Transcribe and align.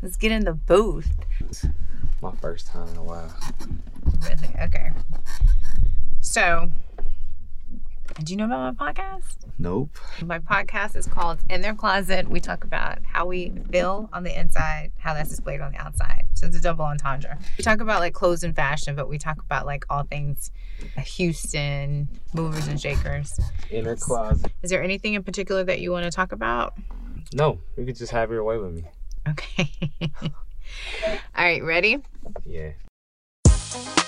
Let's 0.00 0.16
get 0.16 0.30
in 0.30 0.44
the 0.44 0.54
booth. 0.54 1.10
My 2.22 2.32
first 2.36 2.68
time 2.68 2.88
in 2.88 2.96
a 2.96 3.02
while. 3.02 3.34
Really? 4.22 4.54
Okay. 4.62 4.90
So, 6.20 6.70
do 8.22 8.32
you 8.32 8.36
know 8.36 8.44
about 8.44 8.78
my 8.78 8.92
podcast? 8.92 9.36
Nope. 9.58 9.98
My 10.24 10.38
podcast 10.38 10.94
is 10.94 11.06
called 11.06 11.40
In 11.50 11.62
Their 11.62 11.74
Closet. 11.74 12.28
We 12.28 12.38
talk 12.38 12.62
about 12.62 12.98
how 13.04 13.26
we 13.26 13.52
feel 13.72 14.08
on 14.12 14.22
the 14.22 14.38
inside, 14.38 14.92
how 14.98 15.14
that's 15.14 15.30
displayed 15.30 15.60
on 15.60 15.72
the 15.72 15.78
outside. 15.78 16.26
So 16.34 16.46
it's 16.46 16.56
a 16.56 16.60
double 16.60 16.84
entendre. 16.84 17.36
We 17.56 17.64
talk 17.64 17.80
about 17.80 17.98
like 17.98 18.14
clothes 18.14 18.44
and 18.44 18.54
fashion, 18.54 18.94
but 18.94 19.08
we 19.08 19.18
talk 19.18 19.40
about 19.40 19.66
like 19.66 19.84
all 19.90 20.04
things 20.04 20.52
Houston, 20.96 22.08
movers 22.34 22.68
and 22.68 22.80
shakers. 22.80 23.38
Inner 23.70 23.96
closet. 23.96 24.52
Is 24.62 24.70
there 24.70 24.82
anything 24.82 25.14
in 25.14 25.24
particular 25.24 25.64
that 25.64 25.80
you 25.80 25.90
want 25.90 26.04
to 26.04 26.10
talk 26.12 26.30
about? 26.30 26.74
No, 27.34 27.58
you 27.76 27.84
could 27.84 27.96
just 27.96 28.12
have 28.12 28.30
your 28.30 28.44
way 28.44 28.58
with 28.58 28.74
me. 28.74 28.84
Okay. 29.30 29.70
all 30.22 31.10
right, 31.36 31.62
ready? 31.62 31.98
Yeah. 32.44 32.72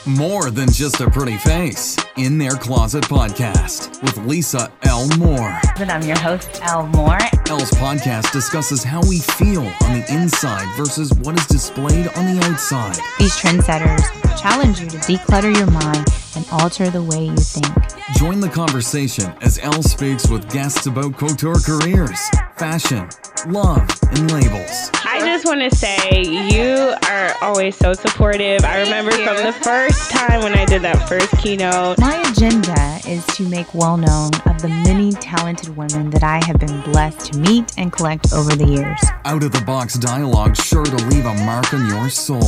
More 0.07 0.51
than 0.51 0.71
just 0.71 1.01
a 1.01 1.11
pretty 1.11 1.37
face. 1.37 1.97
In 2.17 2.39
Their 2.39 2.53
Closet 2.53 3.05
podcast 3.05 4.03
with 4.03 4.17
Lisa 4.27 4.73
L. 4.83 5.07
Moore. 5.19 5.59
But 5.77 5.91
I'm 5.91 6.03
your 6.03 6.19
host, 6.19 6.61
Elle 6.63 6.87
Moore. 6.89 7.19
Elle's 7.49 7.71
podcast 7.73 8.33
discusses 8.33 8.83
how 8.83 9.01
we 9.03 9.19
feel 9.19 9.61
on 9.61 10.01
the 10.01 10.07
inside 10.11 10.67
versus 10.77 11.13
what 11.15 11.39
is 11.39 11.47
displayed 11.47 12.09
on 12.17 12.35
the 12.35 12.41
outside. 12.45 12.97
These 13.19 13.37
trendsetters 13.37 14.03
challenge 14.41 14.81
you 14.81 14.89
to 14.89 14.97
declutter 14.99 15.55
your 15.55 15.71
mind 15.71 16.07
and 16.37 16.47
alter 16.53 16.89
the 16.89 17.03
way 17.03 17.25
you 17.27 17.37
think. 17.37 17.75
Join 18.17 18.41
the 18.41 18.49
conversation 18.49 19.33
as 19.43 19.59
Elle 19.59 19.83
speaks 19.83 20.29
with 20.29 20.51
guests 20.51 20.87
about 20.87 21.17
couture 21.17 21.57
careers, 21.57 22.29
fashion, 22.57 23.09
love, 23.47 23.89
and 24.11 24.31
labels. 24.31 24.91
I 25.05 25.21
just 25.21 25.45
want 25.45 25.61
to 25.61 25.75
say 25.75 26.23
you 26.23 26.95
are 27.09 27.35
always 27.41 27.77
so 27.77 27.93
supportive. 27.93 28.65
I 28.65 28.81
remember 28.81 29.13
from 29.13 29.37
the 29.37 29.53
first 29.53 30.11
time 30.11 30.43
when 30.43 30.55
I 30.55 30.65
did 30.65 30.83
that 30.83 31.09
first 31.09 31.31
keynote. 31.39 31.99
My 31.99 32.17
agenda 32.31 33.01
is 33.07 33.25
to 33.37 33.49
make 33.49 33.75
well 33.75 33.97
known 33.97 34.31
of 34.47 34.61
the 34.61 34.69
many 34.69 35.13
talented 35.13 35.77
women 35.77 36.11
that 36.11 36.23
I 36.23 36.45
have 36.45 36.59
been 36.59 36.81
blessed 36.83 37.33
to 37.33 37.39
meet 37.39 37.79
and 37.79 37.93
collect 37.93 38.33
over 38.33 38.55
the 38.55 38.67
years. 38.67 39.01
Out 39.25 39.43
of 39.43 39.53
the 39.53 39.63
box 39.63 39.95
dialogue 39.95 40.57
sure 40.57 40.85
to 40.85 40.97
leave 41.07 41.27
a 41.27 41.35
mark 41.45 41.73
on 41.73 41.89
your 41.89 42.09
soul. 42.09 42.41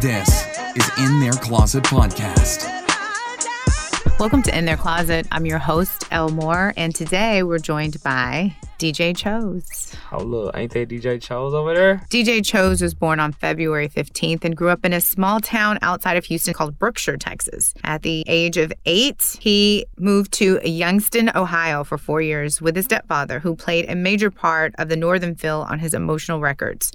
This 0.00 0.46
is 0.76 0.90
In 0.98 1.20
Their 1.20 1.32
Closet 1.32 1.84
podcast. 1.84 2.74
Welcome 4.18 4.42
to 4.44 4.56
In 4.56 4.64
Their 4.64 4.76
Closet. 4.76 5.28
I'm 5.30 5.46
your 5.46 5.58
host, 5.58 6.04
Elle 6.10 6.30
Moore, 6.30 6.74
and 6.76 6.94
today 6.94 7.42
we're 7.42 7.58
joined 7.58 8.02
by 8.02 8.56
DJ 8.78 9.16
Chose. 9.16 9.96
Oh 10.12 10.22
look, 10.22 10.56
ain't 10.56 10.72
they 10.72 10.86
DJ 10.86 11.20
Chose 11.20 11.52
over 11.52 11.74
there? 11.74 12.00
DJ 12.10 12.44
Chose 12.44 12.80
was 12.80 12.94
born 12.94 13.18
on 13.18 13.32
February 13.32 13.88
15th 13.88 14.44
and 14.44 14.56
grew 14.56 14.68
up 14.68 14.84
in 14.84 14.92
a 14.92 15.00
small 15.00 15.40
town 15.40 15.78
outside 15.82 16.16
of 16.16 16.24
Houston 16.26 16.54
called 16.54 16.78
Brookshire, 16.78 17.16
Texas. 17.16 17.74
At 17.82 18.02
the 18.02 18.24
age 18.28 18.56
of 18.56 18.72
eight, 18.86 19.36
he 19.40 19.86
moved 19.98 20.32
to 20.34 20.60
Youngstown, 20.62 21.30
Ohio 21.34 21.82
for 21.82 21.98
four 21.98 22.22
years 22.22 22.62
with 22.62 22.76
his 22.76 22.84
stepfather, 22.84 23.40
who 23.40 23.56
played 23.56 23.90
a 23.90 23.96
major 23.96 24.30
part 24.30 24.74
of 24.78 24.88
the 24.88 24.96
Northern 24.96 25.34
Fill 25.34 25.62
on 25.62 25.80
his 25.80 25.92
emotional 25.92 26.40
records. 26.40 26.92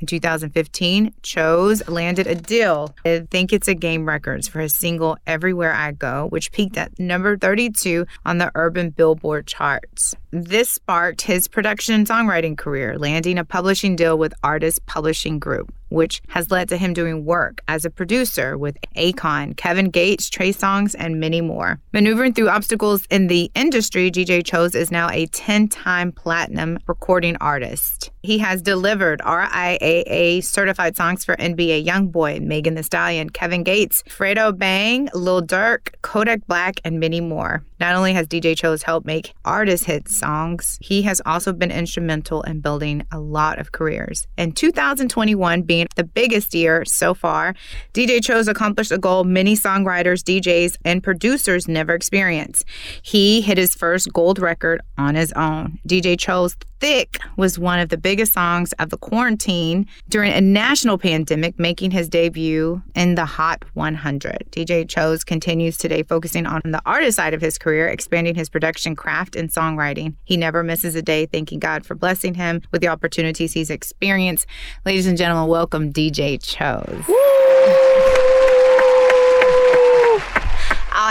In 0.00 0.06
2015, 0.06 1.14
Chose 1.22 1.88
landed 1.88 2.26
a 2.26 2.34
deal 2.34 2.94
with 3.04 3.30
Think 3.30 3.52
It's 3.52 3.68
a 3.68 3.74
Game 3.74 4.06
Records 4.06 4.48
for 4.48 4.60
his 4.60 4.74
single 4.74 5.16
Everywhere 5.26 5.72
I 5.72 5.92
Go, 5.92 6.26
which 6.26 6.52
peaked 6.52 6.76
at 6.76 6.98
number 6.98 7.38
32 7.38 8.06
on 8.26 8.36
the 8.38 8.52
Urban 8.54 8.90
Billboard 8.90 9.46
charts. 9.46 10.14
This 10.34 10.70
sparked 10.70 11.20
his 11.20 11.46
production 11.46 11.94
and 11.94 12.06
songwriting 12.06 12.56
career, 12.56 12.96
landing 12.98 13.36
a 13.36 13.44
publishing 13.44 13.96
deal 13.96 14.16
with 14.16 14.32
Artist 14.42 14.86
Publishing 14.86 15.38
Group, 15.38 15.74
which 15.92 16.22
has 16.28 16.50
led 16.50 16.68
to 16.68 16.76
him 16.76 16.92
doing 16.92 17.24
work 17.24 17.60
as 17.68 17.84
a 17.84 17.90
producer 17.90 18.58
with 18.58 18.76
Akon, 18.96 19.56
Kevin 19.56 19.90
Gates, 19.90 20.28
Trey 20.28 20.50
Songz, 20.50 20.94
and 20.98 21.20
many 21.20 21.40
more. 21.40 21.78
Maneuvering 21.92 22.32
through 22.32 22.48
obstacles 22.48 23.06
in 23.10 23.26
the 23.26 23.50
industry, 23.54 24.10
DJ 24.10 24.44
Chose 24.44 24.74
is 24.74 24.90
now 24.90 25.08
a 25.10 25.26
10 25.26 25.68
time 25.68 26.12
platinum 26.12 26.78
recording 26.86 27.36
artist. 27.40 28.10
He 28.22 28.38
has 28.38 28.62
delivered 28.62 29.20
RIAA 29.20 30.44
certified 30.44 30.96
songs 30.96 31.24
for 31.24 31.36
NBA 31.36 31.84
Youngboy, 31.84 32.40
Megan 32.40 32.76
Thee 32.76 32.82
Stallion, 32.82 33.30
Kevin 33.30 33.64
Gates, 33.64 34.04
Fredo 34.08 34.56
Bang, 34.56 35.08
Lil 35.12 35.42
Durk, 35.42 35.88
Kodak 36.02 36.46
Black, 36.46 36.80
and 36.84 37.00
many 37.00 37.20
more. 37.20 37.64
Not 37.80 37.96
only 37.96 38.12
has 38.12 38.28
DJ 38.28 38.56
Chose 38.56 38.84
helped 38.84 39.08
make 39.08 39.34
artist 39.44 39.86
hit 39.86 40.08
songs, 40.08 40.78
he 40.80 41.02
has 41.02 41.20
also 41.26 41.52
been 41.52 41.72
instrumental 41.72 42.42
in 42.42 42.60
building 42.60 43.04
a 43.10 43.18
lot 43.18 43.58
of 43.58 43.72
careers. 43.72 44.28
In 44.38 44.52
2021, 44.52 45.62
being 45.62 45.81
the 45.96 46.04
biggest 46.04 46.54
year 46.54 46.84
so 46.84 47.14
far, 47.14 47.54
DJ 47.92 48.22
Chose 48.22 48.48
accomplished 48.48 48.92
a 48.92 48.98
goal 48.98 49.24
many 49.24 49.54
songwriters, 49.56 50.22
DJs, 50.22 50.76
and 50.84 51.02
producers 51.02 51.68
never 51.68 51.94
experienced. 51.94 52.64
He 53.02 53.40
hit 53.40 53.58
his 53.58 53.74
first 53.74 54.12
gold 54.12 54.38
record 54.38 54.80
on 54.98 55.14
his 55.14 55.32
own. 55.32 55.78
DJ 55.86 56.18
Chose 56.18 56.56
Thick 56.82 57.20
was 57.36 57.60
one 57.60 57.78
of 57.78 57.90
the 57.90 57.96
biggest 57.96 58.32
songs 58.32 58.72
of 58.80 58.90
the 58.90 58.96
quarantine 58.96 59.86
during 60.08 60.32
a 60.32 60.40
national 60.40 60.98
pandemic, 60.98 61.56
making 61.56 61.92
his 61.92 62.08
debut 62.08 62.82
in 62.96 63.14
the 63.14 63.24
Hot 63.24 63.64
100. 63.74 64.48
DJ 64.50 64.88
Chose 64.88 65.22
continues 65.22 65.78
today 65.78 66.02
focusing 66.02 66.44
on 66.44 66.60
the 66.64 66.82
artist 66.84 67.18
side 67.18 67.34
of 67.34 67.40
his 67.40 67.56
career, 67.56 67.86
expanding 67.86 68.34
his 68.34 68.48
production 68.48 68.96
craft 68.96 69.36
and 69.36 69.48
songwriting. 69.48 70.16
He 70.24 70.36
never 70.36 70.64
misses 70.64 70.96
a 70.96 71.02
day 71.02 71.26
thanking 71.26 71.60
God 71.60 71.86
for 71.86 71.94
blessing 71.94 72.34
him 72.34 72.62
with 72.72 72.80
the 72.80 72.88
opportunities 72.88 73.52
he's 73.52 73.70
experienced. 73.70 74.46
Ladies 74.84 75.06
and 75.06 75.16
gentlemen, 75.16 75.48
welcome 75.48 75.92
DJ 75.92 76.42
Chose. 76.42 78.11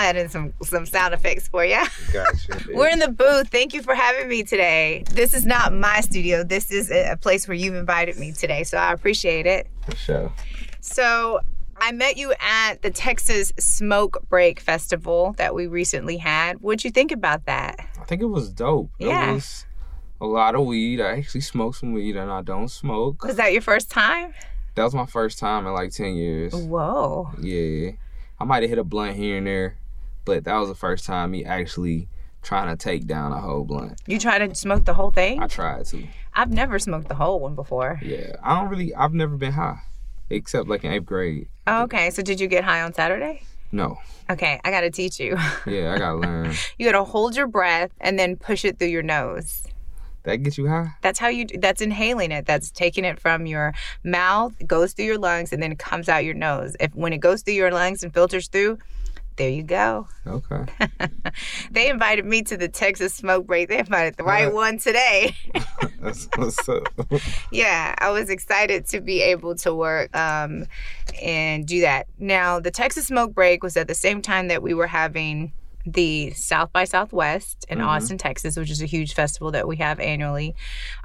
I'll 0.02 0.10
add 0.10 0.16
in 0.16 0.30
some 0.30 0.54
some 0.64 0.86
sound 0.86 1.14
effects 1.14 1.48
for 1.48 1.64
you. 1.64 1.78
Gotcha. 2.14 2.60
We're 2.74 2.90
in 2.90 3.00
the 3.00 3.12
booth. 3.12 3.50
Thank 3.50 3.74
you 3.74 3.84
for 3.84 3.94
having 3.94 4.28
me 4.28 4.42
today. 4.44 5.04
This 5.12 5.34
is 5.34 5.46
not 5.46 5.74
my 5.74 6.02
studio. 6.02 6.44
This 6.44 6.72
is 6.72 6.90
a 6.90 7.18
place 7.22 7.48
where 7.48 7.56
you've 7.56 7.76
invited 7.76 8.18
me 8.18 8.32
today, 8.32 8.64
so 8.64 8.78
I 8.78 8.94
appreciate 8.94 9.46
it. 9.46 9.68
For 9.86 9.96
sure. 9.96 10.34
So, 10.80 11.42
I 11.78 11.92
met 11.92 12.18
you 12.18 12.34
at 12.40 12.82
the 12.82 12.90
Texas 12.90 13.54
Smoke 13.60 14.26
Break 14.28 14.60
Festival 14.60 15.36
that 15.38 15.54
we 15.54 15.68
recently 15.68 16.18
had. 16.18 16.62
What'd 16.62 16.84
you 16.84 16.90
think 16.90 17.12
about 17.12 17.46
that? 17.46 17.80
I 18.00 18.04
think 18.06 18.24
it 18.24 18.26
was 18.26 18.50
dope. 18.50 18.90
Yeah. 18.98 19.32
It 19.32 19.34
was 19.36 19.66
a 20.20 20.26
lot 20.26 20.56
of 20.56 20.66
weed. 20.66 21.00
I 21.00 21.18
actually 21.18 21.42
smoked 21.42 21.78
some 21.78 21.94
weed 21.94 22.16
and 22.16 22.32
I 22.32 22.42
don't 22.42 22.70
smoke. 22.70 23.24
Was 23.24 23.36
that 23.36 23.54
your 23.54 23.62
first 23.62 23.92
time? 23.92 24.34
That 24.74 24.84
was 24.84 24.96
my 24.96 25.06
first 25.06 25.38
time 25.38 25.68
in 25.68 25.74
like 25.74 25.92
10 25.92 26.16
years. 26.16 26.56
Whoa. 26.56 27.30
Yeah. 27.40 27.92
I 28.40 28.44
might 28.44 28.64
have 28.64 28.70
hit 28.72 28.80
a 28.80 28.84
blunt 28.84 29.16
here 29.18 29.38
and 29.38 29.46
there, 29.46 29.78
but 30.26 30.44
that 30.46 30.56
was 30.56 30.70
the 30.70 30.76
first 30.76 31.06
time 31.06 31.32
me 31.32 31.46
actually 31.46 32.08
trying 32.42 32.76
to 32.76 32.82
take 32.82 33.06
down 33.06 33.32
a 33.32 33.40
whole 33.40 33.64
blunt. 33.64 34.02
You 34.08 34.20
tried 34.20 34.40
to 34.40 34.56
smoke 34.56 34.86
the 34.86 34.94
whole 34.94 35.12
thing? 35.12 35.42
I 35.42 35.48
tried 35.48 35.86
to. 35.88 36.08
I've 36.34 36.52
never 36.52 36.80
smoked 36.80 37.08
the 37.08 37.16
whole 37.16 37.40
one 37.40 37.56
before. 37.56 38.00
Yeah. 38.02 38.36
I 38.44 38.60
don't 38.60 38.70
really, 38.70 38.96
I've 38.96 39.14
never 39.14 39.38
been 39.38 39.54
high 39.54 39.80
except 40.30 40.68
like 40.68 40.84
in 40.84 40.92
eighth 40.92 41.06
grade. 41.06 41.48
Oh, 41.68 41.84
okay, 41.84 42.10
so 42.10 42.22
did 42.22 42.40
you 42.40 42.48
get 42.48 42.64
high 42.64 42.82
on 42.82 42.94
Saturday? 42.94 43.44
No. 43.72 43.98
Okay, 44.30 44.60
I 44.64 44.72
gotta 44.72 44.90
teach 44.90 45.20
you. 45.20 45.38
Yeah, 45.68 45.94
I 45.94 45.98
gotta 45.98 46.18
learn. 46.18 46.54
You 46.78 46.90
gotta 46.90 47.04
hold 47.04 47.36
your 47.36 47.48
breath 47.48 47.92
and 48.00 48.18
then 48.18 48.36
push 48.38 48.66
it 48.66 48.80
through 48.80 48.90
your 48.90 49.04
nose. 49.04 49.68
That 50.24 50.38
gets 50.38 50.58
you 50.58 50.68
high? 50.68 50.94
That's 51.02 51.18
how 51.20 51.30
you. 51.30 51.46
That's 51.48 51.82
inhaling 51.82 52.32
it. 52.32 52.46
That's 52.46 52.70
taking 52.70 53.06
it 53.06 53.20
from 53.20 53.48
your 53.48 53.74
mouth, 54.04 54.54
goes 54.68 54.94
through 54.94 55.06
your 55.06 55.18
lungs, 55.18 55.52
and 55.52 55.64
then 55.64 55.72
it 55.72 55.80
comes 55.80 56.08
out 56.08 56.24
your 56.24 56.36
nose. 56.36 56.76
If 56.80 56.94
when 56.94 57.12
it 57.12 57.18
goes 57.18 57.42
through 57.42 57.56
your 57.56 57.72
lungs 57.72 58.04
and 58.04 58.14
filters 58.14 58.48
through, 58.48 58.78
there 59.36 59.50
you 59.50 59.64
go. 59.64 60.08
Okay. 60.28 60.66
They 61.72 61.90
invited 61.90 62.26
me 62.26 62.42
to 62.44 62.58
the 62.58 62.68
Texas 62.68 63.14
smoke 63.14 63.48
break. 63.48 63.70
They 63.70 63.80
invited 63.80 64.18
the 64.18 64.24
right 64.24 64.54
one 64.54 64.78
today. 64.78 65.36
That's 66.02 66.28
what's 66.36 66.68
up. 66.68 66.88
yeah, 67.52 67.96
I 67.98 68.10
was 68.10 68.30
excited 68.30 68.86
to 68.88 69.00
be 69.00 69.22
able 69.22 69.56
to 69.56 69.74
work 69.74 70.16
um, 70.16 70.66
and 71.22 71.66
do 71.66 71.82
that. 71.82 72.08
Now, 72.20 72.60
the 72.60 72.72
Texas 72.72 73.08
smoke 73.08 73.34
break 73.34 73.64
was 73.64 73.78
at 73.78 73.88
the 73.88 73.96
same 73.96 74.22
time 74.22 74.50
that 74.50 74.62
we 74.62 74.74
were 74.74 74.88
having 74.88 75.54
the 75.86 76.32
South 76.32 76.72
by 76.72 76.84
Southwest 76.84 77.66
in 77.70 77.80
Mhm. 77.80 77.86
Austin, 77.88 78.18
Texas, 78.18 78.56
which 78.58 78.70
is 78.70 78.82
a 78.82 78.86
huge 78.86 79.14
festival 79.14 79.52
that 79.52 79.68
we 79.68 79.78
have 79.78 80.00
annually. 80.00 80.56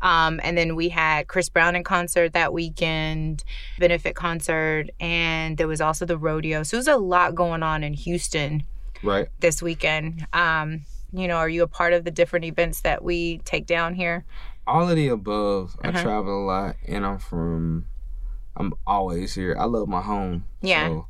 Um, 0.02 0.40
and 0.42 0.56
then 0.56 0.76
we 0.76 0.88
had 0.90 1.28
Chris 1.28 1.48
Brown 1.48 1.76
in 1.76 1.84
concert 1.84 2.32
that 2.34 2.52
weekend, 2.52 3.44
benefit 3.78 4.14
concert, 4.14 4.90
and 5.00 5.56
there 5.56 5.68
was 5.68 5.80
also 5.80 6.04
the 6.04 6.18
rodeo. 6.18 6.62
So 6.62 6.76
there's 6.76 6.88
a 6.88 6.96
lot 6.96 7.34
going 7.34 7.62
on 7.62 7.82
in 7.82 7.94
Houston 7.94 8.62
right. 9.02 9.28
this 9.40 9.62
weekend. 9.62 10.26
Um, 10.32 10.82
you 11.12 11.28
know, 11.28 11.36
are 11.36 11.48
you 11.48 11.62
a 11.62 11.68
part 11.68 11.92
of 11.92 12.04
the 12.04 12.10
different 12.10 12.44
events 12.44 12.80
that 12.82 13.02
we 13.02 13.38
take 13.38 13.66
down 13.66 13.94
here? 13.94 14.24
All 14.66 14.88
of 14.88 14.96
the 14.96 15.08
above. 15.08 15.76
I 15.82 15.88
Uh-huh. 15.88 16.02
travel 16.02 16.42
a 16.42 16.44
lot 16.44 16.76
and 16.86 17.06
I'm 17.06 17.18
from 17.18 17.86
I'm 18.58 18.72
always 18.86 19.34
here. 19.34 19.54
I 19.58 19.64
love 19.64 19.86
my 19.86 20.00
home. 20.00 20.44
Yeah. 20.62 20.88
So 20.88 21.06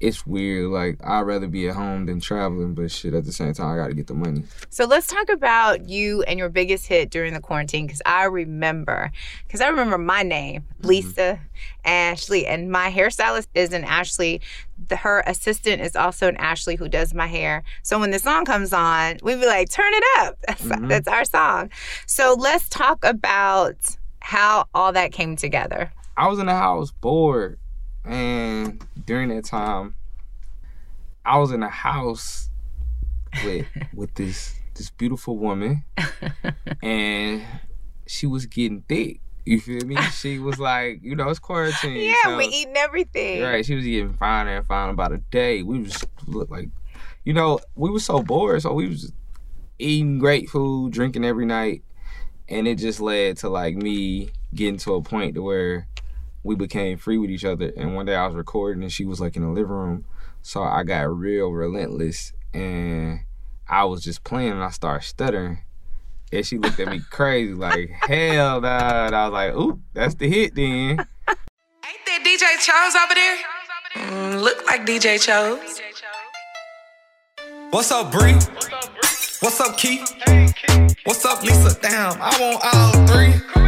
it's 0.00 0.26
weird. 0.26 0.66
Like 0.70 0.98
I'd 1.04 1.22
rather 1.22 1.46
be 1.48 1.68
at 1.68 1.74
home 1.74 2.06
than 2.06 2.20
traveling, 2.20 2.74
but 2.74 2.90
shit, 2.90 3.14
at 3.14 3.24
the 3.24 3.32
same 3.32 3.52
time, 3.52 3.74
I 3.74 3.76
gotta 3.82 3.94
get 3.94 4.06
the 4.06 4.14
money. 4.14 4.44
So 4.70 4.84
let's 4.84 5.06
talk 5.06 5.28
about 5.28 5.88
you 5.88 6.22
and 6.22 6.38
your 6.38 6.48
biggest 6.48 6.86
hit 6.86 7.10
during 7.10 7.34
the 7.34 7.40
quarantine 7.40 7.86
because 7.86 8.02
I 8.06 8.24
remember, 8.24 9.10
because 9.46 9.60
I 9.60 9.68
remember 9.68 9.98
my 9.98 10.22
name, 10.22 10.64
Lisa 10.82 11.40
Ashley, 11.84 12.46
and 12.46 12.70
my 12.70 12.90
hairstylist 12.90 13.48
is 13.54 13.72
an 13.72 13.84
Ashley. 13.84 14.40
The, 14.88 14.96
her 14.96 15.22
assistant 15.26 15.82
is 15.82 15.96
also 15.96 16.28
an 16.28 16.36
Ashley 16.36 16.76
who 16.76 16.88
does 16.88 17.12
my 17.14 17.26
hair. 17.26 17.64
So 17.82 17.98
when 17.98 18.10
the 18.10 18.18
song 18.18 18.44
comes 18.44 18.72
on, 18.72 19.18
we'd 19.22 19.40
be 19.40 19.46
like, 19.46 19.68
turn 19.70 19.92
it 19.92 20.04
up. 20.18 20.38
That's, 20.46 20.62
Mhm. 20.62 20.88
that's 20.88 21.08
our 21.08 21.24
song. 21.24 21.70
So 22.06 22.34
let's 22.38 22.68
talk 22.68 23.04
about 23.04 23.76
how 24.20 24.66
all 24.74 24.92
that 24.92 25.12
came 25.12 25.34
together. 25.36 25.90
I 26.16 26.28
was 26.28 26.38
in 26.38 26.46
the 26.46 26.54
house 26.54 26.90
bored, 26.90 27.58
and 28.04 28.84
during 29.06 29.28
that 29.30 29.44
time, 29.44 29.94
I 31.24 31.38
was 31.38 31.50
in 31.52 31.62
a 31.62 31.68
house 31.68 32.48
with 33.44 33.66
with 33.94 34.14
this 34.14 34.54
this 34.74 34.90
beautiful 34.90 35.36
woman, 35.36 35.84
and 36.82 37.42
she 38.06 38.26
was 38.26 38.46
getting 38.46 38.82
thick. 38.88 39.20
You 39.44 39.60
feel 39.60 39.84
me? 39.86 39.96
She 40.12 40.38
was 40.38 40.58
like, 40.60 41.00
you 41.02 41.16
know, 41.16 41.28
it's 41.30 41.38
quarantine. 41.38 42.10
Yeah, 42.10 42.14
so- 42.24 42.36
we 42.36 42.44
eating 42.46 42.76
everything. 42.76 43.42
Right, 43.42 43.64
she 43.64 43.74
was 43.74 43.84
getting 43.84 44.14
finer 44.14 44.58
and 44.58 44.66
finer 44.66 44.92
about 44.92 45.12
a 45.12 45.18
day. 45.30 45.62
We 45.62 45.80
was 45.80 46.04
look 46.26 46.50
like, 46.50 46.68
you 47.24 47.32
know, 47.32 47.58
we 47.74 47.90
were 47.90 47.98
so 48.00 48.22
bored, 48.22 48.62
so 48.62 48.72
we 48.72 48.88
was 48.88 49.12
eating 49.78 50.18
great 50.18 50.48
food, 50.48 50.92
drinking 50.92 51.24
every 51.24 51.46
night, 51.46 51.82
and 52.48 52.68
it 52.68 52.76
just 52.76 53.00
led 53.00 53.38
to 53.38 53.48
like 53.48 53.74
me 53.74 54.30
getting 54.54 54.78
to 54.78 54.94
a 54.94 55.02
point 55.02 55.34
to 55.34 55.42
where 55.42 55.87
we 56.48 56.56
became 56.56 56.96
free 56.96 57.18
with 57.18 57.30
each 57.30 57.44
other. 57.44 57.70
And 57.76 57.94
one 57.94 58.06
day 58.06 58.14
I 58.16 58.26
was 58.26 58.34
recording, 58.34 58.82
and 58.82 58.90
she 58.90 59.04
was 59.04 59.20
like 59.20 59.36
in 59.36 59.42
the 59.42 59.50
living 59.50 59.70
room, 59.70 60.06
so 60.40 60.62
I 60.62 60.82
got 60.82 61.14
real 61.14 61.50
relentless, 61.50 62.32
and 62.54 63.20
I 63.68 63.84
was 63.84 64.02
just 64.02 64.24
playing, 64.24 64.52
and 64.52 64.64
I 64.64 64.70
started 64.70 65.06
stuttering. 65.06 65.58
And 66.32 66.46
she 66.46 66.56
looked 66.56 66.80
at 66.80 66.88
me 66.88 67.00
crazy, 67.10 67.52
like, 67.52 67.90
hell 67.90 68.62
nah. 68.62 69.06
And 69.06 69.14
I 69.14 69.28
was 69.28 69.32
like, 69.32 69.54
ooh, 69.54 69.80
that's 69.92 70.14
the 70.14 70.26
hit 70.26 70.54
then. 70.54 70.64
Ain't 70.64 72.06
that 72.06 72.24
DJ 72.24 72.56
Chose 72.64 72.96
over 72.96 73.14
there? 73.14 73.36
Mm, 73.94 74.42
look 74.42 74.66
like 74.66 74.86
DJ 74.86 75.20
Chose. 75.20 75.82
What's 77.70 77.92
up, 77.92 78.10
Bree? 78.10 78.32
What's 79.40 79.60
up, 79.60 79.76
Keith? 79.76 80.10
What's 81.04 81.26
up, 81.26 81.42
Lisa? 81.42 81.78
Damn, 81.82 82.16
I 82.20 82.38
want 82.40 82.74
all 82.74 83.06
three. 83.06 83.67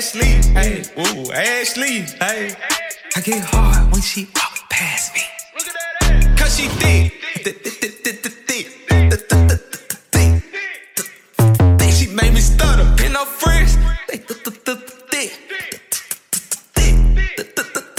Ooh, 0.00 0.02
Ashley. 0.02 0.32
Hey, 0.54 0.82
ooh, 0.96 1.30
Ashley. 1.30 2.06
Hey, 2.24 2.54
I 3.14 3.20
get 3.20 3.44
hard 3.44 3.92
when 3.92 4.00
she 4.00 4.26
walk 4.34 4.70
past 4.70 5.12
me. 5.12 5.20
Cause 6.38 6.56
she 6.56 6.68
thick. 6.68 7.12
Thick, 7.44 7.62
thick, 7.62 7.74
thick, 7.74 8.02
thick, 8.02 8.32
thick, 8.32 8.32
thick. 11.76 11.92
She 11.92 12.06
made 12.14 12.32
me 12.32 12.40
stutter. 12.40 12.88
In 13.04 13.12
her 13.12 13.26
friends. 13.26 13.76
Thick, 14.08 14.26
thick, 14.26 14.38
thick, 14.38 14.64
thick, 14.64 14.88
thick. 15.10 15.32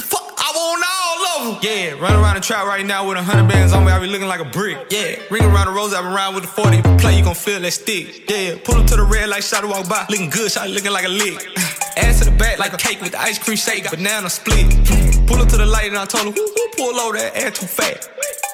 Fuck, 0.02 0.26
I 0.40 0.52
want 0.56 0.84
all 0.90 1.26
of 1.28 1.54
them. 1.54 1.60
Yeah, 1.62 1.92
run 2.02 2.14
around 2.14 2.34
the 2.34 2.42
trap 2.42 2.66
right 2.66 2.84
now 2.84 3.08
with 3.08 3.20
a 3.20 3.22
hundred 3.22 3.48
bands 3.48 3.74
on 3.74 3.86
me. 3.86 3.92
I 3.92 4.00
be 4.00 4.08
looking 4.08 4.28
like 4.28 4.40
a 4.40 4.46
brick. 4.46 4.88
Yeah, 4.90 5.18
ring 5.30 5.44
around 5.44 5.68
the 5.68 5.74
rose, 5.74 5.94
I 5.94 6.02
been 6.02 6.14
around 6.14 6.34
with 6.34 6.46
the 6.46 6.50
40. 6.50 6.78
If 6.78 6.86
you 6.88 6.98
play, 6.98 7.18
you 7.20 7.24
gon' 7.24 7.36
feel 7.36 7.60
that 7.60 7.74
stick. 7.74 8.28
Yeah, 8.28 8.56
pull 8.64 8.78
up 8.78 8.88
to 8.88 8.96
the 8.96 9.04
red 9.04 9.30
light, 9.30 9.44
shot 9.44 9.64
walk 9.66 9.88
by. 9.88 10.08
Looking 10.10 10.32
good, 10.32 10.52
shot 10.52 10.68
looking 10.68 10.92
like 10.92 11.06
a 11.06 11.10
lick. 11.10 11.48
Ass 11.98 12.20
to 12.20 12.26
the 12.26 12.38
back 12.38 12.60
like 12.60 12.74
a 12.74 12.78
cake 12.78 13.02
with 13.02 13.12
the 13.12 13.20
ice 13.20 13.38
cream 13.38 13.58
shake. 13.58 13.90
Banana 13.90 14.30
split. 14.30 14.68
Pull 15.28 15.38
up 15.38 15.48
to 15.50 15.58
the 15.58 15.66
light 15.66 15.88
and 15.88 15.98
I 15.98 16.06
told 16.06 16.26
her, 16.26 16.32
who, 16.32 16.68
pull 16.78 17.00
over 17.00 17.18
that 17.18 17.36
ass 17.36 17.60
too 17.60 17.66
fat? 17.66 18.08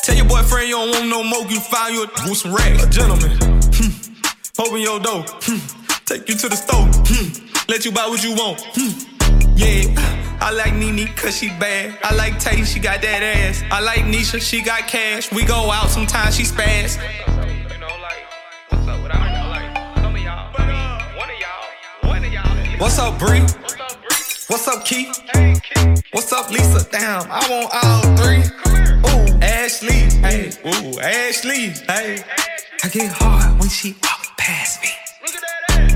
Tell 0.04 0.16
your 0.16 0.25
boyfriend 0.25 0.69
you 0.69 0.75
don't 0.75 0.92
want 0.92 1.10
no 1.10 1.24
more, 1.24 1.45
you 1.50 1.60
find 1.60 1.94
you 1.95 2.06
a 2.06 2.36
some 2.36 2.54
racks. 2.54 2.84
A 2.84 2.89
gentleman. 2.89 3.38
Hmm. 3.74 4.62
Open 4.62 4.81
your 4.81 5.00
door. 5.00 5.24
Hmm. 5.28 5.60
Take 6.06 6.30
you 6.30 6.36
to 6.36 6.50
the 6.50 6.56
store. 6.56 6.88
Hmm. 6.88 7.48
Let 7.69 7.84
you 7.86 7.92
buy 7.92 8.07
what 8.07 8.24
you 8.24 8.31
want. 8.34 8.62
Hmm. 8.74 9.18
Yeah, 9.57 9.92
I 10.39 10.51
like 10.51 10.75
Nene 10.75 11.07
cause 11.16 11.38
she 11.38 11.50
bad. 11.50 11.98
I 12.04 12.13
like 12.16 12.39
Tay, 12.39 12.63
she 12.63 12.80
got 12.80 13.01
that 13.01 13.24
ass. 13.24 13.63
I 13.72 13.81
like 13.81 14.01
Nisha, 14.01 14.39
she 14.39 14.62
got 14.62 14.88
cash. 14.88 15.31
We 15.31 15.44
go 15.44 15.72
out 15.72 15.89
sometimes, 15.89 16.38
she 16.38 16.44
spaz. 16.44 16.98
What's 22.79 23.00
up, 23.00 23.18
Bree? 23.18 23.41
What's 24.50 24.68
up, 24.68 24.85
Keith? 24.85 25.19
What's 26.12 26.31
up, 26.31 26.51
Lisa? 26.51 26.88
Damn, 26.91 27.25
I 27.27 27.41
want 27.50 27.69
all 27.74 28.18
three. 28.18 28.44
Ooh, 29.09 29.39
Ashley. 29.41 30.06
Hey, 30.21 30.51
ooh, 30.63 31.00
Ashley. 31.00 31.69
Hey, 31.88 32.24
I 32.83 32.89
get 32.89 33.12
hard 33.12 33.59
when 33.59 33.69
she 33.69 33.95
walk 34.03 34.38
past 34.38 34.83
me. 34.83 34.89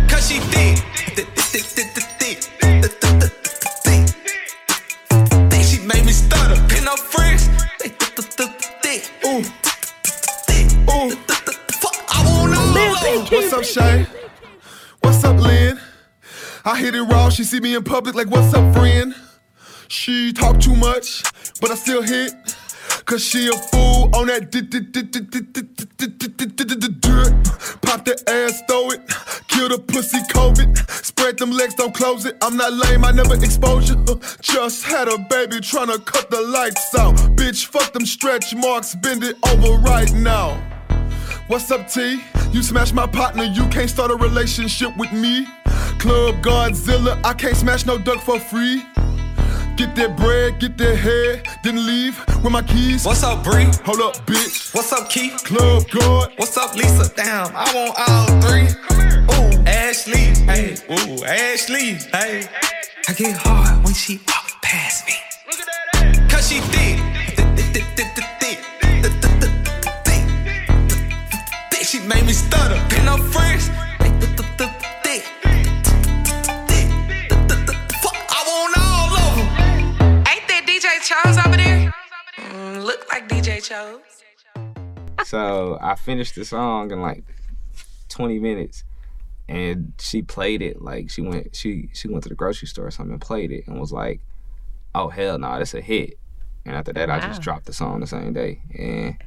Cause 0.09 0.27
she 0.27 0.39
thick. 0.39 0.79
Thick, 1.15 1.27
thick, 1.35 1.61
thick, 1.61 1.85
thick, 1.85 1.87
thick, 1.93 2.03
thick. 2.17 2.37
Thick, 2.81 2.91
thick, 2.93 3.21
thick, 3.21 3.31
thick, 3.31 4.07
thick. 4.09 5.51
Thick, 5.51 5.63
She 5.63 5.85
made 5.85 6.03
me 6.03 6.11
stutter. 6.11 6.55
In 6.75 6.83
her 6.83 6.97
friends. 6.97 7.47
Thick, 7.77 7.93
thick, 7.99 8.25
thick, 8.25 8.49
thick, 8.49 8.51
thick. 8.81 9.25
Ooh. 9.27 9.43
Thick, 10.47 10.65
ooh. 10.89 11.09
Thick, 11.11 11.27
thick, 11.27 11.37
thick. 11.45 11.75
Fuck, 11.77 11.95
I 12.09 12.23
want 12.25 12.55
all 12.57 12.77
of 12.79 13.29
them. 13.29 13.37
What's 13.37 13.53
up, 13.53 13.63
Shay? 13.63 14.07
What's 15.01 15.23
up, 15.23 15.39
Lynn? 15.39 15.79
I 16.63 16.77
hit 16.77 16.93
it 16.93 17.01
raw, 17.01 17.29
she 17.29 17.43
see 17.43 17.59
me 17.59 17.75
in 17.75 17.83
public 17.83 18.13
like, 18.13 18.27
what's 18.27 18.53
up, 18.53 18.75
friend? 18.75 19.15
She 19.87 20.31
talk 20.31 20.59
too 20.59 20.75
much, 20.75 21.23
but 21.59 21.71
I 21.71 21.75
still 21.75 22.03
hit. 22.03 22.33
Cause 23.05 23.23
she 23.25 23.47
a 23.47 23.51
fool 23.51 24.15
on 24.15 24.27
that 24.27 24.51
drip. 27.01 27.81
Pop 27.81 28.05
the 28.05 28.13
ass, 28.29 28.61
throw 28.67 28.91
it. 28.91 29.01
Kill 29.47 29.69
the 29.69 29.79
pussy 29.79 30.19
COVID. 30.31 30.77
Spread 31.03 31.39
them 31.39 31.51
legs, 31.51 31.73
don't 31.73 31.93
close 31.93 32.25
it. 32.25 32.37
I'm 32.41 32.55
not 32.57 32.73
lame, 32.73 33.05
I 33.05 33.11
never 33.11 33.33
expose 33.35 33.89
you. 33.89 34.05
Just 34.41 34.83
had 34.83 35.07
a 35.07 35.17
baby 35.17 35.57
tryna 35.57 36.05
cut 36.05 36.29
the 36.29 36.41
lights 36.41 36.93
out. 36.95 37.15
Bitch, 37.35 37.65
fuck 37.65 37.91
them 37.91 38.05
stretch 38.05 38.53
marks, 38.53 38.93
bend 38.95 39.23
it 39.23 39.35
over 39.47 39.81
right 39.81 40.13
now. 40.13 40.61
What's 41.47 41.71
up, 41.71 41.87
T? 41.89 42.21
You 42.51 42.61
smash 42.61 42.93
my 42.93 43.07
partner, 43.07 43.43
you 43.43 43.67
can't 43.69 43.89
start 43.89 44.11
a 44.11 44.15
relationship 44.15 44.95
with 44.95 45.11
me. 45.11 45.47
Club 46.01 46.42
Godzilla, 46.42 47.21
I 47.24 47.33
can't 47.33 47.56
smash 47.56 47.86
no 47.86 48.00
duck 48.00 48.21
for 48.21 48.39
free. 48.39 48.83
Get 49.77 49.94
that 49.98 50.18
bread, 50.18 50.59
get 50.59 50.75
that 50.80 50.95
head, 50.95 51.48
then 51.63 51.86
leave 51.86 52.18
with 52.44 52.51
my 52.51 52.63
keys. 52.63 53.06
What's 53.06 53.21
up, 53.21 53.44
Bree? 53.44 53.65
Hold 53.86 54.01
up, 54.01 54.15
bitch. 54.25 54.74
What's 54.74 54.92
up, 54.92 55.12
Keith? 55.12 55.44
Club 55.44 55.83
God. 55.92 56.33
What's 56.38 56.57
up, 56.57 56.74
Lisa? 56.75 57.13
Damn, 57.15 57.51
I 57.56 57.71
want 57.75 57.94
all 58.09 58.42
three. 58.42 58.65
Ooh, 59.30 59.63
Ashley. 59.68 60.33
Hey, 60.50 60.75
ooh, 60.89 61.24
Ashley. 61.24 61.94
Hey, 62.12 62.48
I 63.07 63.13
get 63.13 63.38
hard 63.38 63.86
when 63.86 63.94
she 63.94 64.19
walk 64.27 64.59
past 64.63 65.06
me. 65.06 65.13
Cause 66.30 66.50
she 66.50 66.62
thick. 66.62 66.98
Thick, 67.36 67.46
thick, 67.55 67.74
thick, 67.75 67.86
thick, 67.96 68.08
thick, 68.15 68.25
thick. 68.39 68.58
Thick, 69.03 69.13
thick, 69.22 69.36
thick, 69.39 69.53
thick, 69.84 70.25
thick. 70.89 71.70
Thick, 71.70 71.86
She 71.86 72.00
made 72.08 72.25
me 72.25 72.34
stutter. 72.34 72.74
In 72.96 73.05
her 73.05 73.20
friends. 73.29 73.70
Chose 81.12 81.38
over 81.46 81.58
there? 81.58 81.94
Mm, 82.38 82.84
look 82.86 83.06
like 83.12 83.27
DJ 83.27 83.62
Chose. 83.62 84.00
So 85.25 85.77
I 85.82 85.96
finished 85.96 86.36
the 86.36 86.46
song 86.46 86.89
in 86.91 87.01
like 87.01 87.25
20 88.08 88.39
minutes, 88.39 88.86
and 89.50 89.91
she 90.00 90.22
played 90.22 90.62
it 90.62 90.82
like 90.82 91.10
she 91.10 91.22
went 91.22 91.53
she 91.53 91.89
she 91.91 92.08
went 92.08 92.24
to 92.24 92.30
the 92.30 92.36
grocery 92.36 92.70
store 92.70 92.88
or 92.88 92.91
something 92.91 93.12
and 93.12 93.22
played 93.22 93.51
it 93.51 93.68
and 93.68 93.77
was 93.77 93.91
like, 93.91 94.22
"Oh 94.96 95.10
hell 95.10 95.38
no, 95.38 95.58
that's 95.58 95.74
a 95.74 95.82
hit." 95.82 96.18
And 96.65 96.77
after 96.77 96.94
that, 96.94 97.10
I 97.10 97.20
just 97.20 97.41
dropped 97.41 97.65
the 97.65 97.74
song 97.74 98.00
the 98.00 98.08
same 98.08 98.32
day, 98.32 98.62
and 98.74 99.18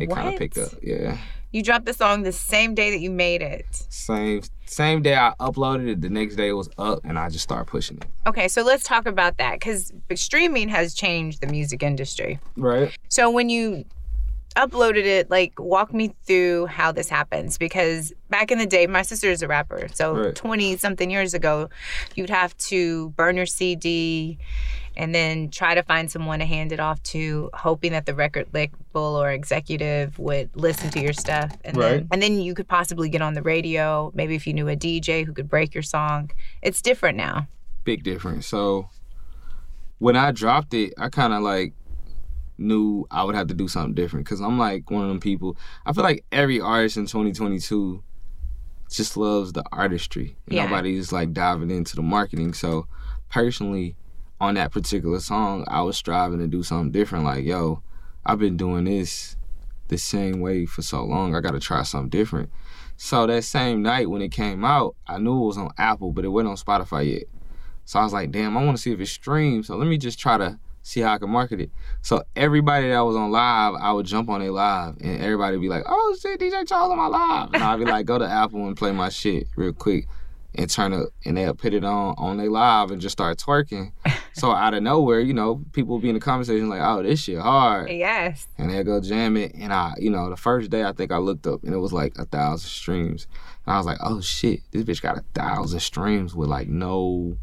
it 0.00 0.10
kind 0.10 0.28
of 0.28 0.36
picked 0.38 0.58
up. 0.58 0.72
Yeah, 0.82 1.16
You 1.52 1.62
dropped 1.62 1.86
the 1.86 1.92
song 1.94 2.22
the 2.22 2.32
same 2.32 2.74
day 2.74 2.90
that 2.90 3.00
you 3.00 3.10
made 3.10 3.42
it. 3.42 3.66
same 3.88 4.42
same 4.66 5.02
day 5.02 5.14
I 5.16 5.32
uploaded 5.40 5.88
it. 5.88 6.00
The 6.00 6.10
next 6.10 6.36
day 6.36 6.48
it 6.48 6.52
was 6.52 6.68
up, 6.78 7.00
and 7.04 7.18
I 7.18 7.28
just 7.28 7.44
started 7.44 7.66
pushing 7.66 7.98
it. 7.98 8.06
Okay, 8.26 8.48
so 8.48 8.62
let's 8.62 8.82
talk 8.84 9.06
about 9.06 9.36
that 9.38 9.54
because 9.60 9.92
streaming 10.14 10.68
has 10.68 10.94
changed 10.94 11.40
the 11.40 11.46
music 11.46 11.82
industry. 11.82 12.38
Right. 12.56 12.90
So 13.08 13.30
when 13.30 13.48
you 13.50 13.84
uploaded 14.56 15.04
it, 15.04 15.30
like 15.30 15.52
walk 15.58 15.92
me 15.92 16.14
through 16.26 16.66
how 16.66 16.92
this 16.92 17.08
happens 17.08 17.58
because 17.58 18.12
back 18.30 18.50
in 18.52 18.58
the 18.58 18.66
day, 18.66 18.86
my 18.86 19.02
sister 19.02 19.28
is 19.28 19.42
a 19.42 19.48
rapper. 19.48 19.88
So 19.92 20.14
Right. 20.16 20.34
20 20.34 20.76
something 20.76 21.10
years 21.10 21.34
ago, 21.34 21.68
you'd 22.14 22.30
have 22.30 22.56
to 22.58 23.10
burn 23.10 23.36
your 23.36 23.46
CD 23.46 24.38
and 24.96 25.14
then 25.14 25.50
try 25.50 25.74
to 25.74 25.82
find 25.82 26.10
someone 26.10 26.38
to 26.38 26.44
hand 26.46 26.70
it 26.72 26.78
off 26.80 27.02
to, 27.04 27.50
hoping 27.54 27.92
that 27.92 28.06
the 28.06 28.14
record 28.14 28.46
label 28.52 28.74
or 28.94 29.30
executive 29.30 30.18
would 30.18 30.50
listen 30.54 30.90
to 30.90 31.00
your 31.00 31.12
stuff. 31.12 31.56
And 31.64 31.76
then 31.76 31.92
Right. 32.00 32.06
and 32.12 32.22
then 32.22 32.40
you 32.40 32.54
could 32.54 32.68
possibly 32.68 33.08
get 33.08 33.20
on 33.22 33.34
the 33.34 33.42
radio, 33.42 34.12
maybe 34.14 34.34
if 34.34 34.46
you 34.46 34.52
knew 34.54 34.68
a 34.68 34.76
DJ 34.76 35.24
who 35.24 35.32
could 35.32 35.48
break 35.48 35.74
your 35.74 35.82
song. 35.82 36.30
It's 36.62 36.80
different 36.82 37.16
now. 37.18 37.48
big 37.84 38.02
difference. 38.02 38.46
So 38.46 38.88
when 39.98 40.16
I 40.16 40.30
dropped 40.32 40.72
it, 40.74 40.94
I 40.96 41.08
kind 41.10 41.32
of 41.34 41.42
like 41.42 41.74
knew 42.56 43.06
I 43.10 43.24
would 43.24 43.34
have 43.34 43.48
to 43.48 43.54
do 43.54 43.68
something 43.68 43.94
different 43.94 44.24
because 44.24 44.40
I'm 44.40 44.58
like 44.58 44.90
one 44.90 45.02
of 45.02 45.08
them 45.08 45.20
people. 45.20 45.56
I 45.84 45.92
feel 45.92 46.04
like 46.04 46.24
every 46.32 46.60
artist 46.60 46.96
in 46.96 47.04
2022 47.06 48.02
just 48.90 49.16
loves 49.16 49.52
the 49.52 49.64
artistry. 49.72 50.36
Yeah. 50.48 50.64
Nobody's 50.66 51.10
like 51.12 51.32
diving 51.32 51.70
into 51.70 51.96
the 51.96 52.02
marketing. 52.02 52.54
So 52.54 52.86
personally, 53.28 53.96
on 54.40 54.54
that 54.54 54.72
particular 54.72 55.20
song, 55.20 55.64
I 55.68 55.82
was 55.82 55.96
striving 55.96 56.38
to 56.38 56.46
do 56.46 56.62
something 56.62 56.92
different. 56.92 57.24
Like, 57.24 57.44
yo, 57.44 57.82
I've 58.24 58.38
been 58.38 58.56
doing 58.56 58.84
this 58.84 59.36
the 59.88 59.98
same 59.98 60.40
way 60.40 60.66
for 60.66 60.82
so 60.82 61.04
long. 61.04 61.34
I 61.34 61.40
got 61.40 61.52
to 61.52 61.60
try 61.60 61.82
something 61.82 62.10
different. 62.10 62.50
So 62.96 63.26
that 63.26 63.44
same 63.44 63.82
night 63.82 64.08
when 64.08 64.22
it 64.22 64.30
came 64.30 64.64
out, 64.64 64.96
I 65.06 65.18
knew 65.18 65.42
it 65.42 65.46
was 65.46 65.58
on 65.58 65.70
Apple, 65.78 66.12
but 66.12 66.24
it 66.24 66.28
wasn't 66.28 66.50
on 66.50 66.56
Spotify 66.56 67.12
yet. 67.12 67.24
So 67.84 67.98
I 67.98 68.04
was 68.04 68.12
like, 68.12 68.30
damn, 68.30 68.56
I 68.56 68.64
want 68.64 68.76
to 68.76 68.82
see 68.82 68.92
if 68.92 69.00
it 69.00 69.06
streams. 69.06 69.66
So 69.66 69.76
let 69.76 69.88
me 69.88 69.98
just 69.98 70.18
try 70.18 70.38
to 70.38 70.58
see 70.82 71.00
how 71.00 71.14
I 71.14 71.18
can 71.18 71.30
market 71.30 71.60
it. 71.60 71.70
So 72.02 72.22
everybody 72.36 72.88
that 72.88 73.00
was 73.00 73.16
on 73.16 73.30
live, 73.30 73.74
I 73.80 73.92
would 73.92 74.06
jump 74.06 74.28
on 74.28 74.42
a 74.42 74.50
live 74.50 74.96
and 75.00 75.22
everybody 75.22 75.56
would 75.56 75.62
be 75.62 75.68
like, 75.68 75.84
oh 75.86 76.16
shit, 76.20 76.40
DJ 76.40 76.66
Chose 76.66 76.90
on 76.90 76.96
my 76.96 77.06
live. 77.06 77.50
And 77.52 77.62
I'd 77.62 77.78
be 77.78 77.84
like, 77.84 78.06
go 78.06 78.18
to 78.18 78.26
Apple 78.26 78.66
and 78.66 78.76
play 78.76 78.92
my 78.92 79.08
shit 79.08 79.48
real 79.56 79.72
quick 79.72 80.06
and 80.56 80.70
turn 80.70 80.92
it 80.92 81.08
and 81.24 81.36
they'll 81.36 81.54
put 81.54 81.74
it 81.74 81.84
on 81.84 82.14
on 82.16 82.36
their 82.36 82.50
live 82.50 82.90
and 82.90 83.00
just 83.00 83.12
start 83.12 83.38
twerking. 83.38 83.92
so 84.32 84.52
out 84.52 84.74
of 84.74 84.82
nowhere, 84.82 85.20
you 85.20 85.34
know, 85.34 85.62
people 85.72 85.94
would 85.94 86.02
be 86.02 86.08
in 86.08 86.14
the 86.14 86.20
conversation 86.20 86.68
like, 86.68 86.80
oh, 86.82 87.02
this 87.02 87.22
shit 87.22 87.38
hard. 87.38 87.90
Yes. 87.90 88.46
And 88.58 88.70
they'll 88.70 88.84
go 88.84 89.00
jam 89.00 89.36
it. 89.36 89.54
And 89.54 89.72
I, 89.72 89.94
you 89.98 90.10
know, 90.10 90.30
the 90.30 90.36
first 90.36 90.70
day 90.70 90.84
I 90.84 90.92
think 90.92 91.10
I 91.12 91.18
looked 91.18 91.46
up 91.46 91.62
and 91.64 91.74
it 91.74 91.78
was 91.78 91.92
like 91.92 92.16
a 92.18 92.24
thousand 92.24 92.68
streams. 92.68 93.26
And 93.66 93.74
I 93.74 93.78
was 93.78 93.86
like, 93.86 93.98
oh 94.00 94.20
shit, 94.20 94.60
this 94.70 94.84
bitch 94.84 95.02
got 95.02 95.18
a 95.18 95.24
thousand 95.34 95.80
streams 95.80 96.34
with 96.34 96.48
like 96.48 96.68
no 96.68 97.36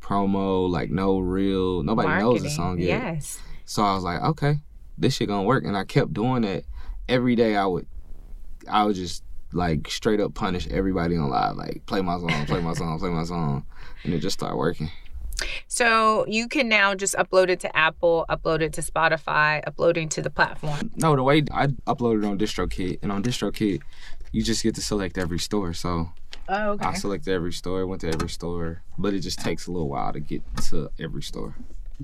promo, 0.00 0.68
like 0.68 0.90
no 0.90 1.18
real 1.18 1.82
nobody 1.82 2.08
knows 2.20 2.42
the 2.42 2.50
song 2.50 2.78
yet. 2.78 2.86
Yes. 3.02 3.40
So 3.64 3.82
I 3.82 3.94
was 3.94 4.04
like, 4.04 4.22
okay, 4.22 4.56
this 4.98 5.14
shit 5.14 5.28
gonna 5.28 5.44
work. 5.44 5.64
And 5.64 5.76
I 5.76 5.84
kept 5.84 6.12
doing 6.12 6.42
that. 6.42 6.64
Every 7.08 7.36
day 7.36 7.54
I 7.54 7.66
would 7.66 7.86
I 8.68 8.84
would 8.84 8.96
just 8.96 9.22
like 9.52 9.88
straight 9.90 10.20
up 10.20 10.34
punish 10.34 10.66
everybody 10.68 11.16
on 11.16 11.30
live. 11.30 11.56
Like 11.56 11.84
play 11.86 12.02
my 12.02 12.18
song, 12.18 12.46
play 12.46 12.60
my 12.60 12.74
song, 12.74 12.98
play 12.98 13.10
my 13.10 13.24
song. 13.24 13.64
And 14.04 14.14
it 14.14 14.20
just 14.20 14.38
started 14.38 14.56
working. 14.56 14.90
So 15.68 16.24
you 16.28 16.48
can 16.48 16.68
now 16.68 16.94
just 16.94 17.14
upload 17.14 17.50
it 17.50 17.60
to 17.60 17.76
Apple, 17.76 18.24
upload 18.30 18.62
it 18.62 18.72
to 18.74 18.80
Spotify, 18.80 19.62
uploading 19.66 20.08
to 20.10 20.22
the 20.22 20.30
platform. 20.30 20.90
No, 20.96 21.14
the 21.14 21.22
way 21.22 21.44
I 21.52 21.66
uploaded 21.86 22.26
on 22.26 22.38
DistroKid, 22.38 23.00
and 23.02 23.12
on 23.12 23.22
DistroKid, 23.22 23.82
you 24.32 24.42
just 24.42 24.62
get 24.62 24.74
to 24.76 24.80
select 24.80 25.18
every 25.18 25.38
store. 25.38 25.74
So 25.74 26.08
Oh, 26.48 26.70
okay. 26.72 26.86
I 26.86 26.94
selected 26.94 27.32
every 27.32 27.52
store, 27.52 27.86
went 27.86 28.02
to 28.02 28.08
every 28.08 28.28
store, 28.28 28.82
but 28.98 29.14
it 29.14 29.20
just 29.20 29.40
takes 29.40 29.66
a 29.66 29.72
little 29.72 29.88
while 29.88 30.12
to 30.12 30.20
get 30.20 30.42
to 30.68 30.90
every 30.98 31.22
store. 31.22 31.56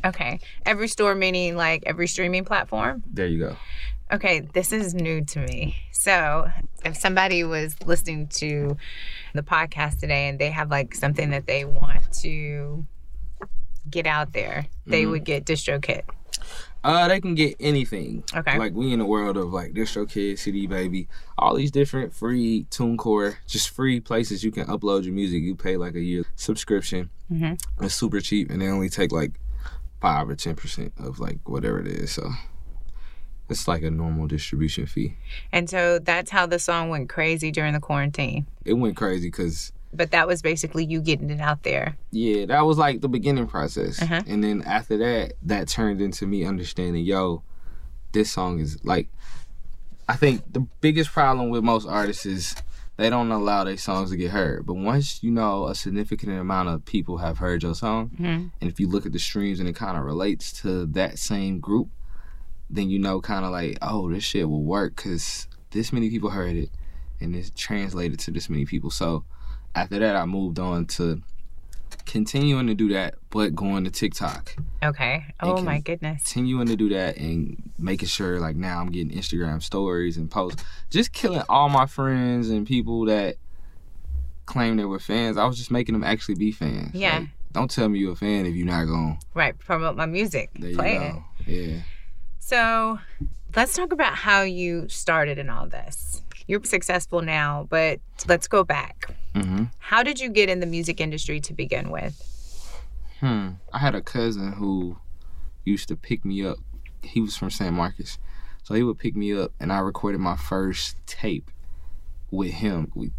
Okay. 0.05 0.41
Every 0.67 0.89
store 0.89 1.15
meaning 1.15 1.57
like 1.57 1.85
every 1.87 2.09
streaming 2.09 2.45
platform? 2.45 3.03
There 3.07 3.27
you 3.27 3.39
go. 3.39 3.57
Okay, 4.13 4.41
this 4.41 4.73
is 4.73 4.93
new 4.95 5.25
to 5.25 5.39
me. 5.41 5.77
So, 5.91 6.51
if 6.85 6.97
somebody 6.97 7.45
was 7.45 7.75
listening 7.87 8.27
to 8.29 8.77
the 9.35 9.43
podcast 9.43 10.01
today 10.01 10.29
and 10.29 10.39
they 10.39 10.51
have 10.51 10.71
like 10.71 10.95
something 10.95 11.31
that 11.31 11.47
they 11.47 11.65
want 11.65 12.13
to 12.21 12.85
get 13.89 14.07
out 14.07 14.33
there, 14.35 14.67
they 14.87 15.05
Mhm. 15.05 15.11
would 15.13 15.25
get 15.25 15.47
DistroKid. 15.47 16.03
Uh, 16.85 17.07
they 17.09 17.21
can 17.21 17.35
get 17.35 17.55
anything. 17.61 18.25
Okay. 18.35 18.59
Like 18.59 18.75
we 18.75 18.93
in 18.93 18.99
the 18.99 19.07
world 19.07 19.37
of 19.37 19.53
like 19.53 19.73
DistroKid, 19.73 20.39
CD 20.39 20.67
Baby, 20.67 21.09
all 21.39 21.55
these 21.55 21.71
different 21.71 22.13
free 22.13 22.67
TuneCore, 22.71 23.37
just 23.47 23.71
free 23.71 24.01
places 24.01 24.43
you 24.45 24.51
can 24.51 24.67
upload 24.67 25.05
your 25.05 25.15
music. 25.15 25.43
You 25.43 25.55
pay 25.55 25.77
like 25.77 25.95
a 25.95 26.01
year 26.01 26.25
subscription. 26.35 27.09
Mhm. 27.33 27.59
It's 27.81 27.95
super 27.95 28.21
cheap, 28.21 28.51
and 28.51 28.61
they 28.61 28.67
only 28.69 28.89
take 28.91 29.13
like 29.13 29.33
five 30.01 30.29
or 30.29 30.35
ten 30.35 30.57
percent 30.57 30.93
of 30.99 31.19
like 31.21 31.39
whatever 31.49 31.81
it 31.81 31.87
is. 31.87 32.11
So 32.11 32.31
it's 33.49 33.69
like 33.69 33.83
a 33.83 33.91
normal 33.91 34.27
distribution 34.27 34.87
fee. 34.87 35.17
And 35.53 35.69
so 35.69 35.99
that's 35.99 36.31
how 36.31 36.47
the 36.47 36.59
song 36.59 36.89
went 36.89 37.09
crazy 37.09 37.51
during 37.51 37.73
the 37.75 37.81
quarantine. 37.81 38.47
It 38.65 38.75
went 38.75 38.97
crazy 38.97 39.29
because 39.29 39.73
But 39.93 40.11
that 40.13 40.27
was 40.27 40.41
basically 40.41 40.85
you 40.87 41.01
getting 41.03 41.29
it 41.31 41.41
out 41.41 41.63
there. 41.65 41.97
Yeah, 42.13 42.47
that 42.47 42.63
was 42.65 42.79
like 42.79 43.01
the 43.03 43.09
beginning 43.09 43.47
process. 43.47 44.01
Uh-huh. 44.01 44.23
And 44.27 44.43
then 44.43 44.63
after 44.63 44.97
that, 44.99 45.35
that 45.43 45.69
turned 45.69 46.01
into 46.01 46.27
me 46.27 46.45
understanding, 46.45 47.05
yo, 47.05 47.43
this 48.13 48.31
song 48.31 48.59
is 48.61 48.83
like 48.85 49.09
I 50.09 50.17
think 50.17 50.53
the 50.53 50.61
biggest 50.81 51.11
problem 51.11 51.51
with 51.51 51.63
most 51.63 51.87
artists 51.87 52.27
is 52.27 52.55
they 52.97 53.09
don't 53.09 53.31
allow 53.31 53.65
their 53.65 53.77
songs 53.77 54.11
to 54.11 54.17
get 54.17 54.31
heard. 54.33 54.67
But 54.67 54.75
once 54.75 55.23
you 55.23 55.31
know 55.31 55.67
a 55.67 55.75
significant 55.75 56.33
amount 56.39 56.69
of 56.69 56.85
people 56.85 57.19
have 57.19 57.39
heard 57.39 57.63
your 57.63 57.75
song, 57.75 58.11
Mhm. 58.21 58.51
and 58.61 58.71
if 58.71 58.79
you 58.81 58.89
look 58.89 59.07
at 59.07 59.13
the 59.13 59.19
streams 59.19 59.61
and 59.61 59.69
it 59.69 59.75
kind 59.77 59.97
of 59.97 60.05
relates 60.05 60.53
to 60.63 60.87
that 60.87 61.19
same 61.19 61.61
group, 61.61 61.89
then 62.73 62.91
you 62.91 62.99
know 62.99 63.21
kind 63.21 63.45
of 63.45 63.53
like, 63.53 63.79
oh, 63.83 64.11
this 64.11 64.25
shit 64.25 64.49
will 64.49 64.65
work 64.65 64.97
because 64.97 65.47
this 65.71 65.93
many 65.93 66.11
people 66.11 66.31
heard 66.31 66.57
it 66.57 66.71
and 67.21 67.37
it's 67.37 67.53
translated 67.55 68.19
to 68.21 68.31
this 68.31 68.49
many 68.49 68.65
people. 68.65 68.91
So 68.91 69.25
after 69.75 69.99
that, 69.99 70.17
I 70.17 70.25
moved 70.25 70.59
on 70.59 70.87
to 70.87 71.23
continuing 72.07 72.67
to 72.67 72.75
do 72.75 72.89
that, 72.93 73.15
but 73.31 73.55
going 73.55 73.85
to 73.85 73.91
TikTok. 73.91 74.57
Okay. 74.83 75.25
Oh 75.41 75.61
my 75.63 75.81
goodness. 75.81 76.23
Continuing 76.25 76.67
to 76.69 76.77
do 76.77 76.89
that 76.91 77.17
and 77.17 77.71
making 77.79 78.09
sure 78.09 78.41
like 78.41 78.57
now 78.57 78.81
I'm 78.81 78.91
getting 78.91 79.17
Instagram 79.17 79.63
stories 79.63 80.17
and 80.17 80.31
posts. 80.31 80.65
Just 80.91 81.13
killing 81.13 81.43
all 81.49 81.69
my 81.69 81.87
friends 81.87 82.51
and 82.51 82.67
people 82.67 83.07
that 83.07 83.37
claim 84.47 84.77
they 84.77 84.85
were 84.85 84.99
fans. 84.99 85.37
I 85.37 85.45
was 85.45 85.57
just 85.57 85.71
making 85.71 85.93
them 85.93 86.05
actually 86.05 86.35
be 86.35 86.53
fans. 86.53 86.95
Yeah. 86.95 87.21
Like, 87.21 87.29
don't 87.53 87.71
tell 87.71 87.89
me 87.89 87.99
you're 87.99 88.13
a 88.13 88.17
fan 88.17 88.47
if 88.47 88.55
you're 88.55 88.67
not 88.67 88.87
going. 88.87 89.19
Right. 89.35 89.59
Promote 89.59 89.95
my 89.95 90.07
music. 90.07 90.51
There 90.59 90.71
you 90.71 90.77
Play 90.77 90.97
it. 90.97 91.15
Yeah. 91.47 91.83
So 92.45 92.99
let's 93.55 93.75
talk 93.77 93.93
about 93.93 94.15
how 94.15 94.43
you 94.43 94.89
started 94.89 95.39
in 95.39 95.49
all 95.49 95.69
this. 95.69 96.23
You're 96.49 96.63
successful 96.65 97.23
now, 97.23 97.69
but 97.71 98.01
let's 98.27 98.49
go 98.49 98.65
back. 98.65 99.15
Mm-hmm. 99.37 99.67
How 99.79 100.03
did 100.03 100.19
you 100.19 100.29
get 100.29 100.49
in 100.49 100.59
the 100.59 100.67
music 100.67 101.01
industry 101.01 101.41
to 101.41 101.55
begin 101.55 101.91
with? 101.91 102.21
Hmm. 103.21 103.51
I 103.73 103.79
had 103.79 103.95
a 103.95 104.03
cousin 104.03 104.53
who 104.55 104.99
used 105.65 105.87
to 105.89 105.97
pick 105.97 106.25
me 106.25 106.45
up. 106.45 106.59
He 107.05 107.21
was 107.21 107.37
from 107.37 107.49
San 107.49 107.75
Marcos. 107.75 108.19
So 108.65 108.75
he 108.75 108.83
would 108.83 108.99
pick 108.99 109.15
me 109.15 109.33
up 109.33 109.53
and 109.61 109.73
I 109.73 109.79
recorded 109.79 110.21
my 110.21 110.37
first 110.37 110.97
tape 111.07 111.49
with 112.33 112.51
him. 112.51 112.91
We 112.97 113.13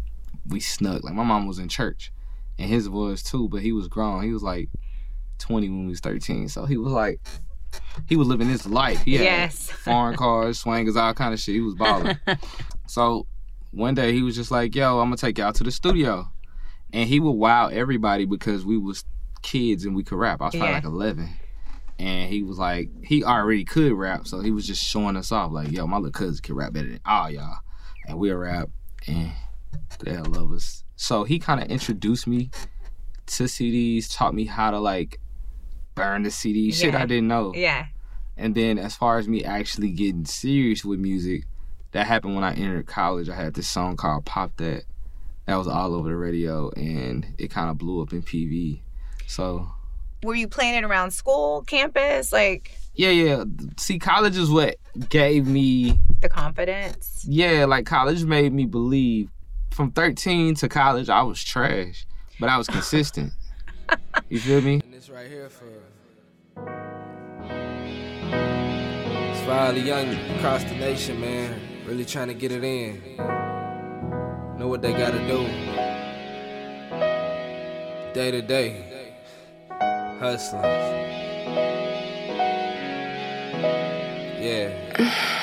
we 0.46 0.60
snuck. 0.60 1.02
Like 1.02 1.14
my 1.14 1.24
mom 1.24 1.48
was 1.48 1.58
in 1.58 1.70
church 1.70 2.12
and 2.58 2.68
his 2.68 2.90
was 2.90 3.22
too, 3.22 3.48
but 3.48 3.62
he 3.62 3.72
was 3.72 3.88
grown. 3.88 4.22
He 4.22 4.34
was 4.34 4.42
like 4.42 4.68
20 5.38 5.66
when 5.70 5.84
we 5.86 5.90
was 5.90 6.00
13. 6.00 6.50
So 6.50 6.66
he 6.66 6.76
was 6.76 6.92
like 6.92 7.20
he 8.08 8.16
was 8.16 8.28
living 8.28 8.48
his 8.48 8.66
life. 8.66 9.02
He 9.04 9.14
had 9.14 9.24
Yes. 9.24 9.70
foreign 9.70 10.16
cars, 10.16 10.62
swangers, 10.62 10.96
all 10.96 11.14
kind 11.14 11.32
of 11.34 11.40
shit. 11.40 11.54
He 11.54 11.60
was 11.60 11.74
balling. 11.74 12.16
so 12.86 13.26
one 13.70 13.94
day 13.94 14.12
he 14.12 14.22
was 14.22 14.34
just 14.36 14.50
like, 14.50 14.74
"Yo, 14.74 14.98
I'm 15.00 15.06
gonna 15.06 15.16
take 15.16 15.38
you 15.38 15.44
out 15.44 15.54
to 15.56 15.64
the 15.64 15.70
studio," 15.70 16.28
and 16.92 17.08
he 17.08 17.20
would 17.20 17.32
wow 17.32 17.68
everybody 17.68 18.24
because 18.24 18.64
we 18.64 18.76
was 18.78 19.04
kids 19.42 19.84
and 19.84 19.94
we 19.96 20.02
could 20.04 20.18
rap. 20.18 20.40
I 20.40 20.46
was 20.46 20.54
probably 20.54 20.68
Yeah. 20.68 20.74
like 20.76 20.84
11, 20.84 21.28
and 21.98 22.30
he 22.30 22.42
was 22.42 22.58
like, 22.58 22.88
he 23.04 23.22
already 23.24 23.64
could 23.64 23.92
rap, 23.92 24.26
so 24.26 24.40
he 24.40 24.50
was 24.50 24.66
just 24.66 24.82
showing 24.82 25.16
us 25.16 25.30
off, 25.32 25.52
like, 25.52 25.70
"Yo, 25.70 25.86
my 25.86 25.96
little 25.96 26.12
cousin 26.12 26.40
can 26.42 26.54
rap 26.54 26.72
better 26.72 26.88
than 26.88 27.00
all 27.04 27.30
y'all," 27.30 27.58
and 28.06 28.18
we'll 28.18 28.36
rap, 28.36 28.68
and 29.06 29.32
they'll 30.00 30.24
love 30.24 30.52
us. 30.52 30.84
So 30.96 31.24
he 31.24 31.38
kind 31.38 31.60
of 31.60 31.68
introduced 31.68 32.26
me 32.26 32.50
to 33.26 33.44
CDs, 33.44 34.14
taught 34.14 34.34
me 34.34 34.44
how 34.44 34.70
to 34.70 34.78
like 34.78 35.18
burn 35.94 36.22
the 36.22 36.30
CD, 36.30 36.70
shit 36.72 36.92
Yeah. 36.94 37.02
I 37.02 37.06
didn't 37.06 37.28
know. 37.28 37.52
Yeah. 37.54 37.86
And 38.36 38.54
then 38.54 38.78
as 38.78 38.96
far 38.96 39.18
as 39.18 39.28
me 39.28 39.44
actually 39.44 39.90
getting 39.90 40.24
serious 40.24 40.84
with 40.84 40.98
music, 40.98 41.44
that 41.92 42.06
happened 42.06 42.34
when 42.34 42.44
I 42.44 42.54
entered 42.54 42.86
college. 42.86 43.28
I 43.28 43.36
had 43.36 43.54
this 43.54 43.68
song 43.68 43.96
called 43.96 44.24
Pop 44.24 44.56
That. 44.56 44.84
That 45.46 45.56
was 45.56 45.68
all 45.68 45.94
over 45.94 46.08
the 46.08 46.16
radio 46.16 46.70
and 46.70 47.26
it 47.38 47.50
kind 47.50 47.70
of 47.70 47.76
blew 47.78 48.00
up 48.02 48.12
in 48.12 48.22
PV. 48.22 48.80
So, 49.26 49.68
Were 50.22 50.34
you 50.34 50.48
playing 50.48 50.74
it 50.74 50.84
around 50.84 51.12
school, 51.12 51.62
campus, 51.62 52.32
like 52.32 52.76
yeah, 52.94 53.10
yeah. 53.10 53.44
See, 53.76 53.98
college 53.98 54.36
is 54.36 54.48
what 54.50 54.76
gave 55.08 55.46
me, 55.46 55.98
the 56.20 56.28
confidence? 56.28 57.24
yeah, 57.28 57.64
like 57.66 57.84
college 57.86 58.24
made 58.24 58.52
me 58.52 58.64
believe 58.66 59.28
from 59.70 59.90
13 59.90 60.54
to 60.56 60.68
college, 60.68 61.08
I 61.08 61.22
was 61.22 61.42
trash, 61.42 62.06
but 62.40 62.48
I 62.48 62.56
was 62.56 62.66
consistent. 62.76 63.32
You 64.28 64.38
feel 64.40 64.60
me? 64.60 64.80
This 64.90 65.10
right 65.10 65.28
here 65.28 65.48
for 65.48 65.66
it's 69.46 69.74
the 69.74 69.80
young 69.80 70.14
across 70.36 70.64
the 70.64 70.74
nation, 70.74 71.20
man. 71.20 71.60
Really 71.86 72.04
trying 72.04 72.28
to 72.28 72.34
get 72.34 72.50
it 72.50 72.64
in. 72.64 73.16
Know 74.58 74.68
what 74.68 74.80
they 74.80 74.92
gotta 74.92 75.18
do. 75.26 75.46
Day 78.14 78.30
to 78.30 78.40
day, 78.40 79.16
hustling. 80.18 80.62
Yeah. 84.40 85.33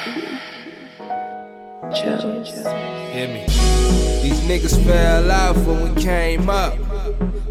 Hear 1.81 3.27
me. 3.27 3.45
These 4.21 4.39
niggas 4.41 4.85
fell 4.85 5.31
off 5.31 5.57
when 5.65 5.95
we 5.95 6.01
came 6.01 6.47
up. 6.47 6.77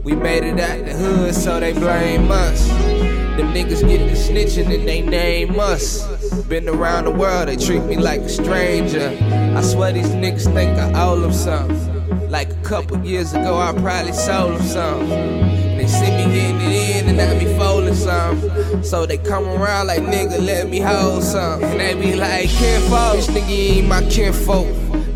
We 0.05 0.15
made 0.15 0.45
it 0.45 0.61
out 0.61 0.85
the 0.87 0.93
hood, 0.93 1.35
so 1.35 1.59
they 1.59 1.73
blame 1.73 2.31
us. 2.31 2.65
Them 2.69 3.53
niggas 3.53 3.81
get 3.81 3.99
to 3.99 4.15
snitching 4.15 4.73
and 4.73 4.87
they 4.87 5.03
name 5.03 5.59
us. 5.59 6.07
Been 6.45 6.69
around 6.69 7.07
the 7.07 7.11
world, 7.11 7.49
they 7.49 7.57
treat 7.57 7.81
me 7.81 7.97
like 7.97 8.21
a 8.21 8.29
stranger. 8.29 9.19
I 9.57 9.63
swear 9.63 9.93
these 9.93 10.11
niggas 10.11 10.45
think 10.55 10.79
I 10.79 11.03
owe 11.03 11.19
them 11.19 11.33
something. 11.33 12.31
Like 12.31 12.51
a 12.51 12.63
couple 12.63 13.05
years 13.05 13.33
ago, 13.33 13.59
I 13.59 13.73
probably 13.73 14.13
sold 14.13 14.61
them 14.61 14.67
something. 14.67 15.50
See 15.91 16.11
me 16.11 16.25
getting 16.33 16.61
it 16.61 17.03
in 17.03 17.09
and 17.09 17.21
I 17.21 17.39
be 17.39 17.47
folding 17.59 17.95
some. 17.95 18.85
So 18.85 19.07
they 19.07 19.19
come 19.19 19.45
around 19.45 19.89
like 19.89 20.03
nigga, 20.03 20.39
let 20.45 20.69
me 20.69 20.79
hold 20.81 21.23
some. 21.23 21.63
And 21.65 21.81
they 21.81 21.95
be 21.95 22.15
like, 22.15 22.49
kinfolk, 22.49 23.17
this 23.17 23.27
nigga 23.29 23.77
ain't 23.77 23.89
my 23.89 24.03
kinfolk. 24.09 24.67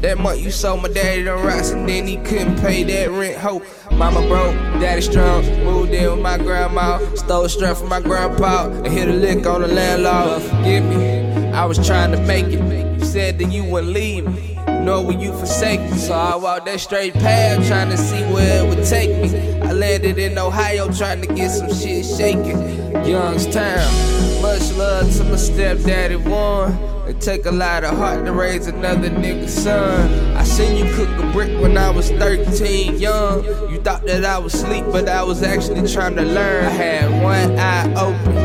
That 0.00 0.18
month 0.18 0.40
you 0.40 0.50
sold 0.50 0.82
my 0.82 0.88
daddy 0.88 1.22
the 1.22 1.34
rocks 1.34 1.70
and 1.70 1.88
then 1.88 2.06
he 2.06 2.18
couldn't 2.18 2.60
pay 2.60 2.82
that 2.82 3.10
rent. 3.10 3.38
Hope 3.38 3.64
mama 3.92 4.20
broke, 4.28 4.54
daddy 4.80 5.00
strong. 5.00 5.44
Moved 5.64 5.92
in 5.92 6.10
with 6.10 6.20
my 6.20 6.36
grandma, 6.36 6.98
stole 7.14 7.48
strength 7.48 7.78
from 7.78 7.88
my 7.88 8.00
grandpa 8.00 8.66
and 8.66 8.88
hit 8.88 9.08
a 9.08 9.12
lick 9.12 9.46
on 9.46 9.62
the 9.62 9.68
landlord. 9.68 10.42
Forgive 10.42 10.84
me, 10.84 11.52
I 11.52 11.64
was 11.64 11.84
trying 11.86 12.10
to 12.12 12.20
make 12.20 12.46
it. 12.46 13.00
You 13.00 13.04
said 13.06 13.38
that 13.38 13.50
you 13.50 13.64
wouldn't 13.64 13.92
leave 13.92 14.26
me. 14.26 14.53
Nor 14.84 15.02
will 15.06 15.20
you 15.20 15.32
forsake 15.32 15.80
me. 15.80 15.96
So 15.96 16.12
I 16.12 16.36
walked 16.36 16.66
that 16.66 16.78
straight 16.78 17.14
path, 17.14 17.66
trying 17.66 17.88
to 17.88 17.96
see 17.96 18.22
where 18.32 18.64
it 18.64 18.68
would 18.68 18.84
take 18.86 19.10
me. 19.10 19.60
I 19.62 19.72
landed 19.72 20.18
in 20.18 20.36
Ohio, 20.36 20.92
trying 20.92 21.22
to 21.22 21.26
get 21.26 21.50
some 21.50 21.72
shit 21.72 22.04
shaking. 22.04 22.82
Youngstown, 23.06 24.42
much 24.42 24.70
love 24.72 25.10
to 25.16 25.24
my 25.24 25.36
stepdaddy 25.36 26.16
Warren. 26.16 26.76
It 27.08 27.20
take 27.20 27.46
a 27.46 27.50
lot 27.50 27.84
of 27.84 27.96
heart 27.96 28.24
to 28.26 28.32
raise 28.32 28.66
another 28.66 29.10
nigga's 29.10 29.54
son. 29.54 30.36
I 30.36 30.44
seen 30.44 30.76
you 30.76 30.94
cook 30.94 31.08
a 31.18 31.32
brick 31.32 31.60
when 31.60 31.76
I 31.76 31.90
was 31.90 32.10
13, 32.10 32.96
young. 32.98 33.44
You 33.70 33.80
thought 33.80 34.04
that 34.06 34.24
I 34.24 34.38
was 34.38 34.54
asleep, 34.54 34.84
but 34.92 35.08
I 35.08 35.22
was 35.22 35.42
actually 35.42 35.86
trying 35.88 36.16
to 36.16 36.22
learn. 36.22 36.64
I 36.64 36.70
had 36.70 37.22
one 37.22 37.58
eye 37.58 37.92
open, 37.94 38.36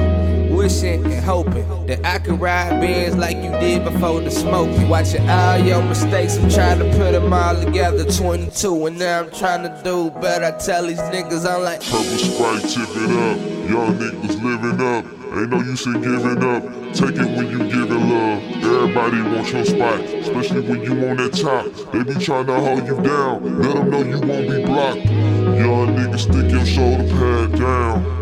wishing 0.60 1.06
and 1.06 1.24
hoping 1.24 1.66
that 1.88 2.06
I 2.06 2.20
could 2.20 2.40
ride 2.42 2.82
Benz 2.82 3.16
like 3.16 3.38
you 3.38 3.50
did 3.64 3.86
before 3.86 4.20
the 4.20 4.30
smoking. 4.30 4.90
Watching 4.90 5.28
all 5.30 5.58
your 5.58 5.82
mistakes, 5.82 6.38
I'm 6.38 6.50
trying 6.50 6.80
to 6.80 6.86
put 6.98 7.14
them 7.14 7.32
all 7.32 7.56
together. 7.56 8.04
22, 8.04 8.88
and 8.88 9.00
now 9.00 9.22
I'm 9.22 9.32
trying 9.32 9.64
to 9.64 9.82
do 9.84 10.12
better. 10.20 10.46
I 10.46 10.52
tell 10.60 10.86
these 10.86 11.00
niggas 11.00 11.50
I'm 11.50 11.64
like, 11.64 11.80
Purple 11.80 12.04
Sprite, 12.04 12.62
tip 12.64 12.90
it 12.92 13.10
up. 13.24 13.38
Young 13.70 13.98
niggas 14.00 14.44
living 14.44 14.82
up. 14.82 15.06
Ain't 15.32 15.50
no 15.50 15.62
use 15.62 15.86
in 15.86 16.02
giving 16.02 16.44
up. 16.44 16.64
Take 16.94 17.16
it 17.16 17.38
when 17.38 17.50
you 17.50 17.60
giving 17.60 18.10
love. 18.10 18.44
Everybody 18.62 19.22
wants 19.22 19.52
your 19.54 19.64
spot, 19.64 20.02
especially 20.02 20.62
when 20.62 20.82
you 20.82 20.92
on 21.08 21.18
that 21.18 21.34
top. 21.36 21.68
They 21.94 22.04
be 22.04 22.20
trying 22.20 22.48
to 22.48 22.60
hold 22.60 22.86
you 22.86 23.00
down. 23.02 23.62
Let 23.62 23.76
them 23.76 23.90
know 23.92 24.02
you 24.02 24.20
won't 24.20 24.50
be 24.50 24.66
blocked. 24.66 25.06
Young 25.06 25.96
niggas 25.96 26.20
stick 26.20 26.52
your 26.52 26.66
shoulder 26.66 27.08
pad 27.16 27.58
down. 27.58 28.19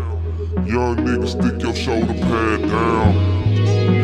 Young 0.68 0.96
niggas 0.96 1.30
stick 1.30 1.62
your 1.62 1.74
shoulder 1.74 2.12
pad 2.12 2.60
down. 2.60 3.14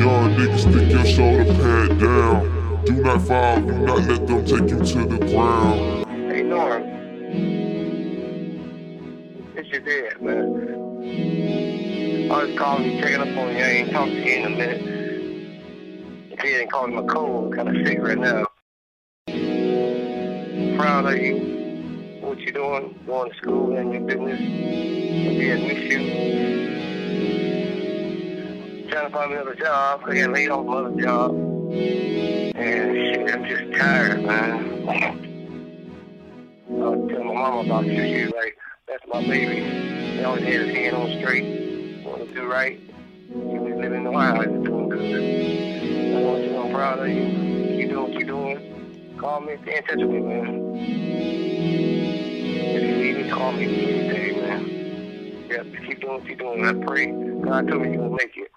Young 0.00 0.34
niggas 0.34 0.60
stick 0.60 0.88
your 0.90 1.04
shoulder 1.04 1.44
pad 1.44 2.00
down. 2.00 2.82
Do 2.86 2.92
not 3.02 3.20
fall, 3.20 3.60
do 3.60 3.72
not 3.80 3.98
let 4.08 4.26
them 4.26 4.46
take 4.46 4.70
you 4.70 4.78
to 4.82 5.04
the 5.04 5.18
ground. 5.30 6.06
Hey 6.32 6.42
Norm. 6.42 6.82
It's 9.54 9.68
your 9.68 9.80
dad, 9.80 10.22
man. 10.22 10.70
I 12.32 12.44
was 12.44 12.58
calling 12.58 12.92
you, 12.92 12.98
checking 12.98 13.20
up 13.20 13.36
on 13.36 13.54
you. 13.54 13.62
I 13.62 13.68
ain't 13.68 13.90
talked 13.90 14.12
to 14.12 14.16
you 14.16 14.32
in 14.32 14.44
a 14.46 14.48
minute. 14.48 14.82
If 16.32 16.42
you 16.42 16.50
ain't 16.56 16.72
calling 16.72 16.94
my 16.94 17.02
cold, 17.02 17.54
kind 17.54 17.68
of 17.68 17.86
sick 17.86 17.98
right 18.00 18.16
now. 18.16 18.46
Proud 20.78 21.12
of 21.12 21.18
you. 21.18 21.53
What 22.34 22.42
you 22.42 22.50
doing? 22.50 22.98
Going 23.06 23.30
to 23.30 23.36
school 23.36 23.76
and 23.76 23.92
your 23.92 24.00
business. 24.00 24.40
Yeah, 24.40 25.54
miss 25.54 25.78
you. 25.78 25.98
Trying 28.90 29.06
to 29.06 29.10
find 29.14 29.30
me 29.30 29.36
another 29.36 29.54
job. 29.54 30.00
I 30.04 30.14
got 30.16 30.30
laid 30.32 30.48
off 30.50 30.66
my 30.66 30.78
other 30.78 31.00
job. 31.00 31.30
And 31.30 32.56
shit, 32.56 33.30
I'm 33.32 33.44
just 33.44 33.78
tired, 33.78 34.24
man. 34.24 34.88
I 36.68 36.72
was 36.72 37.08
telling 37.08 37.28
my 37.28 37.34
mama 37.34 37.60
about 37.60 37.86
you. 37.86 38.02
She 38.02 38.24
was 38.24 38.32
like, 38.32 38.58
that's 38.88 39.04
my 39.06 39.24
baby. 39.28 40.16
He 40.16 40.24
always 40.24 40.42
had 40.42 40.60
his 40.62 40.74
hand 40.74 40.96
on 40.96 41.16
straight. 41.20 42.04
Want 42.04 42.26
to 42.26 42.34
do 42.34 42.50
right. 42.50 42.80
He 43.28 43.58
was 43.58 43.74
living 43.80 43.98
in 43.98 44.02
the 44.02 44.10
wild. 44.10 44.38
He's 44.38 44.64
doing 44.64 44.88
good. 44.88 45.04
I 46.16 46.20
want 46.20 46.42
you 46.42 46.48
to 46.48 46.52
know 46.52 46.64
I'm 46.64 46.72
proud 46.74 46.98
of 46.98 47.06
you. 47.06 47.76
Keep 47.76 47.90
doing 47.90 48.02
what 48.02 48.12
you're 48.12 48.24
doing. 48.24 49.16
Call 49.20 49.40
me. 49.40 49.56
Stay 49.62 49.76
in 49.76 49.84
touch 49.84 49.98
with 49.98 50.10
me, 50.10 50.18
man. 50.18 52.13
If 52.66 52.82
you 52.82 52.96
need 52.96 53.24
me, 53.26 53.30
call 53.30 53.52
me 53.52 53.64
any 53.66 54.08
day, 54.08 54.32
man. 54.40 55.48
Yeah, 55.50 55.64
keep 55.86 56.00
doing 56.00 56.14
what 56.14 56.24
you're 56.26 56.36
doing. 56.36 56.64
I 56.66 56.72
pray. 56.86 57.06
God 57.42 57.68
told 57.68 57.82
me 57.82 57.92
you're 57.92 58.08
going 58.08 58.10
to 58.10 58.16
make 58.16 58.36
it. 58.38 58.53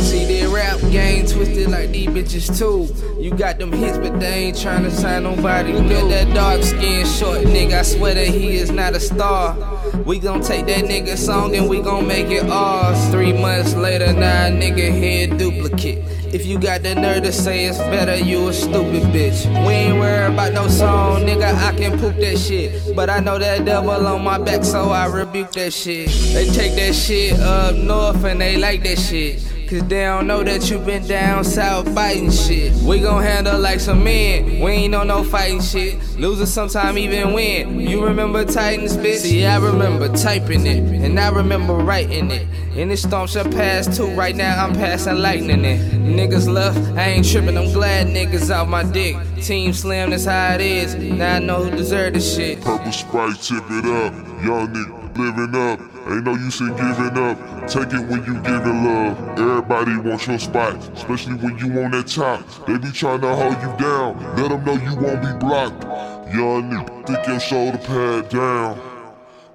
See 0.00 0.24
that 0.40 0.48
rap 0.52 0.80
game 0.90 1.26
twisted 1.26 1.70
like 1.70 1.90
these 1.90 2.08
bitches 2.08 2.58
too. 2.58 2.92
You 3.20 3.30
got 3.30 3.58
them 3.58 3.72
hits, 3.72 3.98
but 3.98 4.18
they 4.18 4.46
ain't 4.46 4.56
tryna 4.56 4.90
sign 4.90 5.24
nobody. 5.24 5.72
Look 5.72 5.90
at 5.90 6.08
that 6.08 6.34
dark 6.34 6.62
skin 6.62 7.06
short 7.06 7.40
nigga. 7.40 7.80
I 7.80 7.82
swear 7.82 8.14
that 8.14 8.28
he 8.28 8.56
is 8.56 8.70
not 8.70 8.94
a 8.94 9.00
star. 9.00 9.56
We 10.04 10.18
gon' 10.18 10.40
take 10.40 10.66
that 10.66 10.84
nigga 10.84 11.16
song 11.16 11.54
and 11.54 11.68
we 11.68 11.80
gon' 11.80 12.06
make 12.06 12.26
it 12.26 12.44
ours. 12.48 12.98
Three 13.10 13.32
months 13.32 13.74
later, 13.74 14.12
now 14.12 14.46
a 14.46 14.50
nigga 14.50 14.90
head 14.90 15.38
duplicate. 15.38 15.98
If 16.34 16.46
you 16.46 16.58
got 16.58 16.82
the 16.82 16.94
nerve 16.94 17.22
to 17.24 17.32
say 17.32 17.66
it's 17.66 17.78
better, 17.78 18.16
you 18.16 18.48
a 18.48 18.52
stupid 18.52 19.02
bitch. 19.14 19.44
We 19.66 19.74
ain't 19.74 19.98
worried 19.98 20.32
about 20.32 20.54
no 20.54 20.66
song, 20.66 21.22
nigga. 21.22 21.54
I 21.54 21.76
can 21.76 21.98
poop 21.98 22.16
that 22.16 22.38
shit. 22.38 22.96
But 22.96 23.10
I 23.10 23.20
know 23.20 23.38
that 23.38 23.64
devil 23.64 23.90
on 23.90 24.24
my 24.24 24.38
back, 24.38 24.64
so 24.64 24.90
I 24.90 25.06
rebuke 25.06 25.52
that 25.52 25.72
shit. 25.72 26.08
They 26.32 26.46
take 26.46 26.74
that 26.76 26.94
shit 26.94 27.38
up 27.38 27.76
north 27.76 28.24
and 28.24 28.40
they 28.40 28.56
like 28.56 28.82
that 28.84 28.98
shit. 28.98 29.40
Cause 29.72 29.88
they 29.88 30.04
don't 30.04 30.26
know 30.26 30.42
that 30.44 30.70
you 30.70 30.78
been 30.78 31.06
down 31.06 31.44
south 31.44 31.94
fighting 31.94 32.30
shit. 32.30 32.74
We 32.82 33.00
gon' 33.00 33.22
handle 33.22 33.58
like 33.58 33.80
some 33.80 34.04
men. 34.04 34.60
We 34.60 34.70
ain't 34.70 34.94
on 34.94 35.06
no 35.06 35.24
fighting 35.24 35.62
shit. 35.62 35.96
Losing 36.18 36.44
sometime 36.44 36.98
even 36.98 37.32
win. 37.32 37.80
You 37.80 38.04
remember 38.04 38.44
Titans, 38.44 38.98
bitch? 38.98 39.20
See, 39.20 39.46
I 39.46 39.56
remember 39.56 40.14
typing 40.14 40.66
it. 40.66 41.02
And 41.02 41.18
I 41.18 41.30
remember 41.30 41.72
writing 41.72 42.30
it. 42.30 42.46
And 42.76 42.90
this 42.90 43.00
storm 43.00 43.26
shall 43.26 43.50
pass 43.50 43.96
too. 43.96 44.08
Right 44.08 44.36
now 44.36 44.62
I'm 44.62 44.74
passing 44.74 45.16
lightning 45.16 45.64
it. 45.64 45.80
Niggas 45.92 46.52
left, 46.52 46.78
I 46.98 47.04
ain't 47.04 47.26
tripping. 47.26 47.56
I'm 47.56 47.72
glad 47.72 48.08
niggas 48.08 48.50
out 48.50 48.68
my 48.68 48.82
dick. 48.82 49.16
Team 49.40 49.72
Slim, 49.72 50.10
that's 50.10 50.26
how 50.26 50.52
it 50.52 50.60
is. 50.60 50.94
Now 50.96 51.36
I 51.36 51.38
know 51.38 51.64
who 51.64 51.70
deserve 51.74 52.12
this 52.12 52.36
shit. 52.36 52.60
Purple 52.60 52.92
Sprite, 52.92 53.40
tip 53.40 53.64
it 53.70 53.86
up. 53.86 54.12
Young 54.44 54.68
nigga 54.68 55.16
living 55.16 55.54
up. 55.54 55.91
Ain't 56.08 56.24
no 56.24 56.34
use 56.34 56.60
in 56.60 56.68
giving 56.68 57.16
up. 57.16 57.68
Take 57.68 57.92
it 57.92 58.08
when 58.08 58.24
you 58.24 58.34
giving 58.42 58.84
love. 58.84 59.38
Everybody 59.38 59.96
wants 59.98 60.26
your 60.26 60.38
spot, 60.38 60.76
especially 60.96 61.34
when 61.34 61.56
you 61.58 61.80
on 61.80 61.92
that 61.92 62.08
top. 62.08 62.44
They 62.66 62.76
be 62.76 62.90
trying 62.90 63.20
to 63.20 63.34
hold 63.34 63.54
you 63.62 63.76
down. 63.78 64.36
Let 64.36 64.48
them 64.48 64.64
know 64.64 64.74
you 64.74 64.96
won't 65.00 65.22
be 65.22 65.32
blocked. 65.38 65.84
Young 66.34 66.70
nigga, 66.70 67.06
stick 67.06 67.26
your 67.26 67.40
shoulder 67.40 67.78
pad 67.78 68.28
down. 68.30 68.80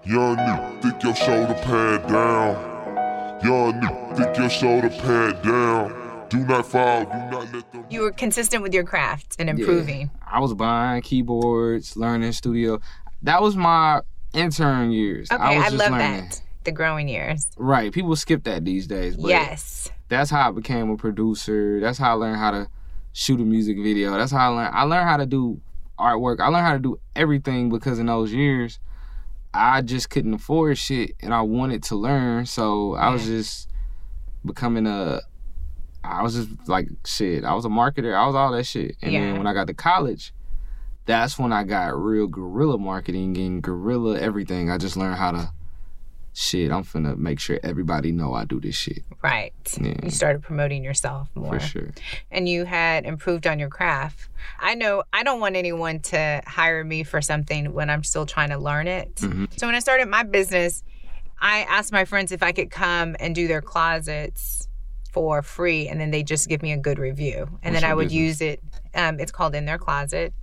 Young 0.05 0.38
nigga, 0.38 0.79
stick 0.81 1.03
your 1.03 1.15
shoulder 1.15 1.53
pad 1.53 2.07
down. 2.07 3.43
Young 3.43 3.73
nigga, 3.81 4.15
stick 4.15 4.38
your 4.38 4.49
shoulder 4.49 4.89
pad 4.89 5.41
down. 5.41 6.27
Do 6.29 6.39
not 6.39 6.65
fall, 6.65 7.03
do 7.05 7.17
not 7.17 7.53
let 7.53 7.71
them. 7.71 7.86
You 7.89 8.01
were 8.01 8.12
consistent 8.12 8.62
with 8.63 8.73
your 8.73 8.83
craft 8.83 9.36
and 9.39 9.49
improving. 9.49 10.12
I 10.25 10.39
was 10.39 10.53
buying 10.53 11.01
keyboards, 11.01 11.97
learning 11.97 12.31
studio. 12.33 12.79
That 13.21 13.41
was 13.41 13.55
my 13.55 14.01
intern 14.38 14.91
years. 14.91 15.32
Okay, 15.32 15.41
I 15.41 15.58
was 15.58 15.65
I, 15.65 15.69
love 15.76 15.91
learning. 15.91 16.21
that. 16.21 16.41
The 16.63 16.71
growing 16.71 17.08
years. 17.08 17.50
Right. 17.58 17.91
People 17.93 18.15
skip 18.15 18.43
that 18.43 18.65
these 18.65 18.88
days. 18.88 19.15
But 19.17 19.30
yes. 19.30 19.89
That's 20.10 20.30
how 20.30 20.50
I 20.50 20.52
became 20.52 20.89
a 20.89 20.97
producer. 20.97 21.80
That's 21.80 21.97
how 21.97 22.12
I 22.12 22.13
learned 22.13 22.38
how 22.38 22.52
to 22.52 22.67
shoot 23.13 23.39
a 23.39 23.43
music 23.43 23.78
video. 23.78 24.12
That's 24.17 24.32
how 24.32 24.52
I 24.52 24.56
learned 24.56 24.76
I 24.76 24.84
learned 24.84 25.10
how 25.10 25.17
to 25.17 25.26
do 25.26 25.62
artwork. 25.97 26.39
I 26.39 26.47
learned 26.47 26.65
how 26.65 26.73
to 26.73 26.80
do 26.80 27.00
everything 27.15 27.69
because 27.69 28.00
in 28.00 28.06
those 28.06 28.32
years 28.34 28.80
I 29.54 29.82
just 29.82 30.10
couldn't 30.10 30.34
afford 30.34 30.78
shit 30.78 31.12
and 31.21 31.34
I 31.34 31.41
wanted 31.41 31.84
to 31.84 31.95
learn. 31.95 32.45
So 32.45 32.93
I 32.95 33.10
was 33.10 33.26
just 33.26 33.69
becoming 34.45 34.86
a 34.88 35.21
I 36.04 36.21
was 36.21 36.36
just 36.36 36.50
like 36.69 36.88
shit. 37.06 37.43
I 37.43 37.54
was 37.54 37.65
a 37.65 37.69
marketer. 37.69 38.13
I 38.15 38.26
was 38.28 38.36
all 38.36 38.52
that 38.52 38.65
shit. 38.65 38.95
And 39.02 39.12
Yeah. 39.12 39.21
then 39.21 39.38
when 39.38 39.47
I 39.47 39.54
got 39.54 39.67
to 39.67 39.73
college, 39.73 40.34
that's 41.08 41.39
when 41.39 41.52
I 41.52 41.63
got 41.63 41.98
real 41.98 42.28
guerrilla 42.28 42.78
marketing 42.78 43.36
and 43.38 43.63
guerrilla 43.63 44.20
everything. 44.20 44.70
I 44.70 44.78
just 44.78 44.96
learned 44.98 45.15
how 45.15 45.32
to 45.32 45.52
shit. 46.34 46.72
I'm 46.72 46.84
finna 46.84 47.17
make 47.17 47.39
sure 47.39 47.60
everybody 47.63 48.12
know 48.12 48.36
I 48.36 48.46
do 48.46 48.60
this 48.60 48.76
shit. 48.76 49.04
Right. 49.24 49.54
Yeah. 49.82 49.96
You 50.04 50.12
started 50.12 50.43
promoting 50.43 50.84
yourself 50.84 51.30
more. 51.34 51.60
For 51.60 51.65
sure. 51.65 51.89
And 52.30 52.48
you 52.48 52.65
had 52.65 53.06
improved 53.08 53.48
on 53.48 53.58
your 53.58 53.70
craft. 53.70 54.30
I 54.60 54.76
know 54.76 55.04
I 55.12 55.24
don't 55.24 55.39
want 55.39 55.56
anyone 55.56 56.00
to 56.02 56.43
hire 56.46 56.84
me 56.84 57.04
for 57.04 57.22
something 57.24 57.74
when 57.74 57.89
I'm 57.89 58.04
still 58.04 58.28
trying 58.28 58.50
to 58.50 58.58
learn 58.60 58.88
it. 58.88 59.15
Mhm. 59.15 59.48
So 59.60 59.65
when 59.65 59.74
I 59.76 59.80
started 59.80 60.08
my 60.10 60.22
business, 60.24 60.84
I 61.41 61.62
asked 61.70 61.91
my 61.91 62.06
friends 62.06 62.32
if 62.32 62.43
I 62.43 62.52
could 62.52 62.70
come 62.70 63.15
and 63.20 63.34
do 63.34 63.48
their 63.48 63.62
closets 63.62 64.67
for 65.12 65.41
free 65.41 65.88
and 65.88 66.00
then 66.00 66.12
they 66.12 66.22
just 66.22 66.48
give 66.48 66.62
me 66.62 66.72
a 66.74 66.78
good 66.78 67.00
review. 67.00 67.48
And 67.63 67.74
What's 67.74 67.82
then 67.82 67.89
I 67.89 67.93
would 67.96 68.10
business? 68.10 68.22
use 68.22 68.41
it. 68.41 68.63
Um, 68.93 69.20
it's 69.20 69.32
called 69.32 69.56
In 69.56 69.65
Their 69.65 69.78
Closet. 69.80 70.34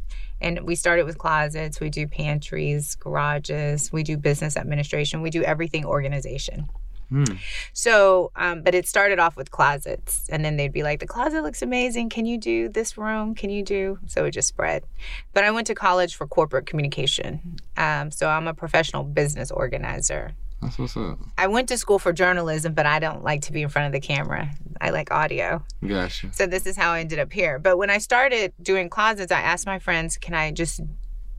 And 0.44 0.60
we 0.60 0.74
started 0.74 1.06
with 1.06 1.16
closets, 1.16 1.80
we 1.80 1.88
do 1.88 2.06
pantries, 2.06 2.96
garages, 2.96 3.90
we 3.90 4.02
do 4.02 4.18
business 4.18 4.58
administration, 4.58 5.22
we 5.22 5.30
do 5.30 5.42
everything 5.42 5.86
organization. 5.86 6.68
Hmm. 7.08 7.24
So, 7.72 8.30
um, 8.36 8.62
but 8.62 8.74
it 8.74 8.86
started 8.86 9.18
off 9.18 9.36
with 9.36 9.50
closets, 9.50 10.28
and 10.28 10.44
then 10.44 10.58
they'd 10.58 10.72
be 10.72 10.82
like, 10.82 11.00
"The 11.00 11.06
closet 11.06 11.42
looks 11.42 11.62
amazing. 11.62 12.10
Can 12.10 12.26
you 12.26 12.36
do 12.36 12.68
this 12.68 12.98
room? 12.98 13.34
Can 13.34 13.48
you 13.48 13.62
do?" 13.62 13.98
So 14.06 14.26
it 14.26 14.32
just 14.32 14.48
spread. 14.48 14.84
But 15.32 15.44
I 15.44 15.50
went 15.50 15.66
to 15.68 15.74
college 15.74 16.14
for 16.14 16.26
corporate 16.26 16.66
communication, 16.66 17.56
um, 17.78 18.10
so 18.10 18.28
I'm 18.28 18.46
a 18.46 18.54
professional 18.54 19.02
business 19.02 19.50
organizer. 19.50 20.32
That's 20.64 20.78
what's 20.78 20.96
up. 20.96 21.18
I 21.36 21.46
went 21.46 21.68
to 21.68 21.78
school 21.78 21.98
for 21.98 22.12
journalism, 22.12 22.72
but 22.74 22.86
I 22.86 22.98
don't 22.98 23.22
like 23.22 23.42
to 23.42 23.52
be 23.52 23.62
in 23.62 23.68
front 23.68 23.86
of 23.86 23.92
the 23.92 24.00
camera. 24.04 24.50
I 24.80 24.90
like 24.90 25.10
audio. 25.12 25.62
Gotcha. 25.86 26.32
So 26.32 26.46
this 26.46 26.66
is 26.66 26.76
how 26.76 26.92
I 26.92 27.00
ended 27.00 27.18
up 27.18 27.32
here. 27.32 27.58
But 27.58 27.76
when 27.76 27.90
I 27.90 27.98
started 27.98 28.52
doing 28.62 28.88
closets, 28.88 29.30
I 29.30 29.40
asked 29.40 29.66
my 29.66 29.78
friends, 29.78 30.16
"Can 30.16 30.34
I 30.34 30.50
just 30.52 30.80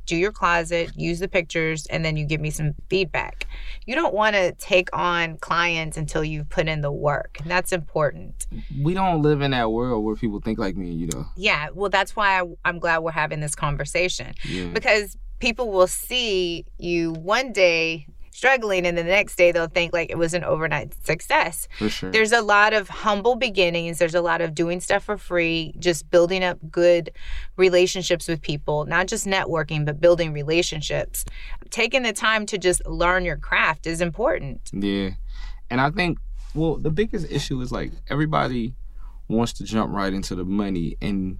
do 0.05 0.15
your 0.15 0.31
closet, 0.31 0.91
use 0.95 1.17
the 1.19 1.27
pictures, 1.27 1.87
and 1.87 2.05
then 2.05 2.15
you 2.15 2.25
give 2.25 2.39
me 2.39 2.51
some 2.51 2.75
feedback?" 2.89 3.47
You 3.87 3.95
don't 3.95 4.13
want 4.13 4.35
to 4.35 4.51
take 4.53 4.89
on 4.95 5.37
clients 5.37 5.97
until 5.97 6.23
you've 6.23 6.49
put 6.49 6.67
in 6.67 6.81
the 6.81 6.91
work. 6.91 7.39
That's 7.45 7.71
important. 7.71 8.45
We 8.79 8.93
don't 8.93 9.23
live 9.23 9.41
in 9.41 9.51
that 9.51 9.71
world 9.71 10.05
where 10.05 10.15
people 10.15 10.39
think 10.39 10.59
like 10.59 10.77
me 10.77 10.91
you, 10.91 11.07
know. 11.07 11.25
Yeah, 11.35 11.69
well, 11.73 11.89
that's 11.89 12.15
why 12.15 12.39
I, 12.39 12.43
I'm 12.63 12.77
glad 12.77 12.99
we're 12.99 13.11
having 13.11 13.39
this 13.39 13.55
conversation 13.55 14.35
Yeah. 14.43 14.67
because 14.67 15.17
people 15.39 15.71
will 15.71 15.87
see 15.87 16.65
you 16.77 17.11
one 17.13 17.51
day 17.51 18.07
struggling 18.35 18.85
and 18.85 18.97
the 18.97 19.03
next 19.03 19.37
day 19.37 19.51
they'll 19.51 19.67
think 19.67 19.93
like 19.93 20.09
it 20.09 20.17
was 20.17 20.33
an 20.33 20.43
overnight 20.43 20.93
success. 21.05 21.67
For 21.77 21.89
sure. 21.89 22.11
There's 22.11 22.33
a 22.33 22.41
lot 22.41 22.73
of 22.73 22.89
humble 22.89 23.35
beginnings. 23.35 23.97
There's 23.97 24.13
a 24.15 24.21
lot 24.21 24.41
of 24.41 24.53
doing 24.53 24.81
stuff 24.81 25.03
for 25.05 25.17
free, 25.17 25.73
just 25.79 26.09
building 26.09 26.43
up 26.43 26.59
good 26.69 27.11
relationships 27.55 28.27
with 28.27 28.41
people, 28.41 28.85
not 28.85 29.07
just 29.07 29.25
networking, 29.25 29.85
but 29.85 30.01
building 30.01 30.33
relationships. 30.33 31.23
Taking 31.69 32.03
the 32.03 32.13
time 32.13 32.45
to 32.47 32.57
just 32.57 32.85
learn 32.85 33.23
your 33.23 33.37
craft 33.37 33.87
is 33.87 34.01
important. 34.01 34.69
Yeah. 34.73 35.11
And 35.69 35.79
I 35.79 35.89
think, 35.89 36.19
well, 36.53 36.75
the 36.77 36.91
biggest 36.91 37.31
issue 37.31 37.59
is 37.61 37.71
like 37.71 37.91
everybody 38.09 38.75
wants 39.27 39.53
to 39.53 39.63
jump 39.63 39.93
right 39.93 40.13
into 40.13 40.35
the 40.35 40.45
money 40.45 40.97
and 41.01 41.39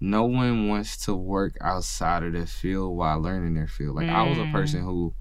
no 0.00 0.24
one 0.24 0.68
wants 0.68 0.96
to 1.06 1.14
work 1.14 1.56
outside 1.60 2.22
of 2.22 2.32
their 2.32 2.46
field 2.46 2.96
while 2.96 3.20
learning 3.20 3.54
their 3.54 3.66
field. 3.66 3.96
Like 3.96 4.08
I 4.08 4.22
was 4.22 4.38
a 4.38 4.42
Mm. 4.42 4.52
person 4.52 4.82
who 4.82 5.12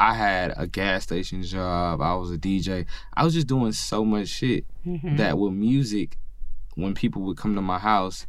I 0.00 0.14
had 0.14 0.54
a 0.56 0.66
gas 0.66 1.02
station 1.02 1.42
job, 1.42 2.00
I 2.00 2.14
was 2.14 2.30
a 2.30 2.38
DJ. 2.38 2.86
I 3.14 3.22
was 3.24 3.34
just 3.34 3.46
doing 3.46 3.72
so 3.72 4.04
much 4.04 4.28
shit 4.28 4.64
Mhm. 4.86 5.18
that 5.18 5.38
with 5.38 5.52
music, 5.52 6.16
when 6.74 6.94
people 6.94 7.20
would 7.22 7.36
come 7.36 7.54
to 7.54 7.60
my 7.60 7.78
house 7.78 8.26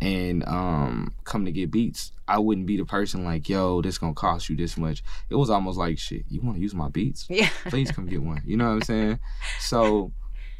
and 0.00 0.46
um 0.48 1.14
come 1.24 1.44
to 1.44 1.52
get 1.52 1.70
beats, 1.70 2.12
I 2.28 2.38
wouldn't 2.38 2.66
be 2.66 2.76
the 2.76 2.84
person 2.84 3.24
like, 3.24 3.48
yo, 3.48 3.80
this 3.82 3.98
gonna 3.98 4.14
cost 4.14 4.48
you 4.48 4.56
this 4.56 4.76
much. 4.76 5.02
It 5.30 5.36
was 5.36 5.48
almost 5.48 5.78
like 5.78 5.98
shit, 5.98 6.24
you 6.28 6.40
wanna 6.42 6.58
use 6.58 6.74
my 6.74 6.88
beats? 6.88 7.26
Yeah. 7.30 7.48
Please 7.68 7.90
come 7.92 8.06
get 8.06 8.22
one. 8.22 8.42
You 8.44 8.56
know 8.56 8.66
what 8.66 8.72
I'm 8.74 8.82
saying? 8.82 9.18
So 9.60 10.12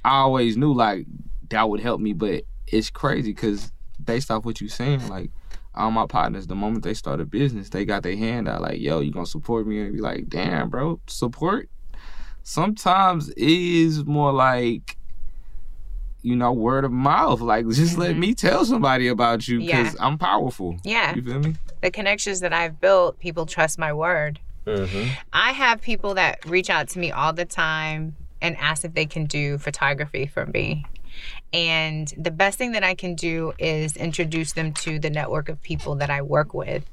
I 0.04 0.18
always 0.18 0.56
knew 0.56 0.72
like 0.72 1.06
that 1.50 1.68
would 1.68 1.80
help 1.80 2.00
me, 2.00 2.12
but 2.12 2.44
it's 2.68 2.88
crazy 2.90 3.32
because 3.32 3.72
based 4.02 4.30
off 4.30 4.44
what 4.44 4.60
you're 4.60 4.70
saying, 4.70 5.08
like 5.08 5.30
all 5.76 5.90
my 5.90 6.06
partners, 6.06 6.46
the 6.46 6.54
moment 6.54 6.84
they 6.84 6.94
start 6.94 7.20
a 7.20 7.24
business, 7.24 7.70
they 7.70 7.84
got 7.84 8.02
their 8.02 8.16
hand 8.16 8.48
out 8.48 8.62
like, 8.62 8.80
yo, 8.80 9.00
you 9.00 9.12
gonna 9.12 9.26
support 9.26 9.66
me? 9.66 9.80
And 9.80 9.92
be 9.94 10.00
like, 10.00 10.28
damn, 10.28 10.70
bro, 10.70 11.00
support 11.06 11.68
sometimes 12.42 13.28
is 13.30 14.04
more 14.04 14.32
like 14.32 14.96
you 16.26 16.34
know, 16.34 16.52
word 16.52 16.84
of 16.84 16.90
mouth. 16.90 17.40
Like, 17.40 17.68
just 17.68 17.96
let 17.96 18.16
me 18.16 18.34
tell 18.34 18.64
somebody 18.64 19.06
about 19.06 19.46
you 19.46 19.60
because 19.60 19.76
Mm-hmm. 19.76 19.96
Yeah. 19.96 20.06
I'm 20.06 20.18
powerful. 20.18 20.76
Yeah. 20.82 21.14
You 21.14 21.22
feel 21.22 21.38
me? 21.38 21.54
The 21.82 21.90
connections 21.92 22.40
that 22.40 22.52
I've 22.52 22.80
built, 22.80 23.20
people 23.20 23.46
trust 23.46 23.78
my 23.78 23.92
word. 23.92 24.40
Mm-hmm. 24.66 25.10
I 25.32 25.52
have 25.52 25.80
people 25.80 26.14
that 26.14 26.44
reach 26.44 26.68
out 26.68 26.88
to 26.88 26.98
me 26.98 27.12
all 27.12 27.32
the 27.32 27.44
time 27.44 28.16
and 28.42 28.56
ask 28.56 28.84
if 28.84 28.92
they 28.94 29.06
can 29.06 29.26
do 29.26 29.56
photography 29.58 30.26
for 30.26 30.46
me. 30.46 30.84
And 31.52 32.12
the 32.16 32.30
best 32.30 32.58
thing 32.58 32.72
that 32.72 32.84
I 32.84 32.94
can 32.94 33.14
do 33.14 33.52
is 33.58 33.96
introduce 33.96 34.52
them 34.52 34.72
to 34.74 34.98
the 34.98 35.10
network 35.10 35.48
of 35.48 35.62
people 35.62 35.96
that 35.96 36.10
I 36.10 36.22
work 36.22 36.54
with. 36.54 36.84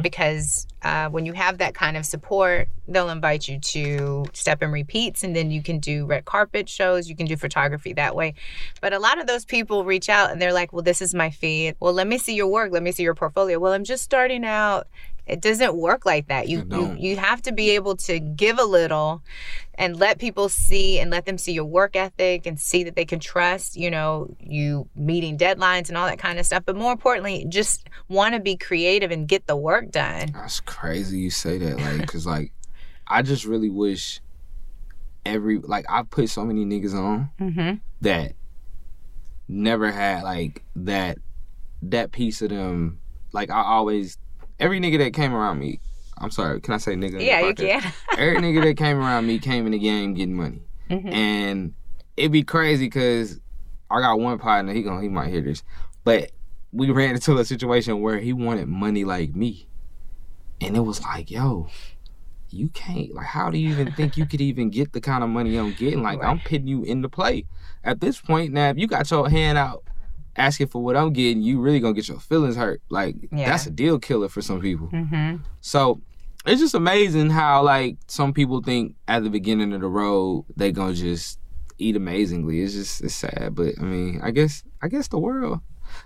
Because 0.00 0.66
uh, 0.80 1.10
when 1.10 1.26
you 1.26 1.34
have 1.34 1.58
that 1.58 1.74
kind 1.74 1.98
of 1.98 2.06
support, 2.06 2.68
they'll 2.88 3.10
invite 3.10 3.48
you 3.48 3.58
to 3.58 4.24
step 4.32 4.62
and 4.62 4.72
repeats, 4.72 5.22
and 5.22 5.36
then 5.36 5.50
you 5.50 5.62
can 5.62 5.78
do 5.78 6.06
red 6.06 6.24
carpet 6.24 6.70
shows. 6.70 7.06
You 7.06 7.14
can 7.14 7.26
do 7.26 7.36
photography 7.36 7.92
that 7.92 8.16
way. 8.16 8.32
But 8.80 8.94
a 8.94 8.98
lot 8.98 9.20
of 9.20 9.26
those 9.26 9.44
people 9.44 9.84
reach 9.84 10.08
out 10.08 10.30
and 10.30 10.40
they're 10.40 10.54
like, 10.54 10.72
Well, 10.72 10.82
this 10.82 11.02
is 11.02 11.14
my 11.14 11.28
feed. 11.28 11.76
Well, 11.80 11.92
let 11.92 12.06
me 12.06 12.16
see 12.16 12.34
your 12.34 12.46
work. 12.46 12.72
Let 12.72 12.82
me 12.82 12.92
see 12.92 13.02
your 13.02 13.14
portfolio. 13.14 13.58
Well, 13.58 13.74
I'm 13.74 13.84
just 13.84 14.02
starting 14.04 14.44
out. 14.44 14.88
It 15.28 15.40
doesn't 15.40 15.76
work 15.76 16.06
like 16.06 16.28
that. 16.28 16.48
You, 16.48 16.66
you 16.70 16.96
you 16.98 17.16
have 17.16 17.42
to 17.42 17.52
be 17.52 17.70
able 17.70 17.96
to 17.96 18.18
give 18.18 18.58
a 18.58 18.64
little 18.64 19.22
and 19.74 19.96
let 19.96 20.18
people 20.18 20.48
see 20.48 20.98
and 20.98 21.10
let 21.10 21.26
them 21.26 21.38
see 21.38 21.52
your 21.52 21.64
work 21.64 21.94
ethic 21.94 22.46
and 22.46 22.58
see 22.58 22.82
that 22.84 22.96
they 22.96 23.04
can 23.04 23.20
trust, 23.20 23.76
you 23.76 23.90
know, 23.90 24.34
you 24.40 24.88
meeting 24.96 25.36
deadlines 25.38 25.88
and 25.88 25.96
all 25.96 26.06
that 26.06 26.18
kind 26.18 26.38
of 26.38 26.46
stuff. 26.46 26.64
But 26.66 26.76
more 26.76 26.92
importantly, 26.92 27.44
just 27.48 27.86
want 28.08 28.34
to 28.34 28.40
be 28.40 28.56
creative 28.56 29.10
and 29.10 29.28
get 29.28 29.46
the 29.46 29.56
work 29.56 29.90
done. 29.90 30.30
That's 30.32 30.60
crazy 30.60 31.18
you 31.18 31.30
say 31.30 31.58
that, 31.58 31.78
like, 31.78 32.06
cause 32.08 32.26
like, 32.26 32.52
I 33.06 33.22
just 33.22 33.44
really 33.44 33.70
wish 33.70 34.20
every 35.26 35.58
like 35.58 35.84
I 35.88 36.02
put 36.04 36.30
so 36.30 36.44
many 36.44 36.64
niggas 36.64 36.94
on 36.94 37.30
Mm-hmm. 37.38 37.74
that 38.00 38.32
never 39.46 39.90
had 39.90 40.22
like 40.22 40.62
that 40.76 41.18
that 41.82 42.12
piece 42.12 42.42
of 42.42 42.50
them. 42.50 42.98
Like 43.32 43.50
I 43.50 43.62
always, 43.62 44.18
every 44.60 44.80
nigga 44.80 44.98
that 44.98 45.12
came 45.12 45.34
around 45.34 45.58
me. 45.58 45.80
I'm 46.20 46.30
sorry, 46.30 46.60
can 46.60 46.74
I 46.74 46.78
say 46.78 46.94
nigga? 46.94 47.24
Yeah, 47.24 47.40
you 47.46 47.54
can. 47.54 47.82
every 48.18 48.38
nigga 48.40 48.62
that 48.64 48.76
came 48.76 48.96
around 48.98 49.26
me 49.26 49.38
came 49.38 49.66
in 49.66 49.72
the 49.72 49.78
game 49.78 50.14
getting 50.14 50.34
money, 50.36 50.62
Mhm. 50.90 51.12
and 51.12 51.74
it'd 52.16 52.32
be 52.32 52.42
crazy 52.42 52.86
because 52.86 53.40
I 53.90 54.00
got 54.00 54.18
one 54.18 54.38
partner. 54.38 54.72
He 54.72 54.82
gonna 54.82 55.00
he 55.02 55.08
might 55.08 55.28
hear 55.30 55.40
this, 55.42 55.62
but 56.04 56.32
we 56.72 56.90
ran 56.90 57.14
into 57.14 57.36
a 57.38 57.44
situation 57.44 58.00
where 58.00 58.18
he 58.18 58.32
wanted 58.32 58.66
money 58.68 59.04
like 59.04 59.34
me, 59.36 59.68
and 60.60 60.76
it 60.76 60.80
was 60.80 61.02
like, 61.02 61.30
yo. 61.30 61.68
You 62.50 62.70
can't 62.70 63.14
like. 63.14 63.26
How 63.26 63.50
do 63.50 63.58
you 63.58 63.68
even 63.68 63.92
think 63.92 64.16
you 64.16 64.24
could 64.24 64.40
even 64.40 64.70
get 64.70 64.94
the 64.94 65.02
kind 65.02 65.22
of 65.22 65.28
money 65.28 65.54
I'm 65.58 65.74
getting? 65.74 66.02
Like 66.02 66.24
I'm 66.24 66.38
putting 66.40 66.66
you 66.66 66.82
into 66.82 67.06
play. 67.06 67.44
At 67.84 68.00
this 68.00 68.18
point, 68.22 68.54
now 68.54 68.70
if 68.70 68.78
you 68.78 68.86
got 68.86 69.10
your 69.10 69.28
hand 69.28 69.58
out 69.58 69.84
asking 70.36 70.68
for 70.68 70.82
what 70.82 70.96
I'm 70.96 71.12
getting, 71.12 71.42
you 71.42 71.60
really 71.60 71.80
gonna 71.80 71.94
get 71.94 72.08
your 72.08 72.20
feelings 72.20 72.56
hurt. 72.56 72.80
Like 72.90 73.16
Yeah. 73.32 73.50
that's 73.50 73.66
a 73.66 73.70
deal 73.70 73.98
killer 73.98 74.28
for 74.28 74.42
some 74.42 74.60
people. 74.60 74.88
Mm-hmm. 74.88 75.42
So 75.60 76.00
it's 76.46 76.60
just 76.60 76.74
amazing 76.74 77.30
how 77.30 77.62
like 77.62 77.96
some 78.06 78.32
people 78.32 78.62
think 78.62 78.94
at 79.08 79.24
the 79.24 79.30
beginning 79.30 79.72
of 79.72 79.80
the 79.80 79.88
road 79.88 80.44
they 80.56 80.72
gonna 80.72 80.94
just 80.94 81.38
eat 81.78 81.96
amazingly. 81.96 82.60
It's 82.60 82.74
just 82.74 83.02
it's 83.02 83.14
sad, 83.14 83.54
but 83.54 83.74
I 83.80 83.82
mean, 83.82 84.20
I 84.22 84.30
guess 84.30 84.62
I 84.82 84.88
guess 84.88 85.08
the 85.08 85.18
world, 85.18 85.60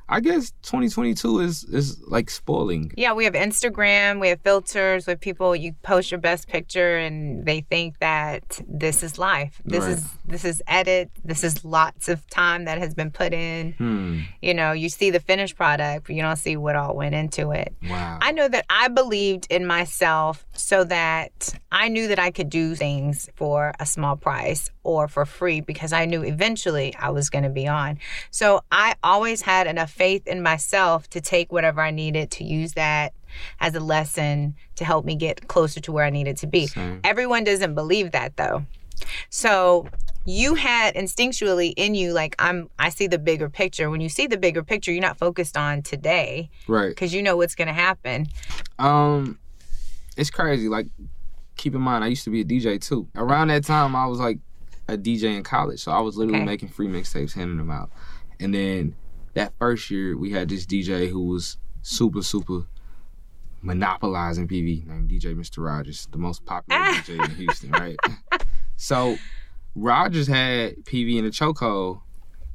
I 0.09 0.21
guess 0.21 0.51
2022 0.63 1.41
is 1.41 1.65
is 1.65 2.01
like 2.09 2.31
spoiling. 2.31 2.93
Yeah, 2.97 3.13
we 3.13 3.25
have 3.25 3.35
Instagram, 3.35 4.21
we 4.21 4.29
have 4.29 4.41
filters 4.43 5.07
with 5.07 5.21
people 5.21 5.55
you 5.57 5.73
post 5.83 6.11
your 6.11 6.21
best 6.21 6.49
picture 6.49 6.97
and 6.99 7.45
they 7.47 7.61
think 7.63 7.99
that 8.01 8.61
this 8.69 9.03
is 9.03 9.19
life. 9.19 9.61
This 9.65 9.83
Right. 9.85 9.93
is 9.93 10.07
this 10.25 10.45
is 10.45 10.63
edit. 10.67 11.11
This 11.25 11.45
is 11.45 11.65
lots 11.65 12.09
of 12.09 12.27
time 12.31 12.65
that 12.67 12.79
has 12.79 12.95
been 12.95 13.11
put 13.11 13.33
in. 13.33 13.73
Hmm. 13.73 14.21
You 14.41 14.55
know, 14.55 14.73
you 14.73 14.89
see 14.89 15.11
the 15.11 15.21
finished 15.21 15.57
product, 15.57 16.07
but 16.07 16.17
you 16.17 16.23
don't 16.23 16.37
see 16.37 16.57
what 16.57 16.77
all 16.77 16.95
went 16.95 17.15
into 17.15 17.51
it. 17.53 17.75
Wow. 17.89 18.19
I 18.21 18.33
know 18.33 18.49
that 18.49 18.65
I 18.71 18.89
believed 18.89 19.47
in 19.51 19.67
myself 19.67 20.45
so 20.55 20.85
that 20.85 21.55
I 21.71 21.89
knew 21.89 22.09
that 22.09 22.19
I 22.19 22.31
could 22.31 22.51
do 22.51 22.75
things 22.75 23.29
for 23.37 23.73
a 23.81 23.87
small 23.87 24.17
price 24.17 24.71
or 24.85 25.09
for 25.09 25.25
free 25.25 25.61
because 25.61 25.93
I 25.93 26.05
knew 26.07 26.23
eventually 26.23 26.95
I 26.99 27.11
was 27.11 27.31
going 27.31 27.45
to 27.45 27.51
be 27.51 27.69
on. 27.69 27.99
So 28.31 28.63
I 28.73 28.95
always 29.03 29.43
had 29.43 29.67
enough 29.67 29.91
faith 29.91 30.27
in 30.27 30.43
myself 30.43 31.09
to 31.11 31.21
take 31.21 31.53
whatever 31.53 31.81
I 31.81 31.91
needed 31.91 32.31
to 32.33 32.45
use 32.45 32.73
that 32.75 33.13
as 33.61 33.75
a 33.75 33.81
lesson 33.81 34.55
to 34.77 34.85
help 34.85 35.05
me 35.05 35.15
get 35.17 35.49
closer 35.49 35.81
to 35.81 35.93
where 35.93 36.05
I 36.05 36.11
needed 36.11 36.37
to 36.39 36.47
be. 36.47 36.67
Same. 36.67 37.01
Everyone 37.05 37.45
doesn't 37.45 37.75
believe 37.75 38.13
that 38.13 38.37
though. 38.37 38.65
So 39.31 39.89
you 40.25 40.55
had 40.55 40.95
instinctually 40.95 41.73
in 41.77 41.95
you 41.95 42.13
like 42.13 42.37
I'm 42.39 42.71
I 42.79 42.91
see 42.91 43.07
the 43.07 43.19
bigger 43.19 43.49
picture. 43.49 43.91
When 43.91 44.01
you 44.01 44.09
see 44.09 44.27
the 44.27 44.37
bigger 44.37 44.63
picture, 44.63 44.93
you're 44.93 45.01
not 45.03 45.19
focused 45.19 45.57
on 45.57 45.83
today 45.83 46.51
Right. 46.69 46.91
because 46.91 47.13
you 47.15 47.23
know 47.23 47.37
what's 47.37 47.55
going 47.55 47.69
to 47.69 47.75
happen. 47.75 48.27
Um, 48.79 49.39
it's 50.17 50.31
crazy. 50.31 50.69
Like, 50.69 50.87
keep 51.57 51.75
in 51.75 51.81
mind, 51.81 52.05
I 52.05 52.09
used 52.09 52.25
to 52.25 52.31
be 52.31 52.43
a 52.43 52.45
DJ 52.45 52.81
too. 52.81 53.09
Around 53.17 53.49
that 53.49 53.65
time, 53.65 53.97
I 53.97 54.07
was 54.07 54.19
like 54.21 54.39
a 54.89 54.97
DJ 54.97 55.37
in 55.37 55.43
college, 55.43 55.81
so 55.81 55.93
I 55.93 56.01
was 56.01 56.17
literally 56.17 56.39
Okay. 56.41 56.47
making 56.47 56.69
free 56.69 56.89
mixtapes, 56.89 57.33
handing 57.35 57.57
them 57.57 57.71
out. 57.71 57.91
And 58.41 58.53
then 58.55 58.95
that 59.35 59.53
first 59.59 59.91
year, 59.91 60.17
we 60.17 60.33
had 60.33 60.49
this 60.49 60.67
DJ 60.67 61.09
who 61.09 61.25
was 61.27 61.57
super, 61.83 62.23
super 62.23 62.67
monopolizing 63.63 64.49
PV, 64.49 64.87
named 64.87 65.09
DJ 65.09 65.35
Mr. 65.35 65.65
Rogers, 65.65 66.09
the 66.11 66.19
most 66.19 66.45
popular 66.45 66.81
ah. 66.83 67.03
DJ 67.07 67.25
in 67.25 67.31
Houston, 67.37 67.71
right? 67.73 67.97
so 68.77 69.17
Rogers 69.75 70.27
had 70.27 70.77
PV 70.85 71.19
in 71.19 71.25
the 71.25 71.31
chokehold, 71.31 72.01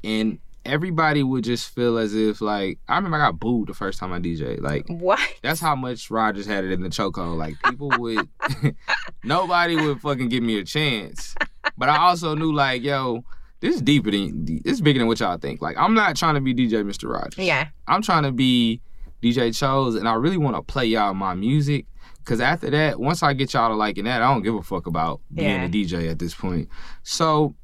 and 0.04 0.38
everybody 0.64 1.22
would 1.22 1.44
just 1.44 1.74
feel 1.74 1.96
as 1.96 2.14
if 2.14 2.42
like 2.42 2.78
I 2.88 2.96
remember 2.96 3.16
I 3.16 3.20
got 3.20 3.40
booed 3.40 3.68
the 3.68 3.74
first 3.74 3.98
time 3.98 4.12
I 4.12 4.20
DJ. 4.20 4.60
Like 4.60 4.84
What? 4.88 5.18
that's 5.42 5.60
how 5.60 5.74
much 5.74 6.10
Rogers 6.10 6.44
had 6.46 6.64
it 6.64 6.72
in 6.72 6.82
the 6.82 6.90
chokehold. 6.90 7.38
Like 7.38 7.54
people 7.64 7.90
would, 7.98 8.28
nobody 9.24 9.76
would 9.76 10.00
fucking 10.02 10.28
give 10.28 10.42
me 10.42 10.58
a 10.58 10.64
chance. 10.64 11.34
But 11.76 11.88
I 11.88 11.98
also 11.98 12.34
knew 12.34 12.52
like, 12.52 12.82
yo, 12.82 13.24
this 13.60 13.74
is 13.76 13.82
deeper 13.82 14.10
than 14.10 14.44
this 14.44 14.74
is 14.74 14.80
bigger 14.80 14.98
than 15.00 15.08
what 15.08 15.20
y'all 15.20 15.36
think. 15.38 15.60
Like, 15.60 15.76
I'm 15.76 15.94
not 15.94 16.16
trying 16.16 16.34
to 16.36 16.40
be 16.40 16.54
DJ 16.54 16.84
Mr. 16.84 17.12
Rogers. 17.12 17.36
Yeah. 17.44 17.68
I'm 17.86 18.02
trying 18.02 18.22
to 18.22 18.32
be 18.32 18.80
DJ 19.22 19.56
Chose, 19.56 19.96
and 19.96 20.06
I 20.08 20.14
really 20.14 20.36
want 20.38 20.56
to 20.56 20.62
play 20.62 20.86
y'all 20.86 21.14
my 21.14 21.34
music. 21.34 21.86
Cause 22.24 22.40
after 22.40 22.68
that, 22.70 23.00
once 23.00 23.22
I 23.22 23.32
get 23.32 23.54
y'all 23.54 23.70
to 23.70 23.74
liking 23.74 24.04
that, 24.04 24.20
I 24.22 24.32
don't 24.32 24.42
give 24.42 24.54
a 24.54 24.62
fuck 24.62 24.86
about 24.86 25.22
being 25.34 25.48
Yeah. 25.48 25.64
a 25.64 25.68
DJ 25.68 26.10
at 26.10 26.18
this 26.18 26.34
point. 26.34 26.68
So 27.02 27.54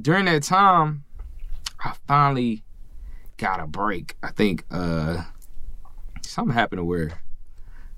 during 0.00 0.24
that 0.24 0.42
time, 0.42 1.04
I 1.78 1.94
finally 2.08 2.64
got 3.36 3.60
a 3.60 3.66
break. 3.68 4.16
I 4.22 4.32
think 4.32 4.64
uh 4.72 5.22
something 6.22 6.52
happened 6.52 6.80
to 6.80 6.84
where 6.84 7.22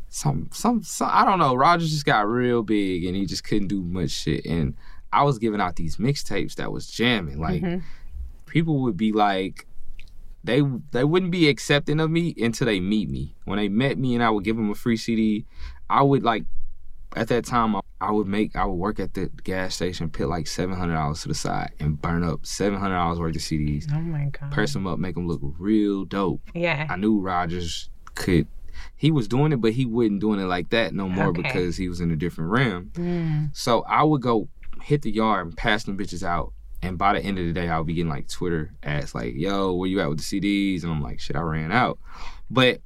some 0.08 0.48
some, 0.52 0.82
some 0.82 1.08
I 1.10 1.24
don't 1.24 1.38
know. 1.38 1.54
Rogers 1.54 1.90
just 1.90 2.04
got 2.04 2.28
real 2.28 2.62
big 2.62 3.04
and 3.06 3.16
he 3.16 3.24
just 3.24 3.42
couldn't 3.44 3.68
do 3.68 3.80
much 3.82 4.10
shit. 4.10 4.44
And 4.44 4.74
I 5.12 5.24
was 5.24 5.38
giving 5.38 5.60
out 5.60 5.76
these 5.76 5.96
mixtapes 5.96 6.54
that 6.56 6.72
was 6.72 6.86
jamming. 6.86 7.40
Like 7.40 7.62
Mhm. 7.62 7.82
people 8.46 8.82
would 8.82 8.96
be 8.96 9.12
like 9.12 9.66
they 10.44 10.62
they 10.92 11.04
wouldn't 11.04 11.32
be 11.32 11.48
accepting 11.48 12.00
of 12.00 12.10
me 12.10 12.34
until 12.38 12.66
they 12.66 12.80
meet 12.80 13.10
me. 13.10 13.34
When 13.44 13.58
they 13.58 13.68
met 13.68 13.98
me 13.98 14.14
and 14.14 14.22
I 14.24 14.30
would 14.30 14.44
give 14.44 14.56
them 14.56 14.70
a 14.70 14.74
free 14.74 14.96
CD, 14.96 15.44
I 15.88 16.02
would 16.02 16.22
like 16.22 16.44
at 17.16 17.26
that 17.28 17.44
time 17.44 17.74
I, 17.76 17.80
I 18.00 18.12
would 18.12 18.26
make 18.28 18.54
I 18.56 18.64
would 18.64 18.74
work 18.76 19.00
at 19.00 19.14
the 19.14 19.30
gas 19.44 19.74
station, 19.74 20.08
put 20.10 20.28
like 20.28 20.46
seven 20.46 20.76
hundred 20.76 20.94
dollars 20.94 21.22
to 21.22 21.28
the 21.28 21.34
side, 21.34 21.72
and 21.80 22.00
burn 22.00 22.22
up 22.22 22.46
seven 22.46 22.78
hundred 22.78 22.94
dollars 22.94 23.18
worth 23.18 23.36
of 23.36 23.42
CDs. 23.42 23.86
Oh 23.92 24.00
my 24.00 24.26
god. 24.26 24.50
Press 24.52 24.72
them 24.72 24.86
up, 24.86 24.98
make 24.98 25.16
them 25.16 25.26
look 25.26 25.40
real 25.58 26.04
dope. 26.04 26.40
Yeah. 26.54 26.86
I 26.88 26.96
knew 26.96 27.20
Rogers 27.20 27.90
could. 28.14 28.46
He 28.96 29.10
was 29.10 29.28
doing 29.28 29.52
it, 29.52 29.60
but 29.60 29.72
he 29.72 29.84
wasn't 29.84 30.20
doing 30.20 30.40
it 30.40 30.44
like 30.44 30.70
that 30.70 30.94
no 30.94 31.08
more 31.08 31.26
Okay. 31.26 31.42
because 31.42 31.76
he 31.76 31.88
was 31.88 32.00
in 32.00 32.10
a 32.12 32.16
different 32.16 32.50
realm. 32.50 32.90
Mm. 32.94 33.50
So 33.54 33.82
I 33.82 34.04
would 34.04 34.22
go 34.22 34.48
hit 34.80 35.02
the 35.02 35.10
yard 35.10 35.46
and 35.46 35.56
pass 35.56 35.84
them 35.84 35.98
bitches 35.98 36.22
out. 36.22 36.52
And 36.82 36.96
by 36.96 37.12
the 37.12 37.20
end 37.20 37.38
of 37.38 37.44
the 37.44 37.52
day, 37.52 37.68
I'll 37.68 37.84
be 37.84 37.94
getting 37.94 38.10
like 38.10 38.28
Twitter 38.28 38.72
ads 38.82 39.14
like, 39.14 39.34
yo, 39.34 39.74
where 39.74 39.88
you 39.88 40.00
at 40.00 40.08
with 40.08 40.18
the 40.18 40.24
CDs? 40.40 40.82
And 40.82 40.90
I'm 40.92 41.02
like, 41.02 41.20
shit, 41.20 41.36
I 41.36 41.40
ran 41.40 41.72
out. 41.72 41.98
But 42.50 42.80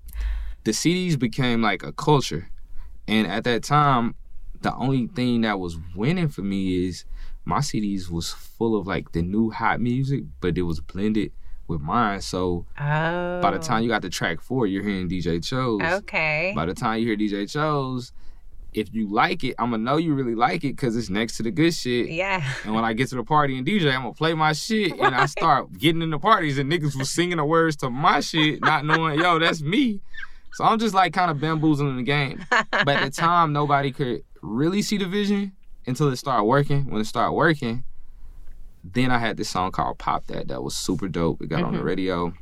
the 0.65 0.73
CDs 0.73 1.19
became 1.19 1.63
like 1.63 1.83
a 1.83 1.93
culture. 1.93 2.49
And 3.07 3.27
at 3.27 3.45
that 3.45 3.63
time, 3.63 4.15
the 4.63 4.75
only 4.75 5.07
thing 5.09 5.43
that 5.43 5.61
was 5.61 5.79
winning 5.95 6.29
for 6.29 6.43
me 6.43 6.87
is 6.87 7.05
my 7.45 7.59
CDs 7.59 8.11
was 8.11 8.33
full 8.33 8.77
of 8.77 8.87
like 8.87 9.13
the 9.13 9.23
new 9.23 9.51
hot 9.51 9.81
music, 9.81 10.25
but 10.41 10.57
it 10.57 10.63
was 10.63 10.81
blended 10.81 11.33
with 11.69 11.81
mine. 11.81 12.21
So 12.21 12.67
Oh. 12.79 13.41
by 13.41 13.51
the 13.51 13.59
time 13.59 13.79
oh. 13.79 13.83
you 13.83 13.89
got 13.89 14.03
to 14.03 14.11
track 14.11 14.41
four, 14.41 14.67
you're 14.67 14.83
hearing 14.83 15.09
DJ 15.09 15.45
Chose. 15.45 15.81
Okay. 15.83 16.53
By 16.57 16.67
the 16.67 16.75
time 16.75 17.01
you 17.01 17.07
hear 17.07 17.17
DJ 17.17 17.51
Chose, 17.51 18.13
if 18.75 18.93
you 18.95 19.09
like 19.09 19.45
it, 19.45 19.55
I'm 19.59 19.71
gonna 19.71 19.83
know 19.83 19.97
you 19.97 20.15
really 20.15 20.35
like 20.35 20.65
it 20.65 20.73
because 20.77 20.97
it's 20.97 21.09
next 21.09 21.37
to 21.39 21.43
the 21.43 21.51
good 21.51 21.73
shit. 21.73 22.09
Yeah. 22.11 22.45
And 22.65 22.75
when 22.75 22.85
I 22.85 22.93
get 22.93 23.09
to 23.11 23.17
the 23.17 23.25
party 23.25 23.57
and 23.57 23.67
DJ, 23.67 23.87
I'm 23.95 24.03
gonna 24.03 24.13
play 24.15 24.35
my 24.35 24.53
shit 24.53 24.93
and 24.93 25.15
I 25.15 25.27
start 25.27 25.73
getting 25.79 26.03
in 26.03 26.11
the 26.11 26.19
parties 26.19 26.59
and 26.59 26.71
niggas 26.71 26.97
was 26.97 27.11
singing 27.11 27.37
the 27.39 27.45
words 27.45 27.77
to 27.77 27.91
my 27.91 28.21
shit, 28.21 28.61
not 28.61 28.85
knowing, 28.85 29.19
yo, 29.21 29.39
that's 29.39 29.63
me. 29.63 30.01
So 30.53 30.65
I'm 30.65 30.79
just 30.79 30.95
like 30.95 31.13
kind 31.13 31.31
of 31.31 31.41
bamboozling 31.41 31.97
the 31.97 32.03
game. 32.03 32.45
But 32.51 32.89
at 32.89 33.05
the 33.05 33.11
time, 33.11 33.53
nobody 33.53 33.91
could 33.91 34.23
really 34.43 34.83
see 34.83 34.99
the 34.99 35.07
vision 35.07 35.53
until 35.87 36.09
it 36.09 36.17
started 36.17 36.45
working. 36.45 36.85
When 36.91 37.01
it 37.01 37.07
started 37.07 37.33
working, 37.33 37.85
then 38.85 39.11
I 39.11 39.19
had 39.19 39.37
this 39.37 39.49
song 39.49 39.73
called 39.73 39.99
Pop 39.99 40.27
That 40.27 40.49
that 40.49 40.63
was 40.63 40.75
super 40.77 41.09
dope. 41.09 41.43
It 41.43 41.49
got 41.49 41.63
on 41.65 41.73
the 41.73 41.81
Mhm. 41.81 41.85
radio. 41.85 42.35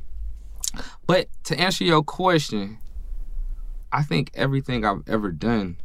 But 1.07 1.27
to 1.45 1.59
answer 1.59 1.83
your 1.83 2.03
question, 2.03 2.77
I 3.91 4.03
think 4.03 4.31
everything 4.33 4.83
I've 4.85 5.03
ever 5.07 5.31
done, 5.31 5.77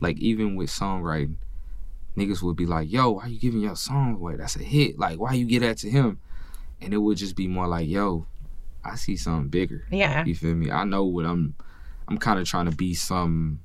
like 0.00 0.18
even 0.18 0.56
with 0.56 0.70
songwriting, 0.70 1.36
niggas 2.16 2.42
would 2.42 2.56
be 2.56 2.66
like, 2.66 2.90
yo, 2.90 3.10
why 3.12 3.26
you 3.26 3.38
giving 3.38 3.60
your 3.60 3.76
song 3.76 4.14
away? 4.14 4.36
That's 4.36 4.56
a 4.56 4.62
hit. 4.62 4.98
Like, 4.98 5.18
why 5.18 5.32
you 5.34 5.46
get 5.46 5.60
that 5.60 5.78
to 5.78 5.90
him? 5.90 6.18
And 6.80 6.92
it 6.92 6.98
would 6.98 7.16
just 7.18 7.36
be 7.36 7.46
more 7.48 7.66
like, 7.66 7.88
yo, 7.88 8.26
I 8.84 8.96
see 8.96 9.16
something 9.16 9.48
bigger. 9.48 9.84
Yeah. 9.90 10.24
You 10.24 10.34
feel 10.34 10.54
me? 10.54 10.70
I 10.70 10.84
know 10.84 11.04
what 11.04 11.24
I'm 11.26 11.54
I'm 12.08 12.18
kind 12.18 12.38
of 12.38 12.46
trying 12.46 12.70
to 12.70 12.76
be 12.76 12.94
some 12.94 13.60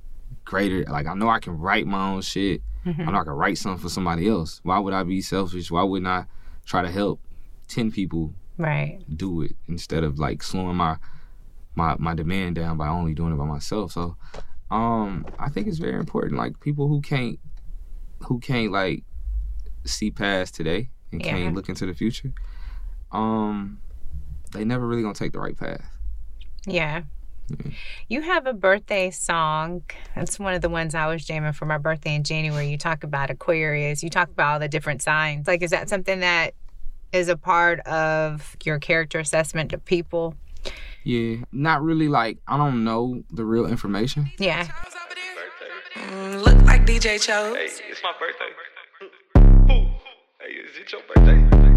greater. 0.45 0.83
Like 0.89 1.05
I 1.07 1.13
know 1.13 1.29
I 1.29 1.39
can 1.39 1.57
write 1.59 1.85
my 1.85 2.09
own 2.11 2.21
shit. 2.21 2.61
Mhm. 2.85 2.99
I'm 3.07 3.13
not 3.13 3.25
gonna 3.25 3.35
write 3.35 3.57
something 3.59 3.81
for 3.81 3.89
somebody 3.89 4.27
else. 4.27 4.59
Why 4.63 4.79
would 4.79 4.93
I 4.93 5.03
be 5.03 5.21
selfish? 5.21 5.69
Why 5.69 5.83
wouldn't 5.83 6.07
I 6.07 6.25
try 6.65 6.81
to 6.81 6.89
help 6.89 7.19
ten 7.67 7.91
people 7.91 8.33
Right. 8.57 8.99
do 9.15 9.41
it 9.43 9.55
instead 9.67 10.03
of 10.03 10.17
like 10.17 10.41
slowing 10.41 10.77
my 10.77 10.97
my 11.75 11.95
my 11.99 12.15
demand 12.15 12.55
down 12.55 12.77
by 12.77 12.87
only 12.87 13.13
doing 13.13 13.33
it 13.33 13.37
by 13.37 13.45
myself. 13.45 13.91
So 13.91 14.17
um 14.71 15.25
I 15.37 15.49
think 15.49 15.67
it's 15.67 15.77
very 15.77 15.99
important. 15.99 16.37
Like 16.37 16.59
people 16.59 16.87
who 16.87 17.01
can't 17.01 17.39
who 18.27 18.39
can't 18.39 18.71
like 18.71 19.03
see 19.85 20.09
past 20.11 20.55
today 20.55 20.89
and 21.11 21.23
Yeah. 21.23 21.31
can't 21.31 21.55
look 21.55 21.69
into 21.69 21.85
the 21.85 21.93
future, 21.93 22.33
um 23.11 23.79
they 24.51 24.63
never 24.65 24.87
really 24.87 25.01
gonna 25.01 25.13
take 25.13 25.33
the 25.33 25.39
right 25.39 25.57
path. 25.57 25.85
Yeah. 26.65 27.03
You 28.07 28.21
have 28.21 28.45
a 28.47 28.53
birthday 28.53 29.11
song. 29.11 29.83
That's 30.15 30.39
one 30.39 30.53
of 30.53 30.61
the 30.61 30.69
ones 30.69 30.95
I 30.95 31.07
was 31.07 31.25
jamming 31.25 31.51
for 31.53 31.65
my 31.65 31.77
birthday 31.77 32.15
in 32.15 32.23
January. 32.23 32.69
You 32.69 32.77
talk 32.77 33.03
about 33.03 33.29
Aquarius. 33.29 34.03
You 34.03 34.09
talk 34.09 34.29
about 34.29 34.53
all 34.53 34.59
the 34.59 34.69
different 34.69 35.01
signs. 35.01 35.47
Like, 35.47 35.61
is 35.61 35.71
that 35.71 35.89
something 35.89 36.21
that 36.21 36.53
is 37.11 37.27
a 37.27 37.35
part 37.35 37.81
of 37.81 38.55
your 38.63 38.79
character 38.79 39.19
assessment 39.19 39.73
of 39.73 39.83
people? 39.83 40.35
Yeah, 41.03 41.37
not 41.51 41.81
really 41.81 42.07
like 42.07 42.37
I 42.47 42.57
don't 42.57 42.83
know 42.83 43.23
the 43.31 43.45
real 43.45 43.65
information. 43.65 44.31
Yeah. 44.37 44.67
Mm, 45.95 46.43
look 46.43 46.61
like 46.63 46.85
DJ 46.85 47.19
Chose. 47.19 47.55
Hey, 47.55 47.65
it's 47.89 48.01
my 48.03 48.13
birthday. 48.19 49.73
Ooh. 49.73 49.87
Hey, 50.39 50.53
is 50.53 50.77
it 50.77 50.91
your 50.91 51.01
birthday? 51.13 51.70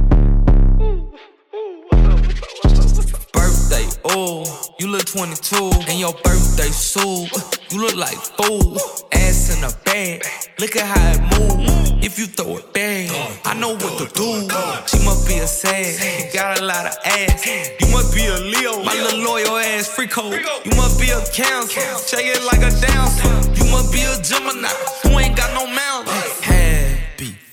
Oh, 4.05 4.45
you 4.79 4.87
look 4.87 5.05
22, 5.05 5.57
and 5.89 5.99
your 5.99 6.13
birthday 6.23 6.71
soon. 6.71 7.27
You 7.71 7.81
look 7.81 7.97
like 7.97 8.17
fool, 8.17 8.77
ass 9.13 9.57
in 9.57 9.65
a 9.65 9.71
bag. 9.85 10.25
Look 10.59 10.77
at 10.77 10.87
how 10.87 11.13
it 11.13 11.21
move. 11.35 12.05
If 12.05 12.19
you 12.19 12.27
throw 12.27 12.59
it 12.59 12.73
back, 12.73 13.11
I 13.45 13.55
know 13.59 13.73
what 13.75 13.99
to 13.99 14.07
do. 14.15 14.47
She 14.87 15.05
must 15.05 15.27
be 15.27 15.39
a 15.39 15.47
sad, 15.47 16.33
got 16.33 16.61
a 16.61 16.65
lot 16.65 16.87
of 16.87 16.95
ass. 17.05 17.47
You 17.81 17.91
must 17.91 18.15
be 18.15 18.27
a 18.27 18.39
Leo, 18.39 18.85
my 18.85 18.95
little 18.95 19.21
loyal 19.21 19.57
ass 19.57 19.89
free 19.89 20.07
code. 20.07 20.41
You 20.65 20.77
must 20.77 21.01
be 21.01 21.11
a 21.11 21.21
cancer, 21.33 21.81
shake 22.07 22.27
it 22.27 22.45
like 22.45 22.63
a 22.63 22.71
dancer. 22.71 23.35
You 23.59 23.71
must 23.73 23.91
be 23.93 24.03
a 24.03 24.21
Gemini, 24.23 24.69
who 25.03 25.19
ain't 25.19 25.37
got 25.37 25.53
no 25.55 25.67
mouth. 25.67 26.07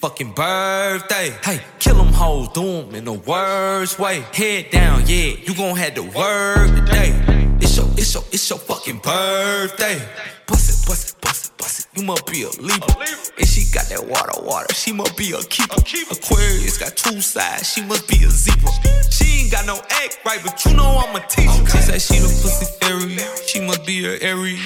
Fucking 0.02 0.32
birthday. 0.32 1.30
Hey, 1.44 1.62
kill 1.78 1.94
them 1.98 2.12
hoes, 2.12 2.48
do 2.56 2.64
'em 2.64 2.96
in 2.96 3.06
the 3.06 3.14
worst 3.14 4.00
way. 4.00 4.26
Head 4.34 4.72
down, 4.72 5.04
yeah, 5.06 5.36
you 5.46 5.54
gon' 5.54 5.76
have 5.78 5.94
to 5.94 6.02
work 6.02 6.74
today. 6.74 7.14
It's 7.62 7.78
your, 7.78 7.86
it's 7.96 8.12
your, 8.16 8.24
it's 8.32 8.50
your 8.50 8.58
fucking 8.58 8.98
birthday. 8.98 10.02
Bust 10.48 10.70
it, 10.72 10.88
bust 10.88 11.10
it, 11.10 11.22
bust 11.22 11.46
it, 11.46 11.58
bust 11.60 11.80
it. 11.82 12.00
You 12.00 12.04
must 12.04 12.26
be 12.26 12.42
a 12.42 12.50
leaper. 12.60 12.96
And 13.38 13.48
she 13.48 13.72
got 13.72 13.86
that 13.90 14.04
water, 14.08 14.42
water. 14.42 14.74
She 14.74 14.92
must 14.92 15.16
be 15.16 15.34
a 15.34 15.42
keeper. 15.44 15.76
Aquarius 15.76 16.80
got 16.80 16.98
two 16.98 17.22
sides. 17.22 17.72
She 17.72 17.84
must 17.84 18.08
be 18.08 18.24
a 18.24 18.30
zebra. 18.32 18.72
She 19.12 19.44
ain't 19.44 19.52
got 19.52 19.68
no 19.68 19.76
act 20.02 20.18
right, 20.26 20.42
but 20.44 20.66
you 20.66 20.74
know 20.74 20.98
I'm 20.98 21.16
a 21.16 21.20
teacher. 21.28 21.64
She 21.70 21.78
said 21.78 22.02
she 22.02 22.18
the 22.18 22.28
pussy 22.42 22.66
fairy. 22.82 23.18
She 23.46 23.60
must 23.62 23.86
be 23.86 24.04
a 24.08 24.18
Aries. 24.20 24.60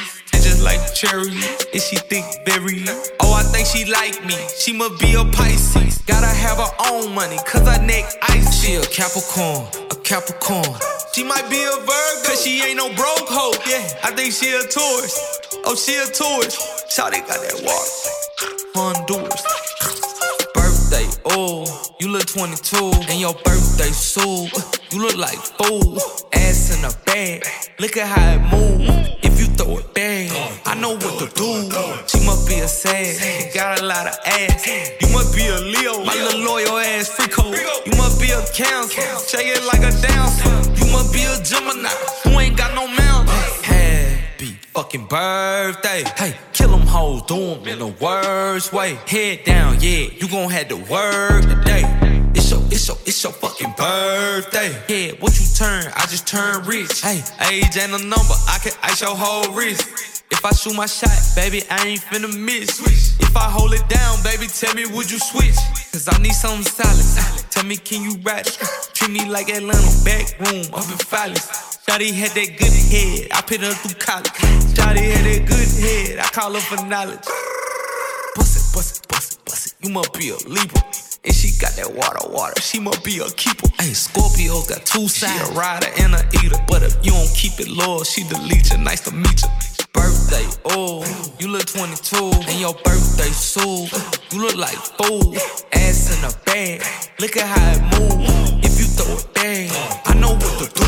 Just 0.45 0.61
like 0.61 0.93
cherry, 0.93 1.33
and 1.73 1.81
she 1.81 1.95
think 1.95 2.23
berry. 2.45 2.85
Oh, 3.19 3.33
I 3.33 3.41
think 3.49 3.65
she 3.65 3.83
like 3.91 4.23
me. 4.25 4.37
She 4.59 4.73
must 4.73 5.01
be 5.01 5.15
a 5.15 5.25
Pisces. 5.25 5.97
Gotta 6.05 6.27
have 6.27 6.57
her 6.59 6.71
own 6.91 7.15
money, 7.15 7.37
cause 7.47 7.67
her 7.67 7.83
neck 7.83 8.05
icy. 8.21 8.51
She 8.51 8.75
a 8.75 8.85
Capricorn, 8.85 9.65
a 9.89 9.95
Capricorn. 10.03 10.77
She 11.15 11.23
might 11.23 11.49
be 11.49 11.63
a 11.63 11.71
Virgo, 11.81 12.29
cause 12.29 12.43
she 12.43 12.61
ain't 12.61 12.77
no 12.77 12.89
broke 12.89 13.27
hoe. 13.27 13.57
Yeah, 13.65 13.99
I 14.03 14.11
think 14.11 14.33
she 14.33 14.51
a 14.51 14.61
Taurus. 14.61 15.17
Oh, 15.65 15.73
she 15.73 15.95
a 15.97 16.05
Taurus. 16.05 16.55
Shawty 16.93 17.25
got 17.25 17.41
that 17.41 17.63
water. 17.65 18.61
Honduras. 18.75 20.04
Birthday, 21.25 21.39
oh, 21.39 21.95
you 21.99 22.09
look 22.09 22.25
22, 22.25 22.91
and 23.09 23.19
your 23.19 23.33
birthday 23.33 23.91
soon. 23.91 24.49
You 24.91 25.01
look 25.01 25.17
like 25.17 25.37
fool, 25.37 25.97
ass 26.33 26.77
in 26.77 26.85
a 26.85 26.91
bag. 27.05 27.45
Look 27.79 27.97
at 27.97 28.07
how 28.07 28.35
it 28.35 28.41
move. 28.51 28.81
If 29.23 29.39
you 29.39 29.47
throw 29.55 29.79
it 29.79 29.93
back, 29.93 30.31
I 30.65 30.75
know 30.79 30.91
what 30.91 31.19
to 31.19 31.27
do. 31.33 31.71
She 32.07 32.25
must 32.25 32.47
be 32.47 32.59
a 32.59 32.67
sad, 32.67 33.53
got 33.53 33.81
a 33.81 33.85
lot 33.85 34.07
of 34.07 34.15
ass. 34.25 34.67
You 34.67 35.09
must 35.13 35.35
be 35.35 35.47
a 35.47 35.59
Leo, 35.59 36.03
my 36.03 36.13
little 36.13 36.41
loyal 36.41 36.77
ass 36.77 37.09
free 37.09 37.27
code. 37.27 37.57
You 37.85 37.97
must 37.97 38.19
be 38.21 38.31
a 38.31 38.41
cancer, 38.53 39.01
shake 39.27 39.47
it 39.47 39.63
like 39.65 39.81
a 39.81 39.91
dancer. 40.01 40.85
You 40.85 40.91
must 40.91 41.11
be 41.11 41.23
a 41.23 41.41
Gemini, 41.43 41.89
who 42.23 42.39
ain't 42.39 42.57
got 42.57 42.73
no 42.75 42.87
mouth. 42.87 43.04
Fucking 44.75 45.05
birthday. 45.05 46.03
Hey, 46.17 46.35
kill 46.51 46.67
them 46.71 46.85
hoes, 46.85 47.21
do 47.21 47.37
'em 47.37 47.65
in 47.65 47.79
the 47.79 47.87
worst 47.87 48.73
way. 48.73 48.99
Head 49.07 49.45
down, 49.45 49.77
yeah, 49.79 50.09
you 50.19 50.27
gon' 50.27 50.49
have 50.49 50.67
to 50.67 50.75
work 50.75 51.43
today. 51.43 51.83
It's 52.35 52.51
your, 52.51 52.59
it's 52.69 52.85
your, 52.85 52.97
it's 53.05 53.23
your 53.23 53.31
fucking 53.31 53.73
birthday. 53.77 54.75
Yeah, 54.89 55.13
what 55.21 55.39
you 55.39 55.45
turn? 55.55 55.85
I 55.95 56.05
just 56.07 56.27
turned 56.27 56.67
rich. 56.67 57.01
Hey, 57.01 57.23
age 57.49 57.77
ain't 57.77 57.93
a 57.93 58.03
number, 58.03 58.35
I 58.49 58.57
can 58.61 58.73
ice 58.83 58.99
your 58.99 59.15
whole 59.15 59.49
wrist. 59.53 60.23
If 60.29 60.43
I 60.43 60.51
shoot 60.51 60.75
my 60.75 60.87
shot, 60.87 61.15
baby, 61.37 61.63
I 61.71 61.87
ain't 61.87 62.01
finna 62.01 62.27
miss. 62.37 62.81
If 63.21 63.37
I 63.37 63.49
hold 63.49 63.73
it 63.73 63.87
down, 63.87 64.21
baby, 64.23 64.47
tell 64.47 64.73
me 64.75 64.85
would 64.87 65.09
you 65.09 65.19
switch? 65.19 65.55
Cause 65.93 66.09
I 66.11 66.17
need 66.21 66.33
something 66.33 66.63
solid. 66.63 67.49
Tell 67.49 67.63
me, 67.63 67.77
can 67.77 68.03
you 68.03 68.17
it? 68.19 68.59
Treat 68.93 69.11
me 69.11 69.29
like 69.29 69.47
Atlanta, 69.47 70.03
back 70.03 70.37
room, 70.41 70.65
up 70.73 70.83
in 70.91 70.97
Phallus. 70.99 71.75
Shawty 71.87 72.11
had 72.11 72.31
that 72.31 72.57
good 72.57 72.73
head, 72.73 73.29
I 73.31 73.41
put 73.41 73.61
her 73.61 73.71
through 73.71 73.99
college. 73.99 74.64
Shawty 74.75 75.07
had 75.09 75.23
that 75.25 75.47
good 75.47 75.69
head, 75.79 76.19
I 76.19 76.27
call 76.29 76.53
her 76.53 76.59
for 76.59 76.83
knowledge. 76.85 77.23
Bust 78.35 78.59
it, 78.59 78.75
bust 78.75 78.99
it, 78.99 79.07
bust 79.07 79.33
it, 79.33 79.45
bust 79.45 79.67
it. 79.67 79.73
You 79.79 79.89
must 79.93 80.13
be 80.13 80.29
a 80.29 80.37
Libra. 80.47 80.83
And 81.23 81.33
she 81.33 81.57
got 81.59 81.71
that 81.79 81.91
water, 81.95 82.27
water. 82.29 82.59
She 82.61 82.79
must 82.79 83.03
be 83.03 83.19
a 83.19 83.29
keeper. 83.31 83.67
Hey, 83.79 83.93
Scorpio 83.93 84.61
got 84.67 84.85
two 84.85 85.07
sides. 85.07 85.47
She 85.47 85.53
a 85.53 85.57
rider 85.57 85.87
and 85.97 86.13
a 86.13 86.21
eater. 86.43 86.59
But 86.67 86.83
if 86.83 86.93
you 87.03 87.11
don't 87.11 87.33
keep 87.33 87.59
it 87.59 87.69
loyal, 87.69 88.03
she 88.03 88.27
delete 88.27 88.69
you. 88.71 88.77
Nice 88.77 89.01
to 89.07 89.11
meet 89.11 89.41
you. 89.41 89.49
Birthday, 89.93 90.45
oh, 90.65 91.01
you 91.39 91.47
look 91.47 91.65
22. 91.65 92.15
And 92.51 92.59
your 92.59 92.73
birthday 92.83 93.31
soon. 93.31 93.87
You 94.31 94.43
look 94.43 94.55
like 94.55 94.75
fool. 94.75 95.33
Ass 95.73 96.11
in 96.13 96.21
a 96.27 96.33
bag. 96.45 96.83
Look 97.19 97.37
at 97.37 97.47
how 97.47 97.71
it 97.71 97.99
move. 97.99 98.44
You 99.07 99.17
throw 99.17 100.11
I 100.11 100.13
know 100.17 100.33
what 100.33 100.55
to 100.57 100.65
do. 100.73 100.85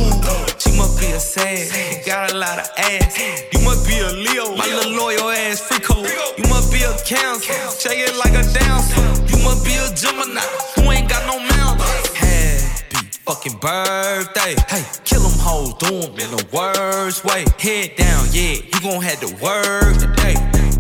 She 0.58 0.76
must 0.76 1.00
be 1.00 1.06
a 1.14 1.20
sad. 1.20 2.04
Got 2.06 2.34
a 2.34 2.38
lot 2.38 2.58
of 2.58 2.68
ass. 2.78 3.20
You 3.54 3.62
must 3.62 3.88
be 3.88 4.00
a 4.00 4.10
Leo. 4.10 4.56
My 4.56 4.66
little 4.66 4.94
loyal 4.94 5.30
ass 5.30 5.62
free 5.62 5.80
code. 5.80 6.10
You 6.38 6.50
must 6.50 6.72
be 6.74 6.82
a 6.82 6.94
cancer. 7.06 7.54
Shake 7.78 8.00
it 8.00 8.18
like 8.18 8.34
a 8.34 8.42
dancer. 8.42 9.02
You 9.30 9.44
must 9.44 9.64
be 9.64 9.76
a 9.76 9.94
Gemini. 9.94 10.42
Who 10.76 10.92
ain't 10.92 11.10
got 11.10 11.28
no 11.28 11.38
mouth. 11.40 11.80
Happy 12.16 13.06
fucking 13.24 13.60
birthday. 13.60 14.56
Hey, 14.68 14.84
kill 15.04 15.22
them 15.22 15.38
hoes, 15.38 15.76
do 15.76 15.88
'em 15.88 16.18
in 16.18 16.32
the 16.36 16.46
worst 16.52 17.24
way. 17.24 17.46
Head 17.60 17.96
down, 17.98 18.26
yeah, 18.32 18.56
you 18.66 18.80
gon' 18.82 19.02
have 19.02 19.20
to 19.22 19.30
work 19.44 19.94
today. 19.98 20.36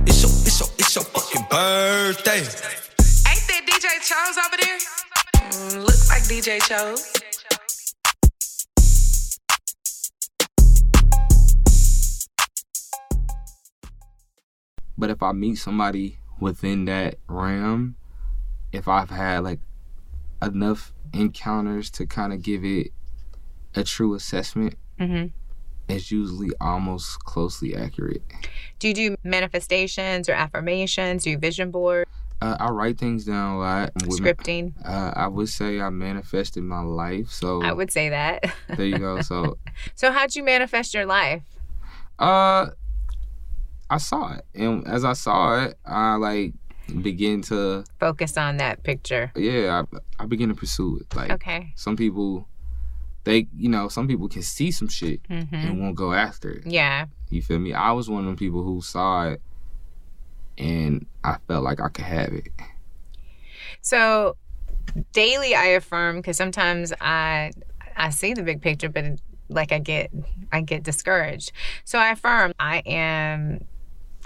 It's 0.09 0.23
your, 0.23 0.31
it's 0.47 0.59
your, 0.59 0.69
it's 0.79 0.95
your 0.95 1.05
fucking 1.05 1.45
birthday. 1.51 2.39
Ain't 3.29 3.45
that 3.45 3.61
DJ 3.69 3.87
Chose 4.01 4.37
over 4.43 4.57
there? 4.57 4.96
Mm, 5.49 5.85
look 5.85 6.09
like 6.09 6.23
DJ 6.23 6.59
Chose. 6.67 7.13
But 14.97 15.09
if 15.09 15.21
I 15.21 15.31
meet 15.31 15.55
somebody 15.55 16.17
within 16.39 16.85
that 16.85 17.15
realm, 17.27 17.95
if 18.71 18.87
I've 18.87 19.09
had 19.09 19.43
like 19.43 19.59
enough 20.41 20.93
encounters 21.13 21.89
to 21.91 22.05
kind 22.05 22.33
of 22.33 22.41
give 22.41 22.63
it 22.65 22.87
a 23.75 23.83
true 23.83 24.13
assessment, 24.15 24.75
Mm-hmm. 24.99 25.27
it's 25.93 26.09
usually 26.11 26.49
almost 26.59 27.19
closely 27.19 27.75
accurate. 27.75 28.23
Do 28.79 28.87
you 28.87 28.93
do 28.95 29.15
manifestations 29.23 30.27
or 30.27 30.31
affirmations? 30.33 31.23
Do 31.23 31.29
you 31.29 31.37
vision 31.37 31.69
board, 31.69 32.07
Uh, 32.41 32.55
I 32.59 32.69
write 32.69 32.99
things 32.99 33.25
down 33.25 33.55
a 33.55 33.59
lot. 33.59 33.91
With- 34.05 34.19
scripting? 34.21 34.73
Uh, 34.85 35.11
I 35.15 35.27
would 35.27 35.49
say 35.49 35.81
I 35.81 35.89
manifested 35.89 36.63
my 36.63 36.81
life. 36.81 37.29
So 37.31 37.61
I 37.63 37.73
would 37.73 37.91
say 37.91 38.09
that. 38.09 38.45
there 38.75 38.85
you 38.85 38.99
go. 38.99 39.21
So 39.21 39.57
so 39.95 40.11
how'd 40.11 40.35
you 40.35 40.43
manifest 40.43 40.93
your 40.93 41.05
life? 41.05 41.43
uh, 42.19 42.67
I 43.89 43.97
saw 43.97 44.33
it, 44.33 44.45
and 44.53 44.85
as 44.87 45.05
I 45.05 45.13
saw 45.13 45.63
it, 45.63 45.77
I 45.85 46.15
like 46.15 46.53
begin 47.01 47.41
to 47.43 47.85
Focus 47.99 48.37
on 48.37 48.57
that 48.57 48.83
picture. 48.83 49.31
yeah, 49.35 49.83
I, 50.19 50.23
I 50.23 50.25
begin 50.25 50.49
to 50.49 50.55
pursue 50.55 50.97
it. 50.99 51.15
Like 51.15 51.31
Okay. 51.31 51.71
some 51.75 51.95
people, 51.95 52.47
they 53.23 53.47
you 53.55 53.69
know 53.69 53.87
some 53.87 54.07
people 54.07 54.27
can 54.27 54.41
see 54.41 54.71
some 54.71 54.89
shit 54.89 55.21
Mhm. 55.29 55.53
and 55.53 55.79
won't 55.81 55.95
go 55.95 56.11
after 56.13 56.49
it. 56.51 56.65
Yeah. 56.67 57.05
You 57.29 57.41
feel 57.41 57.59
me? 57.59 57.73
I 57.73 57.91
was 57.93 58.09
one 58.09 58.19
of 58.21 58.25
them 58.25 58.35
people 58.35 58.63
who 58.63 58.81
saw 58.81 59.29
it, 59.29 59.41
and 60.57 61.05
I 61.23 61.37
felt 61.47 61.63
like 61.63 61.79
I 61.79 61.89
could 61.89 62.05
have 62.05 62.33
it. 62.33 62.47
So 63.81 64.35
daily 65.13 65.55
I 65.55 65.65
affirm 65.67 66.17
because 66.17 66.37
sometimes 66.37 66.93
I 66.99 67.51
I 67.95 68.09
see 68.09 68.33
the 68.33 68.43
big 68.43 68.61
picture, 68.61 68.89
but 68.89 69.03
it, 69.03 69.21
like 69.49 69.71
I 69.71 69.79
get 69.79 70.11
I 70.51 70.61
get 70.61 70.83
discouraged. 70.83 71.51
So 71.83 71.99
I 71.99 72.11
affirm 72.11 72.53
I 72.59 72.79
am 72.79 73.65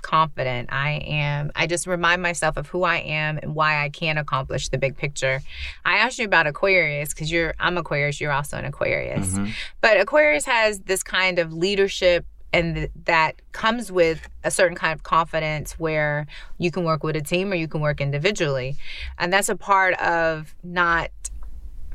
confident. 0.01 0.69
I 0.71 0.93
am 1.05 1.51
I 1.55 1.67
just 1.67 1.85
remind 1.87 2.21
myself 2.21 2.57
of 2.57 2.67
who 2.67 2.83
I 2.83 2.97
am 2.97 3.37
and 3.37 3.53
why 3.53 3.83
I 3.83 3.89
can 3.89 4.17
accomplish 4.17 4.69
the 4.69 4.77
big 4.77 4.97
picture. 4.97 5.41
I 5.85 5.97
asked 5.97 6.17
you 6.19 6.25
about 6.25 6.47
Aquarius 6.47 7.13
because 7.13 7.31
you're 7.31 7.53
I'm 7.59 7.77
Aquarius, 7.77 8.19
you're 8.19 8.31
also 8.31 8.57
an 8.57 8.65
Aquarius. 8.65 9.35
Mhm. 9.35 9.51
But 9.79 9.99
Aquarius 9.99 10.45
has 10.45 10.79
this 10.81 11.03
kind 11.03 11.39
of 11.39 11.53
leadership 11.53 12.25
and 12.53 12.75
th- 12.75 12.91
that 13.05 13.35
comes 13.51 13.91
with 13.91 14.27
a 14.43 14.51
certain 14.51 14.75
kind 14.77 14.93
of 14.93 15.03
confidence 15.03 15.73
where 15.79 16.27
you 16.57 16.71
can 16.71 16.83
work 16.83 17.03
with 17.03 17.15
a 17.15 17.21
team 17.21 17.51
or 17.51 17.55
you 17.55 17.67
can 17.67 17.81
work 17.81 18.01
individually. 18.01 18.75
And 19.17 19.31
that's 19.31 19.49
a 19.49 19.55
part 19.55 19.93
of 20.01 20.53
not 20.63 21.09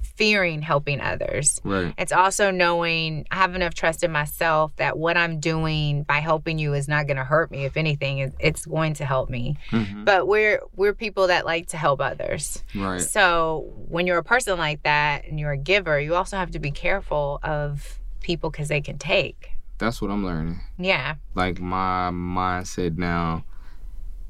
fearing 0.03 0.62
helping 0.62 0.99
others. 1.01 1.61
Right. 1.62 1.92
It's 1.99 2.12
also 2.12 2.51
knowing 2.51 3.27
I 3.31 3.37
have 3.37 3.55
enough 3.55 3.75
trust 3.75 4.03
in 4.03 4.11
myself 4.11 4.75
that 4.77 4.97
what 4.97 5.16
I'm 5.19 5.40
doing 5.40 6.05
by 6.05 6.21
helping 6.21 6.59
you 6.59 6.73
is 6.73 6.88
not 6.88 7.07
going 7.07 7.19
to 7.19 7.25
hurt 7.25 7.51
me. 7.51 7.66
If 7.66 7.77
anything, 7.77 8.33
it's 8.40 8.64
going 8.64 8.95
to 8.95 9.05
help 9.05 9.29
me. 9.29 9.59
Mhm. 9.71 10.07
But 10.07 10.27
we're 10.27 10.62
we're 10.75 10.95
people 10.95 11.27
that 11.27 11.45
like 11.45 11.66
to 11.69 11.77
help 11.77 12.01
others. 12.01 12.62
Right. 12.75 13.03
So 13.03 13.71
when 13.88 14.07
you're 14.07 14.16
a 14.16 14.25
person 14.25 14.57
like 14.59 14.83
that 14.85 15.27
and 15.27 15.38
you're 15.38 15.53
a 15.53 15.59
giver, 15.59 16.01
you 16.01 16.14
also 16.14 16.38
have 16.38 16.53
to 16.53 16.59
be 16.61 16.71
careful 16.71 17.38
of 17.42 17.99
people 18.21 18.49
because 18.49 18.69
they 18.69 18.81
can 18.81 18.97
take. 18.97 19.51
That's 19.78 20.00
what 20.00 20.10
I'm 20.10 20.24
learning. 20.24 20.60
Yeah. 20.78 21.16
like 21.34 21.60
my 21.60 22.10
mindset 22.12 22.96
now 22.96 23.44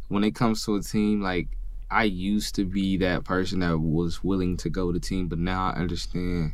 when 0.08 0.24
it 0.24 0.34
comes 0.34 0.64
to 0.64 0.76
a 0.76 0.82
team 0.82 1.20
like 1.20 1.48
i 1.90 2.04
used 2.04 2.54
to 2.56 2.64
be 2.64 2.96
that 2.96 3.24
person 3.24 3.60
that 3.60 3.78
was 3.78 4.22
willing 4.24 4.56
to 4.56 4.68
go 4.70 4.92
to 4.92 4.98
team 5.00 5.26
but 5.28 5.38
now 5.38 5.70
i 5.70 5.72
understand 5.78 6.52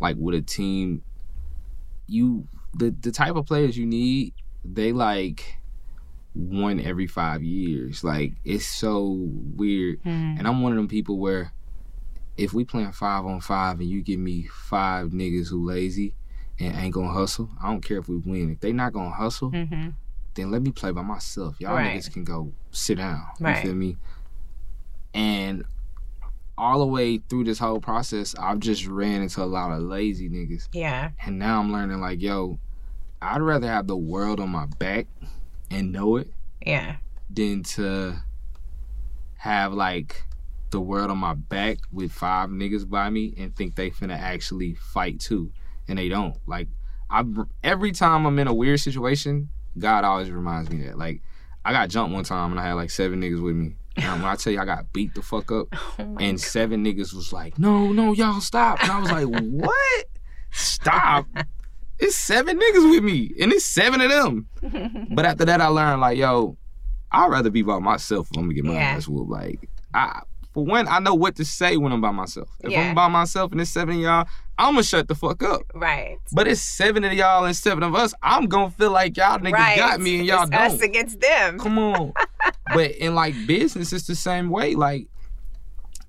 like 0.00 0.16
with 0.18 0.34
a 0.36 0.42
team 0.42 1.02
you 2.06 2.46
the, 2.74 2.90
the 3.00 3.10
type 3.12 3.34
of 3.36 3.46
players 3.46 3.76
you 3.76 3.86
need 3.86 4.32
they 4.64 4.92
like 4.92 5.56
one 6.34 6.80
every 6.80 7.06
five 7.06 7.42
years 7.42 8.02
like 8.02 8.32
it's 8.44 8.66
so 8.66 9.16
weird 9.56 10.02
Mhm. 10.02 10.38
and 10.38 10.46
i'm 10.48 10.62
one 10.62 10.72
of 10.72 10.76
them 10.76 10.88
people 10.88 11.18
where 11.18 11.52
if 12.36 12.52
we 12.52 12.64
playing 12.64 12.90
five 12.92 13.24
on 13.24 13.40
five 13.40 13.78
and 13.80 13.88
you 13.88 14.02
give 14.02 14.18
me 14.18 14.42
five 14.52 15.10
niggas 15.10 15.48
who 15.48 15.64
lazy 15.64 16.14
and 16.60 16.76
ain't 16.76 16.94
gonna 16.94 17.12
hustle 17.12 17.50
i 17.62 17.68
don't 17.68 17.80
care 17.84 17.98
if 17.98 18.08
we 18.08 18.16
win 18.18 18.50
if 18.50 18.60
they 18.60 18.72
not 18.72 18.92
gonna 18.92 19.10
hustle 19.10 19.50
Mm-hmm. 19.50 19.90
then 20.34 20.50
let 20.50 20.62
me 20.62 20.70
play 20.72 20.90
by 20.90 21.02
myself. 21.02 21.54
Y'all 21.60 21.74
Right. 21.74 21.96
niggas 21.96 22.12
can 22.12 22.24
go 22.24 22.52
sit 22.72 22.98
down. 22.98 23.24
Right. 23.38 23.56
You 23.56 23.62
feel 23.62 23.74
me? 23.76 23.96
And 25.14 25.64
all 26.58 26.80
the 26.80 26.86
way 26.86 27.18
through 27.18 27.44
this 27.44 27.58
whole 27.60 27.80
process, 27.80 28.34
I've 28.38 28.58
just 28.60 28.86
ran 28.86 29.22
into 29.22 29.42
a 29.42 29.46
lot 29.46 29.70
of 29.70 29.82
lazy 29.82 30.28
niggas. 30.28 30.68
Yeah. 30.72 31.10
And 31.24 31.38
now 31.38 31.60
I'm 31.60 31.72
learning 31.72 32.00
like, 32.00 32.20
yo, 32.20 32.58
I'd 33.22 33.42
rather 33.42 33.66
have 33.68 33.86
the 33.86 33.96
world 33.96 34.40
on 34.40 34.50
my 34.50 34.66
back 34.66 35.06
and 35.70 35.92
know 35.92 36.16
it 36.16 36.32
Yeah. 36.66 36.96
than 37.30 37.62
to 37.74 38.16
have 39.38 39.72
like 39.72 40.24
the 40.70 40.80
world 40.80 41.10
on 41.10 41.18
my 41.18 41.34
back 41.34 41.78
with 41.92 42.10
five 42.10 42.50
niggas 42.50 42.88
by 42.88 43.10
me 43.10 43.34
and 43.36 43.54
think 43.54 43.76
they 43.76 43.90
finna 43.90 44.18
actually 44.18 44.74
fight 44.74 45.20
too. 45.20 45.52
And 45.88 45.98
they 45.98 46.08
don't. 46.08 46.36
Like 46.46 46.68
I 47.10 47.24
every 47.62 47.92
time 47.92 48.26
I'm 48.26 48.38
in 48.38 48.46
a 48.48 48.54
weird 48.54 48.80
situation, 48.80 49.50
God 49.78 50.04
always 50.04 50.30
reminds 50.30 50.70
me 50.70 50.86
that. 50.86 50.96
Like 50.98 51.22
I 51.64 51.72
got 51.72 51.88
jumped 51.88 52.14
one 52.14 52.24
time 52.24 52.50
and 52.50 52.60
I 52.60 52.64
had 52.66 52.74
like 52.74 52.90
seven 52.90 53.20
niggas 53.20 53.42
with 53.42 53.56
me. 53.56 53.76
And 53.96 54.22
when 54.22 54.30
I 54.30 54.34
tell 54.36 54.52
you 54.52 54.60
I 54.60 54.64
got 54.64 54.92
beat 54.92 55.14
the 55.14 55.22
fuck 55.22 55.52
up 55.52 55.68
oh 55.98 56.16
and 56.18 56.40
seven 56.40 56.84
niggas 56.84 57.14
was 57.14 57.32
like, 57.32 57.58
No, 57.58 57.92
no, 57.92 58.12
y'all 58.12 58.40
stop. 58.40 58.82
And 58.82 58.90
I 58.90 59.00
was 59.00 59.10
like, 59.10 59.26
What? 59.28 60.06
Stop. 60.50 61.26
It's 61.98 62.16
seven 62.16 62.58
niggas 62.58 62.90
with 62.90 63.04
me, 63.04 63.32
and 63.40 63.52
it's 63.52 63.64
seven 63.64 64.00
of 64.00 64.10
them. 64.10 64.48
But 65.14 65.24
after 65.24 65.44
that, 65.44 65.60
I 65.60 65.68
learned 65.68 66.00
like, 66.00 66.18
yo, 66.18 66.56
I'd 67.12 67.30
rather 67.30 67.50
be 67.50 67.62
by 67.62 67.78
myself 67.78 68.28
if 68.30 68.36
I'm 68.36 68.44
gonna 68.44 68.54
get 68.54 68.64
my 68.64 68.72
Yeah. 68.74 68.80
ass 68.80 69.06
whooped. 69.06 69.30
Like, 69.30 69.68
I 69.94 70.22
for 70.54 70.64
one, 70.64 70.86
I 70.88 71.00
know 71.00 71.14
what 71.14 71.34
to 71.36 71.44
say 71.44 71.76
when 71.76 71.92
I'm 71.92 72.00
by 72.00 72.12
myself. 72.12 72.48
If 72.62 72.70
Yeah. 72.70 72.88
I'm 72.88 72.94
by 72.94 73.08
myself 73.08 73.52
and 73.52 73.60
it's 73.60 73.70
seven 73.70 73.96
of 73.96 74.00
y'all, 74.00 74.28
I'm 74.56 74.74
gonna 74.74 74.84
shut 74.84 75.08
the 75.08 75.14
fuck 75.16 75.42
up. 75.42 75.62
Right. 75.74 76.18
But 76.32 76.46
it's 76.46 76.60
seven 76.60 77.02
of 77.04 77.12
y'all 77.12 77.44
and 77.44 77.56
seven 77.56 77.82
of 77.82 77.94
us. 77.94 78.14
I'm 78.22 78.46
gonna 78.46 78.70
feel 78.70 78.92
like 78.92 79.16
y'all 79.16 79.38
niggas 79.40 79.52
right. 79.52 79.76
got 79.76 80.00
me 80.00 80.18
and 80.20 80.26
y'all 80.26 80.42
it's 80.42 80.50
don't. 80.50 80.60
us 80.60 80.80
against 80.80 81.20
them. 81.20 81.58
Come 81.58 81.78
on. 81.78 82.12
but 82.74 82.92
in 82.92 83.14
like 83.16 83.34
business, 83.46 83.92
it's 83.92 84.06
the 84.06 84.14
same 84.14 84.48
way. 84.48 84.76
Like 84.76 85.08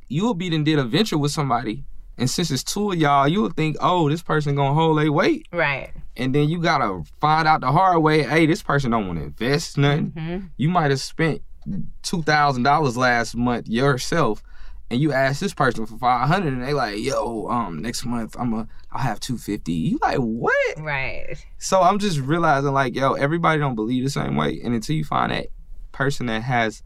you 0.08 0.24
will 0.24 0.36
be 0.36 0.50
done 0.52 0.64
did 0.64 0.78
a 0.78 0.84
venture 0.84 1.18
with 1.18 1.32
somebody, 1.32 1.84
and 2.20 2.30
since 2.30 2.52
it's 2.52 2.64
two 2.64 2.92
of 2.92 2.98
y'all, 3.00 3.28
you 3.28 3.42
would 3.42 3.56
think, 3.56 3.76
oh, 3.82 4.08
this 4.10 4.22
person 4.22 4.56
gonna 4.56 4.76
hold 4.76 5.00
their 5.00 5.12
weight. 5.12 5.48
Right. 5.52 5.92
And 6.16 6.34
then 6.36 6.48
you 6.48 6.62
gotta 6.62 7.02
find 7.20 7.48
out 7.48 7.62
the 7.62 7.72
hard 7.72 8.04
way. 8.04 8.22
Hey, 8.22 8.46
this 8.46 8.62
person 8.62 8.92
don't 8.92 9.08
want 9.08 9.18
to 9.20 9.26
invest 9.26 9.78
nothing. 9.80 10.12
Mhm. 10.12 10.50
You 10.58 10.70
might 10.70 10.92
have 10.92 11.02
spent 11.02 11.42
two 12.04 12.22
thousand 12.24 12.64
dollars 12.64 12.96
last 12.98 13.36
month 13.36 13.68
yourself, 13.68 14.44
and 14.90 15.00
you 15.00 15.12
ask 15.12 15.40
this 15.40 15.54
person 15.54 15.86
for 15.86 15.98
five 15.98 16.28
hundred, 16.28 16.54
and 16.54 16.64
they 16.64 16.74
like, 16.74 16.98
yo, 17.00 17.48
um, 17.48 17.82
next 17.82 18.06
month 18.06 18.36
I'm 18.40 18.54
a, 18.54 18.68
I'll 18.92 19.02
have 19.02 19.20
two 19.20 19.38
fifty. 19.38 19.74
You 19.74 20.00
like 20.02 20.18
what? 20.18 20.54
Right. 20.78 21.36
So 21.58 21.82
I'm 21.82 22.00
just 22.00 22.20
realizing 22.20 22.72
like, 22.72 22.96
yo, 22.96 23.14
everybody 23.14 23.60
don't 23.60 23.76
believe 23.76 24.04
the 24.04 24.10
same 24.10 24.36
way, 24.36 24.62
and 24.64 24.74
until 24.74 24.96
you 24.96 25.04
find 25.04 25.32
that 25.32 25.48
person 25.92 26.26
that 26.28 26.44
has, 26.44 26.84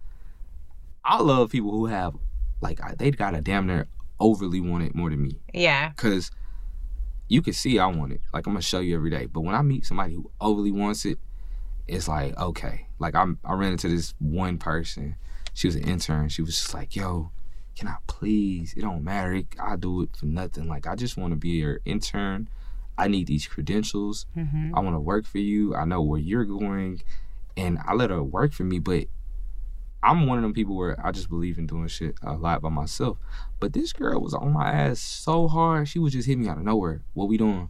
I 1.04 1.22
love 1.22 1.52
people 1.52 1.72
who 1.72 1.88
have, 1.88 2.16
like, 2.62 2.80
they 2.98 3.12
got 3.12 3.36
a 3.36 3.42
damn 3.42 3.68
near 3.68 3.88
overly 4.20 4.60
want 4.62 4.84
it 4.84 4.94
more 4.94 5.10
than 5.10 5.22
me, 5.24 5.40
Yeah. 5.54 5.92
cause 5.96 6.30
you 7.30 7.42
can 7.42 7.54
see 7.54 7.80
I 7.80 7.86
want 7.86 8.12
it. 8.12 8.22
Like 8.34 8.48
I'm 8.48 8.54
gonna 8.54 8.62
show 8.62 8.80
you 8.80 8.96
every 8.96 9.10
day, 9.10 9.28
but 9.28 9.42
when 9.42 9.56
I 9.56 9.62
meet 9.62 9.86
somebody 9.86 10.16
who 10.16 10.30
overly 10.42 10.72
wants 10.72 11.06
it, 11.06 11.20
it's 11.88 12.08
like 12.08 12.38
okay. 12.38 12.88
Like 13.00 13.16
I'm, 13.16 13.40
I 13.44 13.54
ran 13.54 13.72
into 13.74 13.88
this 13.90 14.14
one 14.20 14.58
person. 14.58 15.16
She 15.54 15.68
was 15.68 15.76
an 15.76 15.84
intern. 15.84 16.30
She 16.30 16.42
was 16.42 16.56
just 16.58 16.74
like, 16.74 16.96
yo, 16.96 17.32
can 17.76 17.88
I 17.88 17.96
please? 18.08 18.74
It 18.78 18.82
don't 18.82 19.04
matter. 19.04 19.42
I 19.60 19.76
do 19.76 20.02
it 20.02 20.16
for 20.16 20.26
nothing. 20.26 20.68
Like 20.68 20.86
I 20.88 20.96
just 20.96 21.18
want 21.18 21.32
to 21.32 21.38
be 21.38 21.50
your 21.50 21.80
intern. 21.86 22.50
I 22.98 23.08
need 23.08 23.28
these 23.28 23.48
credentials. 23.48 24.26
Mhm. 24.38 24.72
I 24.74 24.82
want 24.82 24.96
to 24.96 25.00
work 25.00 25.26
for 25.26 25.38
you. 25.38 25.74
I 25.76 25.86
know 25.86 26.02
where 26.02 26.20
you're 26.20 26.44
going, 26.46 27.02
and 27.56 27.80
I 27.86 27.94
let 27.94 28.10
her 28.10 28.22
work 28.22 28.52
for 28.52 28.64
me. 28.66 28.80
But 28.80 29.06
I'm 30.04 30.28
one 30.28 30.38
of 30.38 30.44
them 30.44 30.54
people 30.54 30.76
where 30.76 31.00
I 31.06 31.12
just 31.12 31.30
believe 31.30 31.58
in 31.58 31.68
doing 31.68 31.88
shit 31.88 32.16
a 32.22 32.34
lot 32.34 32.62
by 32.62 32.70
myself. 32.70 33.18
But 33.60 33.74
this 33.74 33.92
girl 33.94 34.20
was 34.22 34.34
on 34.34 34.52
my 34.54 34.72
ass 34.72 35.00
so 35.00 35.48
hard. 35.48 35.88
She 35.88 36.00
was 36.00 36.14
just 36.14 36.28
hitting 36.28 36.44
me 36.44 36.50
out 36.50 36.58
of 36.58 36.64
nowhere. 36.64 37.02
What 37.14 37.28
we 37.30 37.38
doing? 37.38 37.70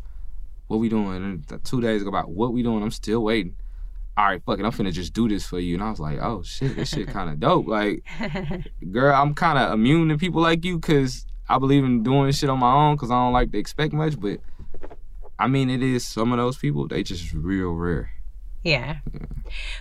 What 0.68 0.78
we 0.78 0.90
doing? 0.90 1.24
And 1.50 1.64
two 1.66 1.82
days 1.82 2.02
ago, 2.02 2.10
about 2.10 2.30
what 2.30 2.54
we 2.54 2.62
doing? 2.62 2.84
I'm 2.84 2.92
still 2.92 3.24
waiting. 3.24 3.56
All 4.20 4.26
right, 4.26 4.44
fuck 4.46 4.60
it. 4.60 4.66
I'm 4.66 4.72
finna 4.74 4.92
just 4.92 5.14
do 5.14 5.30
this 5.30 5.46
for 5.48 5.60
you. 5.62 5.76
And 5.76 5.84
I 5.84 5.90
was 5.90 6.00
like, 6.02 6.20
oh 6.22 6.44
shit, 6.44 6.76
this 6.76 6.90
shit 6.90 7.08
kind 7.08 7.30
of 7.30 7.40
dope. 7.40 7.68
Like, 7.68 8.04
girl, 8.92 9.16
I'm 9.16 9.34
kind 9.34 9.58
of 9.58 9.72
immune 9.72 10.10
to 10.10 10.18
people 10.18 10.42
like 10.42 10.66
you 10.66 10.78
because 10.78 11.26
I 11.48 11.58
believe 11.58 11.86
in 11.86 12.04
doing 12.04 12.30
shit 12.34 12.50
on 12.50 12.60
my 12.60 12.74
own 12.74 12.96
because 12.98 13.12
I 13.12 13.14
don't 13.16 13.32
like 13.32 13.54
to 13.54 13.58
expect 13.58 13.94
much. 13.94 14.20
But 14.20 14.42
I 15.40 15.48
mean, 15.48 15.70
it 15.70 15.82
is 15.82 16.06
some 16.06 16.34
of 16.34 16.38
those 16.38 16.58
people. 16.58 16.86
They 16.86 17.02
just 17.02 17.32
real 17.34 17.70
rare. 17.72 18.12
Yeah. 18.62 18.98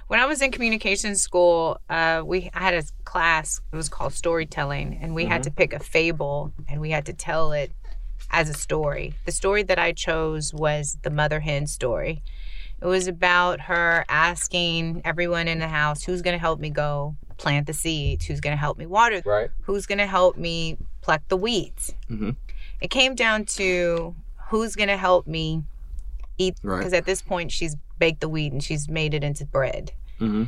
When 0.07 0.21
I 0.21 0.27
was 0.27 0.41
in 0.41 0.53
communication 0.53 1.17
school, 1.17 1.81
uh, 1.91 2.23
we 2.25 2.49
I 2.55 2.61
had 2.61 2.75
a 2.75 2.85
class. 3.05 3.61
It 3.73 3.77
was 3.77 3.89
called 3.89 4.13
storytelling, 4.13 5.01
and 5.03 5.17
we 5.17 5.25
had 5.25 5.41
Mhm. 5.41 5.45
to 5.47 5.51
pick 5.51 5.73
a 5.73 5.81
fable, 5.81 6.53
and 6.71 6.81
we 6.81 6.91
had 6.91 7.05
to 7.07 7.13
tell 7.13 7.51
it 7.51 7.73
as 8.31 8.49
a 8.49 8.55
story. 8.55 9.15
The 9.27 9.33
story 9.33 9.65
that 9.65 9.81
I 9.81 9.91
chose 9.91 10.55
was 10.55 10.99
the 11.03 11.11
mother 11.11 11.41
hen 11.41 11.67
story. 11.67 12.23
It 12.81 12.87
was 12.87 13.09
about 13.09 13.61
her 13.63 14.05
asking 14.09 15.03
everyone 15.05 15.49
in 15.49 15.59
the 15.59 15.69
house, 15.69 16.05
"Who's 16.05 16.23
going 16.23 16.35
to 16.35 16.41
help 16.41 16.61
me 16.61 16.71
go 16.71 17.17
plant 17.37 17.67
the 17.67 17.73
seeds? 17.73 18.25
Who's 18.27 18.41
going 18.41 18.53
to 18.55 18.59
help 18.61 18.79
me 18.79 18.87
water? 18.87 19.23
Right. 19.25 19.51
Who's 19.63 19.87
going 19.87 19.99
to 19.99 20.07
help 20.07 20.37
me 20.37 20.77
pluck 21.01 21.23
the 21.29 21.37
weeds?" 21.37 21.95
Mm-hmm. 22.11 22.31
It 22.81 22.91
came 22.91 23.15
down 23.15 23.45
to 23.47 24.15
who's 24.51 24.77
going 24.77 24.89
to 24.89 24.97
help 24.97 25.27
me 25.27 25.65
eat 26.39 26.57
Right. 26.63 26.79
because 26.79 26.93
at 26.93 27.05
this 27.05 27.21
point 27.21 27.51
she's 27.51 27.77
baked 27.99 28.21
the 28.21 28.29
wheat 28.29 28.53
and 28.53 28.63
she's 28.63 28.89
made 28.89 29.13
it 29.13 29.25
into 29.25 29.45
bread. 29.45 29.93
Mm-hmm. 30.21 30.45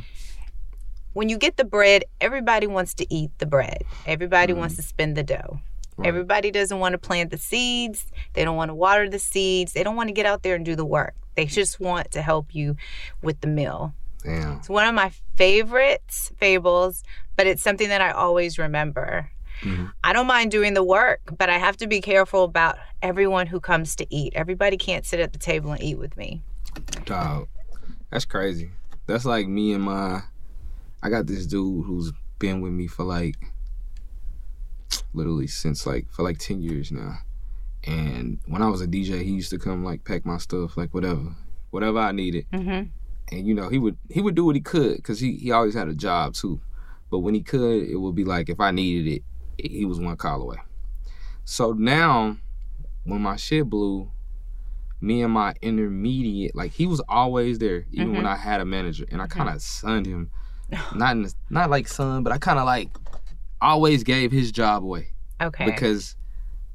When 1.13 1.27
you 1.27 1.37
get 1.37 1.57
the 1.57 1.65
bread, 1.65 2.05
everybody 2.21 2.67
wants 2.67 2.93
to 2.95 3.13
eat 3.13 3.31
the 3.39 3.45
bread. 3.45 3.83
Everybody 4.05 4.53
wants 4.53 4.77
to 4.77 4.81
spin 4.81 5.13
the 5.15 5.23
dough. 5.23 5.59
Right. 6.01 6.07
Everybody 6.07 6.51
doesn't 6.51 6.79
want 6.79 6.93
to 6.93 6.97
plant 6.97 7.31
the 7.31 7.37
seeds. 7.37 8.05
They 8.33 8.43
don't 8.43 8.55
want 8.55 8.69
to 8.69 8.75
water 8.75 9.09
the 9.09 9.19
seeds. 9.19 9.73
They 9.73 9.83
don't 9.83 9.95
want 9.95 10.09
to 10.09 10.13
get 10.13 10.25
out 10.25 10.43
there 10.43 10.55
and 10.55 10.65
do 10.65 10.75
the 10.75 10.85
work. 10.85 11.13
They 11.35 11.45
just 11.45 11.79
want 11.79 12.11
to 12.11 12.21
help 12.21 12.53
you 12.53 12.75
with 13.21 13.39
the 13.41 13.47
meal. 13.47 13.93
Damn. 14.23 14.57
It's 14.57 14.69
one 14.69 14.87
of 14.87 14.93
my 14.93 15.11
favorite 15.35 16.31
fables, 16.37 17.03
but 17.35 17.47
it's 17.47 17.61
something 17.61 17.89
that 17.89 18.01
I 18.01 18.11
always 18.11 18.59
remember. 18.59 19.29
Mhm. 19.61 19.91
I 20.03 20.13
don't 20.13 20.27
mind 20.27 20.51
doing 20.51 20.73
the 20.73 20.83
work, 20.83 21.21
but 21.37 21.49
I 21.49 21.57
have 21.57 21.77
to 21.77 21.87
be 21.87 22.01
careful 22.01 22.43
about 22.43 22.77
everyone 23.01 23.47
who 23.47 23.59
comes 23.59 23.95
to 23.97 24.07
eat. 24.13 24.33
Everybody 24.35 24.77
can't 24.77 25.05
sit 25.05 25.19
at 25.19 25.33
the 25.33 25.39
table 25.39 25.71
and 25.71 25.81
eat 25.81 25.97
with 25.97 26.17
me. 26.17 26.41
Dog, 27.05 27.47
that's 28.09 28.25
crazy. 28.25 28.71
That's 29.07 29.25
like 29.25 29.47
me 29.47 29.73
and 29.73 29.83
my. 29.83 30.21
I 31.03 31.09
got 31.09 31.27
this 31.27 31.45
dude 31.45 31.85
who's 31.85 32.11
been 32.39 32.61
with 32.61 32.71
me 32.73 32.87
for 32.87 33.03
like, 33.03 33.35
literally 35.13 35.47
since 35.47 35.85
like 35.85 36.09
for 36.11 36.23
like 36.23 36.37
ten 36.39 36.61
years 36.61 36.91
now. 36.91 37.19
And 37.85 38.39
when 38.45 38.61
I 38.61 38.69
was 38.69 38.81
a 38.81 38.87
DJ, 38.87 39.23
he 39.23 39.31
used 39.31 39.49
to 39.49 39.57
come 39.57 39.83
like 39.83 40.03
pack 40.05 40.25
my 40.25 40.37
stuff, 40.37 40.77
like 40.77 40.93
whatever, 40.93 41.35
whatever 41.71 41.97
I 41.99 42.11
needed. 42.11 42.45
Mm-hmm. 42.53 42.89
And 43.35 43.47
you 43.47 43.53
know, 43.53 43.69
he 43.69 43.79
would 43.79 43.97
he 44.09 44.21
would 44.21 44.35
do 44.35 44.45
what 44.45 44.55
he 44.55 44.61
could 44.61 44.97
because 44.97 45.19
he 45.19 45.37
he 45.37 45.51
always 45.51 45.73
had 45.73 45.87
a 45.87 45.95
job 45.95 46.33
too. 46.33 46.61
But 47.09 47.19
when 47.19 47.33
he 47.33 47.41
could, 47.41 47.83
it 47.89 47.95
would 47.97 48.15
be 48.15 48.23
like 48.23 48.49
if 48.49 48.59
I 48.59 48.71
needed 48.71 49.23
it, 49.57 49.69
he 49.71 49.85
was 49.85 49.99
one 49.99 50.15
call 50.15 50.41
away. 50.41 50.57
So 51.43 51.73
now, 51.73 52.37
when 53.03 53.21
my 53.21 53.35
shit 53.35 53.69
blew, 53.69 54.11
me 55.01 55.23
and 55.23 55.33
my 55.33 55.53
intermediate, 55.61 56.55
like 56.55 56.71
he 56.71 56.85
was 56.85 57.01
always 57.09 57.57
there, 57.59 57.85
even 57.91 58.13
when 58.13 58.23
Mhm. 58.23 58.27
I 58.27 58.35
had 58.35 58.61
a 58.61 58.65
manager, 58.65 59.05
and 59.11 59.21
I 59.21 59.27
kind 59.27 59.49
of 59.49 59.61
sunned 59.61 60.05
him, 60.05 60.29
not 60.95 61.13
in 61.15 61.23
the, 61.23 61.33
not 61.49 61.69
like 61.69 61.87
son, 61.87 62.21
but 62.23 62.31
I 62.31 62.37
kind 62.37 62.59
of 62.59 62.65
like 62.65 62.89
always 63.61 64.03
gave 64.03 64.31
his 64.31 64.51
job 64.51 64.83
away 64.83 65.09
Okay. 65.41 65.65
because 65.65 66.15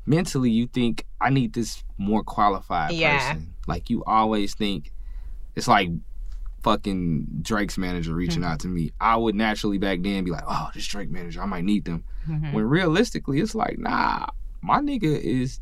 mentally 0.07 0.51
you 0.51 0.67
think 0.69 1.05
I 1.21 1.31
need 1.31 1.53
this 1.53 1.83
more 1.99 2.23
qualified 2.23 2.93
Yeah. 2.93 3.19
person. 3.33 3.55
Like 3.67 3.91
you 3.91 4.05
always 4.05 4.55
think 4.55 4.93
it's 5.57 5.67
like 5.69 5.91
fucking 6.63 7.27
Drake's 7.43 7.79
manager 7.79 8.15
reaching 8.15 8.43
Mm-hmm. 8.43 8.51
out 8.53 8.61
to 8.61 8.69
me. 8.69 8.93
I 9.01 9.17
would 9.17 9.35
naturally 9.35 9.79
back 9.79 10.01
then 10.03 10.25
be 10.25 10.31
like, 10.31 10.45
oh, 10.47 10.69
this 10.75 10.87
Drake 10.87 11.11
manager, 11.11 11.41
I 11.43 11.47
might 11.47 11.65
need 11.65 11.85
them. 11.85 12.05
Mhm. 12.29 12.53
When 12.53 12.65
realistically, 12.65 13.41
it's 13.41 13.55
like, 13.55 13.79
nah, 13.79 14.27
my 14.63 14.81
nigga 14.81 15.19
is 15.21 15.61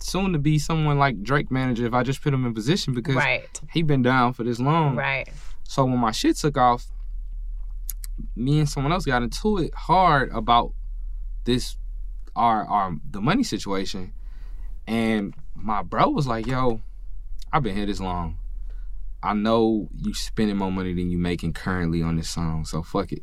soon 0.00 0.32
to 0.32 0.38
be 0.38 0.58
someone 0.58 0.98
like 0.98 1.22
Drake 1.22 1.50
manager 1.50 1.86
if 1.86 1.92
I 1.94 2.02
just 2.02 2.22
put 2.22 2.32
him 2.34 2.44
in 2.46 2.54
position 2.54 2.94
because 2.94 3.14
Right. 3.16 3.60
he 3.72 3.82
been 3.82 4.02
down 4.02 4.32
for 4.32 4.42
this 4.44 4.58
long. 4.58 4.96
Right. 4.96 5.28
So 5.64 5.84
when 5.84 5.98
my 5.98 6.10
shit 6.10 6.36
took 6.36 6.56
off, 6.56 6.86
me 8.36 8.58
and 8.58 8.68
someone 8.68 8.92
else 8.92 9.04
got 9.04 9.22
into 9.22 9.58
it 9.58 9.74
hard 9.74 10.30
about 10.32 10.72
this 11.44 11.76
our 12.36 12.64
our 12.64 12.94
the 13.10 13.20
money 13.20 13.42
situation. 13.42 14.12
And 14.86 15.34
my 15.54 15.82
bro 15.82 16.08
was 16.08 16.26
like, 16.26 16.46
yo, 16.46 16.80
I've 17.52 17.62
been 17.62 17.76
here 17.76 17.86
this 17.86 18.00
long. 18.00 18.38
I 19.22 19.34
know 19.34 19.88
you 19.94 20.14
spending 20.14 20.56
more 20.56 20.72
money 20.72 20.94
than 20.94 21.10
you 21.10 21.18
making 21.18 21.52
currently 21.52 22.02
on 22.02 22.16
this 22.16 22.30
song. 22.30 22.64
So 22.64 22.82
fuck 22.82 23.12
it. 23.12 23.22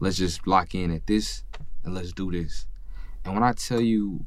Let's 0.00 0.16
just 0.16 0.46
lock 0.46 0.74
in 0.74 0.92
at 0.92 1.06
this 1.06 1.42
and 1.84 1.94
let's 1.94 2.12
do 2.12 2.30
this. 2.30 2.66
And 3.24 3.34
when 3.34 3.42
I 3.42 3.52
tell 3.52 3.80
you 3.80 4.24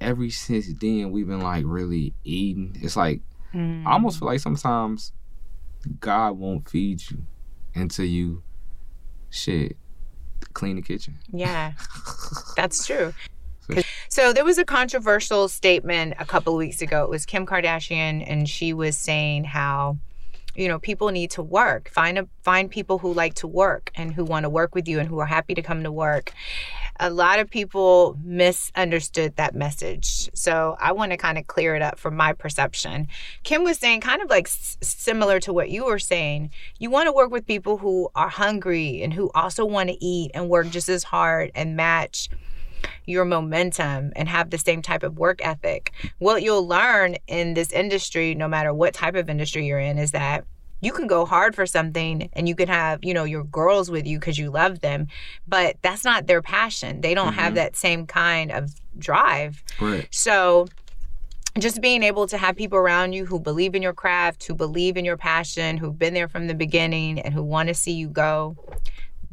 ever 0.00 0.28
since 0.28 0.72
then 0.78 1.10
we've 1.10 1.26
been 1.26 1.40
like 1.40 1.64
really 1.66 2.14
eating, 2.22 2.76
it's 2.80 2.96
like 2.96 3.22
I 3.54 3.92
almost 3.92 4.16
mm. 4.16 4.20
feel 4.20 4.28
like 4.28 4.40
sometimes 4.40 5.12
God 6.00 6.32
won't 6.32 6.68
feed 6.68 7.10
you 7.10 7.24
until 7.74 8.04
you 8.04 8.42
shit 9.30 9.76
clean 10.56 10.76
the 10.76 10.82
kitchen. 10.82 11.18
Yeah, 11.32 11.72
that's 12.56 12.86
true. 12.86 13.12
So 14.08 14.32
there 14.32 14.44
was 14.44 14.58
a 14.58 14.64
controversial 14.64 15.48
statement 15.48 16.14
a 16.20 16.24
couple 16.24 16.52
of 16.52 16.58
weeks 16.58 16.80
ago. 16.80 17.02
It 17.02 17.10
was 17.10 17.26
Kim 17.26 17.44
Kardashian, 17.44 18.24
and 18.24 18.48
she 18.48 18.72
was 18.72 18.96
saying 18.96 19.42
how, 19.42 19.98
you 20.54 20.68
know, 20.68 20.78
people 20.78 21.08
need 21.08 21.32
to 21.32 21.42
work. 21.42 21.90
Find 21.90 22.16
a 22.16 22.28
find 22.44 22.70
people 22.70 22.98
who 22.98 23.12
like 23.12 23.34
to 23.34 23.48
work 23.48 23.90
and 23.96 24.14
who 24.14 24.24
want 24.24 24.44
to 24.44 24.48
work 24.48 24.76
with 24.76 24.86
you 24.86 25.00
and 25.00 25.08
who 25.08 25.18
are 25.18 25.26
happy 25.26 25.52
to 25.54 25.62
come 25.62 25.82
to 25.82 25.90
work. 25.90 26.32
A 26.98 27.10
lot 27.10 27.38
of 27.38 27.50
people 27.50 28.16
misunderstood 28.22 29.36
that 29.36 29.54
message. 29.54 30.30
So 30.34 30.76
I 30.80 30.92
want 30.92 31.12
to 31.12 31.16
kind 31.16 31.38
of 31.38 31.46
clear 31.46 31.74
it 31.74 31.82
up 31.82 31.98
from 31.98 32.16
my 32.16 32.32
perception. 32.32 33.08
Kim 33.42 33.64
was 33.64 33.78
saying, 33.78 34.00
kind 34.00 34.22
of 34.22 34.30
like 34.30 34.46
s- 34.46 34.78
similar 34.80 35.40
to 35.40 35.52
what 35.52 35.70
you 35.70 35.84
were 35.84 35.98
saying, 35.98 36.50
you 36.78 36.90
want 36.90 37.06
to 37.06 37.12
work 37.12 37.30
with 37.30 37.46
people 37.46 37.76
who 37.78 38.08
are 38.14 38.28
hungry 38.28 39.02
and 39.02 39.12
who 39.12 39.30
also 39.34 39.64
want 39.64 39.88
to 39.88 40.04
eat 40.04 40.30
and 40.34 40.48
work 40.48 40.70
just 40.70 40.88
as 40.88 41.04
hard 41.04 41.50
and 41.54 41.76
match 41.76 42.28
your 43.04 43.24
momentum 43.24 44.12
and 44.16 44.28
have 44.28 44.50
the 44.50 44.58
same 44.58 44.82
type 44.82 45.02
of 45.02 45.18
work 45.18 45.44
ethic. 45.44 45.92
What 46.18 46.42
you'll 46.42 46.66
learn 46.66 47.16
in 47.26 47.54
this 47.54 47.72
industry, 47.72 48.34
no 48.34 48.48
matter 48.48 48.72
what 48.72 48.94
type 48.94 49.14
of 49.14 49.28
industry 49.28 49.66
you're 49.66 49.78
in, 49.78 49.98
is 49.98 50.10
that 50.12 50.44
you 50.80 50.92
can 50.92 51.06
go 51.06 51.24
hard 51.24 51.54
for 51.54 51.66
something 51.66 52.28
and 52.34 52.48
you 52.48 52.54
can 52.54 52.68
have, 52.68 53.02
you 53.02 53.14
know, 53.14 53.24
your 53.24 53.44
girls 53.44 53.90
with 53.90 54.06
you 54.06 54.18
because 54.18 54.38
you 54.38 54.50
love 54.50 54.80
them, 54.80 55.06
but 55.48 55.76
that's 55.82 56.04
not 56.04 56.26
their 56.26 56.42
passion. 56.42 57.00
They 57.00 57.14
don't 57.14 57.32
have 57.32 57.52
Mhm. 57.52 57.56
that 57.56 57.76
same 57.76 58.06
kind 58.06 58.52
of 58.52 58.74
drive. 58.98 59.62
Right. 59.80 60.06
So 60.10 60.66
just 61.58 61.80
being 61.80 62.02
able 62.02 62.26
to 62.26 62.36
have 62.36 62.54
people 62.54 62.78
around 62.78 63.14
you 63.14 63.24
who 63.24 63.40
believe 63.40 63.74
in 63.74 63.82
your 63.82 63.94
craft, 63.94 64.44
who 64.44 64.54
believe 64.54 64.98
in 64.98 65.06
your 65.06 65.16
passion, 65.16 65.78
who've 65.78 65.98
been 65.98 66.12
there 66.12 66.28
from 66.28 66.46
the 66.46 66.54
beginning 66.54 67.18
and 67.18 67.32
who 67.32 67.42
want 67.42 67.68
to 67.68 67.74
see 67.74 67.92
you 67.92 68.08
go, 68.08 68.56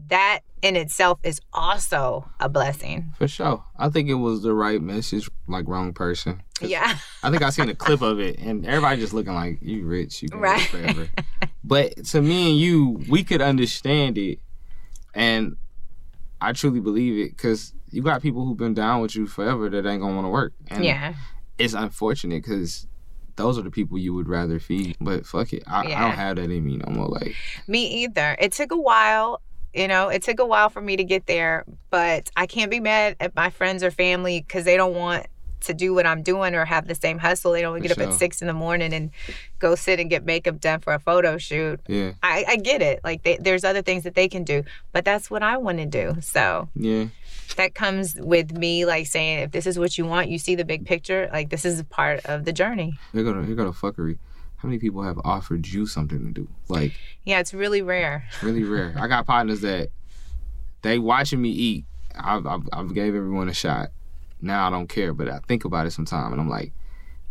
that 0.09 0.41
in 0.61 0.75
itself 0.75 1.19
is 1.23 1.39
also 1.53 2.29
a 2.39 2.47
blessing. 2.49 3.13
For 3.17 3.27
sure. 3.27 3.63
I 3.77 3.89
think 3.89 4.09
it 4.09 4.15
was 4.15 4.43
the 4.43 4.53
right 4.53 4.81
message, 4.81 5.29
like 5.47 5.67
wrong 5.67 5.93
person. 5.93 6.41
Yeah. 6.61 6.97
I 7.21 7.29
think 7.29 7.41
I 7.41 7.49
seen 7.49 7.69
a 7.69 7.75
clip 7.75 8.01
of 8.01 8.19
it 8.19 8.39
and 8.39 8.65
everybody 8.65 9.01
just 9.01 9.13
looking 9.13 9.33
like 9.33 9.59
you 9.61 9.85
rich, 9.85 10.21
you 10.21 10.29
Right. 10.33 10.61
forever. 10.61 11.09
but 11.63 12.05
to 12.05 12.21
me 12.21 12.51
and 12.51 12.57
you, 12.59 13.03
we 13.09 13.23
could 13.23 13.41
understand 13.41 14.17
it 14.17 14.39
and 15.13 15.57
I 16.41 16.53
truly 16.53 16.79
believe 16.79 17.25
it 17.25 17.35
because 17.35 17.73
you 17.91 18.01
got 18.01 18.21
people 18.21 18.45
who've 18.45 18.57
been 18.57 18.73
down 18.73 19.01
with 19.01 19.15
you 19.15 19.27
forever 19.27 19.69
that 19.69 19.85
ain't 19.85 20.01
gonna 20.01 20.15
want 20.15 20.25
to 20.25 20.29
work. 20.29 20.53
And 20.69 20.83
Yeah. 20.83 21.13
it's 21.57 21.73
unfortunate 21.73 22.43
because 22.43 22.87
those 23.35 23.57
are 23.57 23.61
the 23.63 23.71
people 23.71 23.97
you 23.97 24.13
would 24.13 24.27
rather 24.29 24.59
feed. 24.59 24.95
But 25.01 25.25
fuck 25.25 25.53
it, 25.53 25.63
I, 25.67 25.81
I 25.81 25.99
don't 25.99 26.11
have 26.11 26.35
that 26.37 26.49
in 26.51 26.63
me 26.63 26.77
no 26.77 26.91
more. 26.93 27.07
Like 27.07 27.35
Me 27.67 28.03
either. 28.03 28.35
It 28.39 28.51
took 28.53 28.71
a 28.71 28.77
while. 28.77 29.41
You 29.74 29.88
know, 29.88 30.09
it 30.09 30.21
took 30.21 30.39
a 30.39 30.45
while 30.45 30.69
for 30.69 30.82
me 30.82 30.97
to 30.97 31.03
get 31.03 31.26
there, 31.26 31.65
but 31.89 32.30
I 32.36 32.45
can't 32.45 32.69
be 32.69 32.80
mad 32.80 33.15
at 33.19 33.36
my 33.36 33.49
friends 33.49 33.84
or 33.84 33.91
family 33.91 34.41
because 34.41 34.65
they 34.65 34.78
don't 34.78 34.93
want 34.93 35.26
to 35.61 35.74
do 35.74 35.93
what 35.93 36.05
I'm 36.05 36.21
doing 36.21 36.55
or 36.55 36.65
have 36.65 36.88
the 36.88 36.95
same 36.95 37.17
hustle. 37.17 37.51
They 37.51 37.61
don't 37.61 37.82
get 37.82 37.91
up 37.91 37.97
at 37.99 38.13
six 38.13 38.41
in 38.41 38.47
the 38.47 38.53
morning 38.53 38.93
and 38.93 39.11
go 39.59 39.76
sit 39.76 39.99
and 39.99 40.09
get 40.09 40.26
makeup 40.26 40.59
done 40.59 40.80
for 40.80 40.93
a 40.93 40.99
photo 40.99 41.38
shoot. 41.38 41.80
yeah, 41.88 42.11
I, 42.21 42.45
I 42.47 42.55
get 42.57 42.82
it. 42.82 42.99
Like, 43.03 43.24
they, 43.24 43.38
there's 43.38 43.63
other 43.63 43.82
things 43.82 44.03
that 44.03 44.15
they 44.15 44.28
can 44.28 44.43
do, 44.43 44.63
but 44.91 45.05
that's 45.05 45.32
what 45.32 45.43
I 45.43 45.57
want 45.57 45.80
to 45.80 45.86
do. 45.86 46.17
So 46.21 46.69
yeah. 46.76 47.07
that 47.55 47.74
comes 47.74 48.15
with 48.15 48.55
me, 48.55 48.86
like 48.86 49.07
saying, 49.07 49.39
if 49.39 49.51
this 49.51 49.65
is 49.65 49.80
what 49.80 49.97
you 49.97 50.05
want, 50.05 50.30
you 50.30 50.38
see 50.38 50.55
the 50.55 50.65
big 50.65 50.86
picture. 50.86 51.30
Like, 51.32 51.49
this 51.49 51.65
is 51.65 51.80
a 51.80 51.86
part 51.86 52.26
of 52.26 52.45
the 52.45 52.53
journey. 52.53 52.99
You're 53.13 53.24
gonna 53.24 53.45
you're 53.47 53.55
gonna 53.55 53.71
fuckery. 53.71 54.17
How 54.64 54.70
many 54.70 54.80
people 54.80 55.03
have 55.03 55.20
offered 55.26 55.68
you 55.68 55.86
something 55.86 56.26
to 56.26 56.32
do? 56.32 56.47
Like 56.70 56.93
Yeah, 57.26 57.39
it's 57.39 57.53
really 57.53 57.82
rare. 57.82 58.24
really 58.41 58.64
rare. 58.64 58.95
I 58.97 59.07
got 59.07 59.28
partners 59.28 59.59
that 59.59 59.89
they 60.84 60.99
watching 60.99 61.41
me 61.41 61.49
eat. 61.49 61.86
I've, 62.16 62.47
I've 62.47 62.61
I've 62.72 62.93
gave 62.93 63.14
everyone 63.14 63.49
a 63.49 63.53
shot. 63.53 63.89
Now 64.41 64.66
I 64.66 64.70
don't 64.70 64.88
care, 64.88 65.14
but 65.14 65.28
I 65.28 65.39
think 65.49 65.66
about 65.66 65.86
it 65.86 65.91
sometime, 65.91 66.32
and 66.32 66.39
I'm 66.39 66.47
like, 66.49 66.72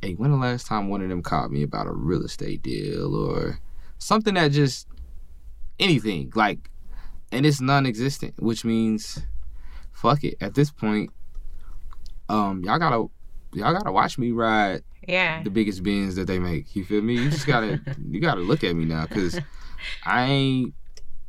hey, 0.03 0.13
when 0.13 0.31
the 0.31 0.37
last 0.37 0.67
time 0.67 0.91
one 0.91 1.01
of 1.01 1.09
them 1.09 1.23
called 1.23 1.51
me 1.53 1.63
about 1.63 1.87
a 1.87 1.93
real 1.93 2.23
estate 2.23 2.63
deal 2.63 3.15
or 3.17 3.59
something 3.97 4.35
that 4.35 4.53
just 4.53 4.87
anything 5.79 6.33
like, 6.35 6.69
and 7.31 7.47
it's 7.47 7.63
non-existent, 7.63 8.35
which 8.43 8.63
means, 8.63 9.21
fuck 9.91 10.23
it. 10.23 10.37
At 10.43 10.53
this 10.55 10.71
point, 10.71 11.11
um, 12.29 12.63
y'all 12.63 12.79
gotta 12.79 13.07
y'all 13.55 13.73
gotta 13.73 13.93
watch 13.93 14.19
me 14.19 14.33
ride 14.33 14.83
Yeah. 15.07 15.43
the 15.43 15.51
biggest 15.51 15.83
bins 15.83 16.15
that 16.17 16.27
they 16.27 16.39
make. 16.39 16.75
You 16.77 16.85
feel 16.85 17.03
me? 17.03 17.15
You 17.15 17.31
just 17.31 17.47
gotta 17.47 17.81
you 18.09 18.21
gotta 18.21 18.41
look 18.41 18.65
at 18.65 18.75
me 18.75 18.85
now 18.85 19.07
because 19.07 19.39
I 20.05 20.25
ain't 20.25 20.75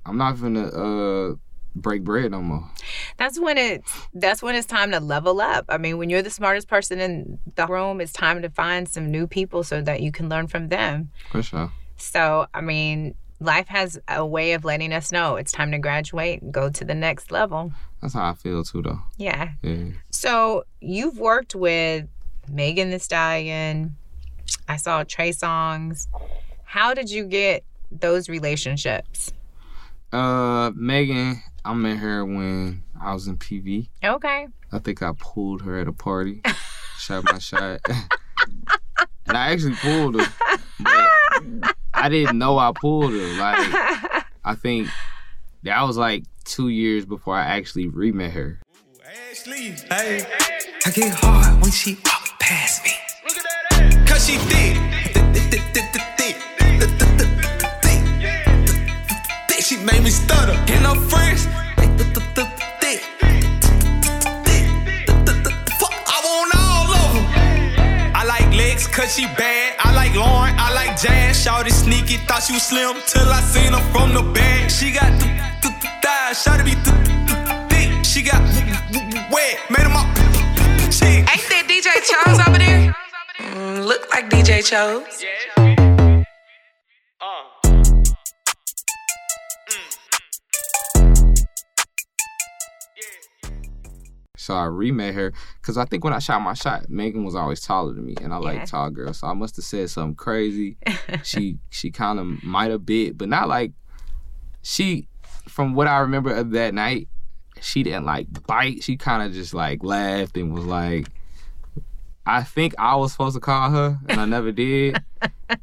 I'm 0.05 0.17
not 0.17 0.39
gonna 0.39 0.67
uh 0.67 1.35
break 1.75 2.03
bread 2.03 2.31
no 2.31 2.41
more. 2.41 2.69
That's 3.17 3.39
when 3.39 3.57
it's 3.57 3.91
that's 4.13 4.41
when 4.43 4.55
it's 4.55 4.67
time 4.67 4.91
to 4.91 4.99
level 4.99 5.41
up. 5.41 5.65
I 5.69 5.77
mean, 5.77 5.97
when 5.97 6.09
you're 6.09 6.21
the 6.21 6.29
smartest 6.29 6.67
person 6.67 6.99
in 6.99 7.39
the 7.55 7.67
room, 7.67 8.01
it's 8.01 8.13
time 8.13 8.41
to 8.41 8.49
find 8.49 8.87
some 8.87 9.09
new 9.09 9.27
people 9.27 9.63
so 9.63 9.81
that 9.81 10.01
you 10.01 10.11
can 10.11 10.29
learn 10.29 10.47
from 10.47 10.69
them. 10.69 11.11
For 11.31 11.41
sure. 11.41 11.71
So, 11.97 12.47
I 12.53 12.61
mean, 12.61 13.15
life 13.39 13.67
has 13.67 13.99
a 14.07 14.25
way 14.25 14.53
of 14.53 14.65
letting 14.65 14.93
us 14.93 15.11
know 15.11 15.35
it's 15.35 15.51
time 15.51 15.71
to 15.71 15.79
graduate 15.79 16.41
and 16.41 16.53
go 16.53 16.69
to 16.69 16.85
the 16.85 16.95
next 16.95 17.31
level. 17.31 17.71
That's 18.01 18.13
how 18.13 18.29
I 18.29 18.33
feel 18.33 18.63
too 18.63 18.81
though. 18.81 18.99
Yeah. 19.17 19.51
Yeah. 19.61 19.91
So, 20.09 20.65
you've 20.81 21.17
worked 21.17 21.55
with 21.55 22.07
Megan 22.49 22.89
the 22.89 22.99
Stallion. 22.99 23.95
I 24.67 24.77
saw 24.77 25.03
Trey 25.03 25.31
Songz. 25.31 26.07
How 26.63 26.93
did 26.93 27.09
you 27.09 27.25
get 27.25 27.63
those 27.91 28.29
relationships? 28.29 29.31
Uh 30.11 30.71
Megan, 30.75 31.41
I 31.65 31.73
met 31.73 31.97
her 31.97 32.25
when 32.25 32.83
I 32.99 33.13
was 33.13 33.27
in 33.27 33.37
PV. 33.37 33.87
Okay. 34.03 34.47
I 34.71 34.79
think 34.79 35.01
I 35.01 35.11
pulled 35.17 35.61
her 35.63 35.79
at 35.79 35.87
a 35.87 35.93
party. 35.93 36.41
shot 36.99 37.23
my 37.25 37.39
shot. 37.39 37.79
and 39.27 39.37
I 39.37 39.51
actually 39.51 39.75
pulled 39.75 40.19
her. 40.19 40.27
But 40.79 41.75
I 41.93 42.09
didn't 42.09 42.37
know 42.37 42.57
I 42.57 42.71
pulled 42.73 43.11
her. 43.11 43.37
Like 43.37 44.25
I 44.45 44.55
think 44.55 44.87
that 45.63 45.81
was 45.83 45.97
like 45.97 46.23
two 46.43 46.69
years 46.69 47.05
before 47.05 47.35
I 47.35 47.45
actually 47.45 47.87
re-met 47.87 48.31
her. 48.33 48.59
Ashley, 49.31 49.75
hey. 49.89 50.25
I 50.85 50.91
get 50.91 51.13
hard 51.15 51.61
when 51.61 51.71
she 51.71 51.97
walk 52.05 52.22
past 52.43 52.83
me. 52.83 52.91
Cause 54.05 54.27
she 54.27 54.35
thick. 54.51 54.75
Thick, 55.13 55.47
thick, 55.51 55.63
thick, 55.73 55.87
thick, 55.93 56.07
thick. 56.17 56.35
Thick, 56.79 56.91
thick, 56.99 57.11
thick, 59.47 59.61
She 59.61 59.77
made 59.77 60.03
me 60.03 60.09
stutter. 60.09 60.57
And 60.73 60.85
her 60.85 60.99
friends, 61.09 61.47
cause 68.91 69.15
she 69.15 69.25
bad. 69.25 69.75
I 69.79 69.93
like 69.95 70.13
Lauren, 70.13 70.53
I 70.57 70.71
like 70.73 71.01
Jazz. 71.01 71.43
Shawty 71.43 71.71
sneaky, 71.71 72.17
thought 72.27 72.43
she 72.43 72.53
was 72.53 72.61
slim 72.63 72.95
till 73.07 73.27
I 73.27 73.41
seen 73.41 73.73
her 73.73 73.83
from 73.91 74.13
the 74.13 74.21
back. 74.33 74.69
She 74.69 74.91
got 74.91 75.11
the, 75.19 75.27
the, 75.61 75.69
the 75.81 75.89
thighs, 76.03 76.43
shawty 76.43 76.63
be 76.65 76.75
the, 76.85 76.93
the, 77.27 77.35
thick. 77.69 78.05
She 78.05 78.21
got 78.21 78.41
wet, 79.31 79.57
made 79.71 79.85
them 79.87 79.95
up. 79.97 80.42
Chick. 81.83 81.95
Ain't 81.95 82.05
that 82.07 82.23
DJ 82.23 82.25
Chose 82.25 82.47
over 82.47 82.57
there? 82.57 82.95
Mm, 83.39 83.85
look 83.85 84.09
like 84.13 84.29
DJ 84.29 84.63
Chose. 84.65 85.25
So 94.35 94.55
I 94.55 94.65
re-met 94.65 95.13
her 95.13 95.31
because 95.61 95.77
I 95.77 95.85
think 95.85 96.03
when 96.03 96.11
I 96.13 96.19
shot 96.19 96.41
my 96.41 96.53
shot, 96.53 96.89
Megan 96.89 97.23
was 97.23 97.35
always 97.35 97.61
taller 97.61 97.93
than 97.93 98.05
me, 98.05 98.15
and 98.21 98.33
I 98.33 98.37
Yeah. 98.37 98.43
like 98.43 98.65
tall 98.65 98.89
girls. 98.89 99.19
So 99.19 99.27
I 99.27 99.33
must 99.33 99.55
have 99.55 99.63
said 99.65 99.89
something 99.89 100.15
crazy. 100.15 100.77
she 101.23 101.59
she 101.69 101.91
kind 101.91 102.19
of 102.19 102.43
might 102.43 102.71
have 102.71 102.85
bit, 102.85 103.17
but 103.17 103.29
not 103.29 103.47
like 103.47 103.71
she. 104.61 105.07
From 105.47 105.73
what 105.75 105.87
I 105.87 105.99
remember 105.99 106.33
of 106.33 106.51
that 106.51 106.73
night, 106.73 107.09
she 107.59 107.83
didn't 107.83 108.05
like 108.05 108.27
bite. 108.47 108.81
She 108.81 108.95
kind 108.95 109.21
of 109.23 109.33
just 109.33 109.53
like 109.53 109.83
laughed 109.83 110.37
and 110.37 110.53
was 110.53 110.63
like, 110.65 111.07
I 112.25 112.43
think 112.43 112.73
I 112.77 112.95
was 112.95 113.11
supposed 113.11 113.35
to 113.35 113.41
call 113.41 113.69
her, 113.71 113.99
and 114.07 114.19
I 114.21 114.25
never 114.25 114.51
did. 114.51 114.97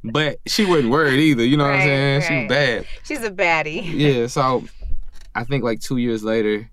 but 0.05 0.39
she 0.47 0.65
wasn't 0.67 0.91
worried 0.91 1.19
either. 1.19 1.45
You 1.45 1.57
know 1.57 1.65
what 1.65 1.73
I'm 1.75 1.79
Right, 1.79 1.85
saying? 1.87 2.23
She 2.23 2.35
was 2.43 2.49
bad 2.49 2.87
She's 3.05 3.23
a 3.25 3.31
baddie. 3.31 3.83
yeah, 3.93 4.27
so 4.27 4.65
I 5.35 5.45
think 5.45 5.65
like 5.65 5.81
two 5.81 5.97
years 5.97 6.23
later 6.23 6.71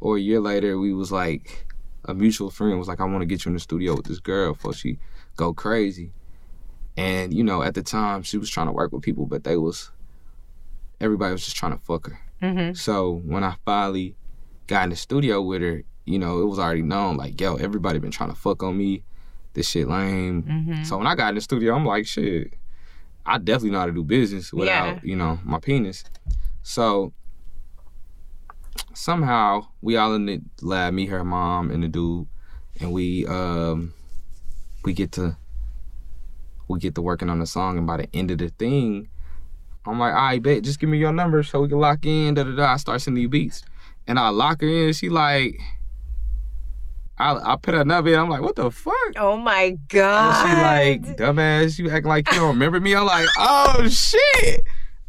or 0.00 0.16
a 0.16 0.20
year 0.20 0.40
later, 0.40 0.78
we 0.78 0.92
was 0.92 1.12
like 1.12 1.66
a 2.04 2.14
mutual 2.14 2.50
friend 2.50 2.76
was 2.78 2.88
like, 2.88 3.00
I 3.00 3.04
want 3.04 3.20
to 3.20 3.26
get 3.26 3.44
you 3.44 3.50
in 3.50 3.54
the 3.54 3.60
studio 3.60 3.94
with 3.94 4.06
this 4.06 4.18
girl 4.18 4.54
before 4.54 4.74
she 4.74 4.98
go 5.36 5.54
crazy. 5.54 6.10
And 6.96 7.32
you 7.32 7.44
know, 7.44 7.62
at 7.62 7.74
the 7.74 7.82
time, 7.82 8.22
she 8.22 8.38
was 8.38 8.50
trying 8.50 8.66
to 8.66 8.72
work 8.72 8.92
with 8.92 9.02
people, 9.02 9.24
but 9.26 9.44
they 9.44 9.56
was 9.56 9.90
everybody 11.00 11.32
was 11.32 11.44
just 11.44 11.56
trying 11.56 11.72
to 11.78 11.84
fuck 11.84 12.08
her. 12.08 12.18
Mm-hmm. 12.42 12.74
So 12.74 13.22
when 13.24 13.44
I 13.44 13.54
finally 13.64 14.16
got 14.66 14.84
in 14.84 14.90
the 14.90 14.96
studio 14.96 15.40
with 15.42 15.62
her, 15.62 15.84
you 16.04 16.18
know, 16.18 16.40
it 16.40 16.46
was 16.46 16.58
already 16.58 16.82
known 16.82 17.16
like, 17.16 17.40
yo, 17.40 17.54
everybody 17.56 17.98
been 18.00 18.10
trying 18.10 18.30
to 18.30 18.36
fuck 18.36 18.62
on 18.62 18.76
me. 18.76 19.04
This 19.54 19.68
shit 19.68 19.88
lame. 19.88 20.42
Mhm. 20.44 20.86
So 20.86 20.96
when 20.98 21.06
I 21.06 21.14
got 21.14 21.30
in 21.30 21.34
the 21.34 21.40
studio, 21.40 21.74
I'm 21.74 21.84
like, 21.84 22.06
shit, 22.06 22.54
I 23.26 23.38
definitely 23.38 23.70
know 23.70 23.80
how 23.80 23.86
to 23.86 23.92
do 23.92 24.02
business 24.04 24.52
without, 24.52 24.94
Yeah. 24.94 25.00
you 25.02 25.16
know, 25.16 25.38
my 25.44 25.58
penis. 25.60 26.04
So 26.62 27.12
somehow 28.94 29.66
we 29.80 29.96
all 29.96 30.14
in 30.14 30.26
the 30.26 30.40
lab, 30.60 30.94
me, 30.94 31.06
her 31.06 31.24
mom, 31.24 31.70
and 31.70 31.82
the 31.82 31.88
dude, 31.88 32.26
and 32.80 32.92
we 32.92 33.26
um 33.26 33.92
we 34.84 34.92
get 34.92 35.12
to 35.12 35.36
we 36.68 36.78
get 36.78 36.94
to 36.94 37.02
working 37.02 37.28
on 37.28 37.38
the 37.38 37.46
song, 37.46 37.76
and 37.78 37.86
by 37.86 37.98
the 37.98 38.08
end 38.16 38.30
of 38.30 38.38
the 38.38 38.48
thing, 38.48 39.08
I'm 39.84 39.98
like, 39.98 40.14
all 40.14 40.20
right, 40.22 40.42
bet, 40.42 40.62
just 40.62 40.78
give 40.80 40.88
me 40.88 40.98
your 40.98 41.12
number 41.12 41.42
so 41.42 41.60
we 41.60 41.68
can 41.68 41.78
lock 41.78 42.06
in. 42.06 42.34
Da 42.34 42.44
da 42.44 42.52
da. 42.56 42.72
I 42.72 42.76
start 42.76 43.00
sending 43.02 43.22
you 43.22 43.28
beats, 43.28 43.62
and 44.06 44.18
I 44.18 44.28
lock 44.30 44.60
her 44.62 44.66
in. 44.68 44.92
She 44.94 45.08
like, 45.10 45.60
I 47.22 47.52
I 47.52 47.56
put 47.56 47.74
her 47.74 47.84
number 47.84 48.12
in. 48.12 48.18
I'm 48.18 48.28
like, 48.28 48.42
what 48.42 48.56
the 48.56 48.70
fuck? 48.70 48.94
Oh 49.16 49.36
my 49.36 49.62
And 49.62 49.88
god. 49.88 50.42
she 50.46 50.56
like, 51.02 51.16
dumbass, 51.16 51.78
you 51.78 51.88
acting 51.90 52.08
like 52.08 52.30
you 52.32 52.38
don't 52.38 52.48
remember 52.48 52.80
me. 52.80 52.94
I'm 52.94 53.06
like, 53.06 53.28
oh 53.38 53.88
shit. 53.88 54.62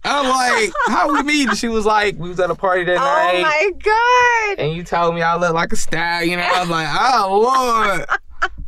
I'm 0.05 0.27
like, 0.27 0.71
how 0.87 1.13
we 1.13 1.23
meet? 1.23 1.55
She 1.55 1.69
was 1.69 1.85
like, 1.85 2.17
we 2.17 2.27
was 2.29 2.39
at 2.39 2.49
a 2.49 2.55
party 2.55 2.83
that 2.83 2.97
Oh 2.97 2.99
night. 2.99 3.37
Oh 3.37 3.41
my 3.41 3.71
god. 4.55 4.59
And 4.63 4.75
you 4.75 4.83
told 4.83 5.15
me 5.15 5.21
I 5.21 5.37
look 5.37 5.53
like 5.53 5.71
a 5.71 5.77
stallion. 5.77 6.39
And 6.39 6.53
I 6.53 6.59
was 6.59 6.69
like, 6.69 6.87
oh 6.89 7.39
lord. 7.41 8.05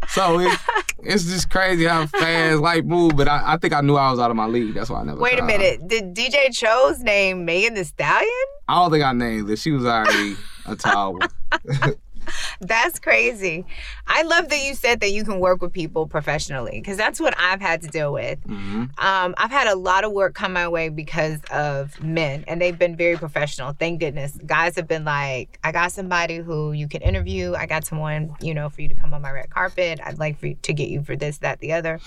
So 0.07 0.39
it, 0.39 0.57
it's 0.99 1.25
just 1.25 1.49
crazy 1.49 1.83
how 1.85 2.05
fast 2.07 2.61
life 2.61 2.85
move. 2.85 3.17
But 3.17 3.27
I, 3.27 3.53
I 3.53 3.57
think 3.57 3.73
I 3.73 3.81
knew 3.81 3.95
I 3.95 4.09
was 4.11 4.19
out 4.19 4.31
of 4.31 4.37
my 4.37 4.45
league. 4.45 4.73
That's 4.73 4.89
why 4.89 5.01
I 5.01 5.03
never. 5.03 5.19
Wait 5.19 5.37
a 5.39 5.43
minute. 5.43 5.85
Did 5.87 6.15
DJ 6.15 6.53
Chose 6.53 6.99
name 6.99 7.43
Megan 7.43 7.73
the 7.73 7.83
Stallion? 7.83 8.29
I 8.67 8.75
don't 8.81 8.91
think 8.91 9.03
I 9.03 9.11
named 9.13 9.49
it. 9.49 9.59
She 9.59 9.71
was 9.71 9.85
already 9.85 10.35
a 10.65 10.75
tall 10.75 11.13
one. 11.13 11.29
That's 12.61 12.99
crazy. 12.99 13.65
I 14.07 14.23
love 14.23 14.49
that 14.49 14.63
you 14.63 14.75
said 14.75 14.99
that 15.01 15.11
you 15.11 15.23
can 15.23 15.39
work 15.39 15.61
with 15.61 15.73
people 15.73 16.07
professionally 16.07 16.79
because 16.79 16.97
that's 16.97 17.19
what 17.19 17.33
I've 17.37 17.61
had 17.61 17.81
to 17.81 17.87
deal 17.87 18.13
with. 18.13 18.39
Mhm. 18.45 18.97
Um, 18.99 19.35
I've 19.37 19.51
had 19.51 19.67
a 19.67 19.75
lot 19.75 20.03
of 20.03 20.11
work 20.11 20.35
come 20.35 20.53
my 20.53 20.67
way 20.67 20.89
because 20.89 21.39
of 21.51 22.01
men, 22.01 22.43
and 22.47 22.61
they've 22.61 22.77
been 22.77 22.95
very 22.95 23.17
professional. 23.17 23.73
Thank 23.73 23.99
goodness. 23.99 24.37
Guys 24.45 24.75
have 24.75 24.87
been 24.87 25.05
like, 25.05 25.59
I 25.63 25.71
got 25.71 25.91
somebody 25.91 26.37
who 26.37 26.71
you 26.71 26.87
can 26.87 27.01
interview. 27.01 27.53
I 27.55 27.65
got 27.65 27.85
someone, 27.85 28.35
you 28.41 28.53
know, 28.53 28.69
for 28.69 28.81
you 28.81 28.89
to 28.89 28.95
come 28.95 29.13
on 29.13 29.21
my 29.21 29.31
red 29.31 29.49
carpet. 29.49 29.99
I'd 30.03 30.19
like 30.19 30.39
for 30.39 30.47
you 30.47 30.55
to 30.61 30.73
get 30.73 30.89
you 30.89 31.03
for 31.03 31.15
this, 31.15 31.39
that, 31.39 31.59
the 31.59 31.73
other. 31.73 31.99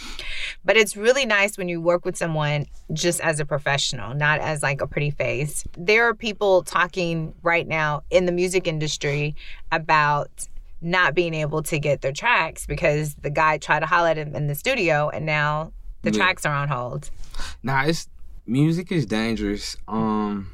But 0.65 0.77
it's 0.77 0.97
really 0.97 1.27
nice 1.27 1.59
when 1.59 1.69
you 1.69 1.81
work 1.81 2.05
with 2.05 2.17
someone 2.17 2.67
just 2.93 3.21
as 3.21 3.41
a 3.41 3.45
professional, 3.45 4.15
not 4.15 4.41
as 4.41 4.63
like 4.63 4.81
a 4.81 4.87
pretty 4.87 5.11
face. 5.11 5.65
There 5.77 6.09
are 6.09 6.15
people 6.15 6.63
talking 6.63 7.35
right 7.43 7.67
now 7.67 8.03
in 8.11 8.27
the 8.27 8.33
music 8.33 8.67
industry 8.67 9.35
about 9.73 10.31
not 10.81 11.15
being 11.15 11.35
able 11.35 11.63
to 11.65 11.79
get 11.79 12.01
their 12.03 12.13
tracks 12.13 12.67
because 12.67 13.15
the 13.17 13.31
guy 13.31 13.59
tried 13.59 13.81
to 13.81 13.87
holler 13.87 14.09
at 14.11 14.17
him 14.19 14.35
in 14.37 14.47
the 14.47 14.55
studio 14.55 15.09
and 15.09 15.27
now 15.27 15.73
the 16.03 16.11
Yeah. 16.11 16.17
tracks 16.19 16.47
are 16.47 16.55
on 16.55 16.69
hold. 16.69 17.11
Nah, 17.63 17.83
it's 17.85 18.09
music 18.47 18.93
is 18.93 19.05
dangerous. 19.05 19.77
Um, 19.89 20.53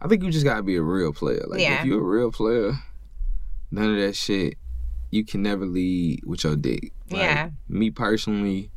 I 0.00 0.08
think 0.08 0.22
you 0.22 0.30
just 0.30 0.44
gotta 0.44 0.62
be 0.62 0.76
a 0.76 0.82
real 0.82 1.12
player. 1.12 1.44
Like 1.48 1.60
Yeah. 1.60 1.80
if 1.80 1.86
you're 1.86 2.00
a 2.00 2.02
real 2.18 2.30
player, 2.30 2.72
none 3.70 3.90
of 3.94 3.96
that 4.00 4.14
shit. 4.14 4.54
You 5.10 5.24
can 5.24 5.42
never 5.42 5.64
lead 5.64 6.20
with 6.26 6.44
your 6.44 6.54
dick. 6.56 6.92
Like, 7.10 7.20
Yeah. 7.22 7.50
Me 7.68 7.90
personally, 7.90 8.70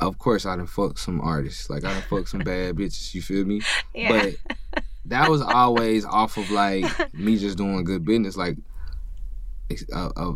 of 0.00 0.18
course, 0.18 0.46
I 0.46 0.56
done 0.56 0.66
fuck 0.66 0.96
some 0.98 1.20
artists. 1.20 1.68
Like 1.68 1.84
I 1.84 1.92
done 1.92 2.02
fuck 2.08 2.26
some 2.26 2.40
bad 2.44 2.76
bitches. 2.76 3.14
You 3.14 3.20
feel 3.22 3.44
me? 3.44 3.60
Yeah. 3.94 4.30
But 4.74 4.82
that 5.06 5.28
was 5.28 5.42
always 5.42 6.04
off 6.04 6.36
of 6.36 6.50
like 6.50 6.84
me 7.14 7.36
just 7.36 7.58
doing 7.58 7.84
good 7.84 8.04
business. 8.04 8.36
Like 8.36 8.56
a, 9.92 10.10
a, 10.16 10.34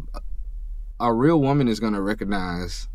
a 1.00 1.12
real 1.12 1.40
woman 1.40 1.68
is 1.68 1.80
gonna 1.80 2.00
recognize 2.00 2.88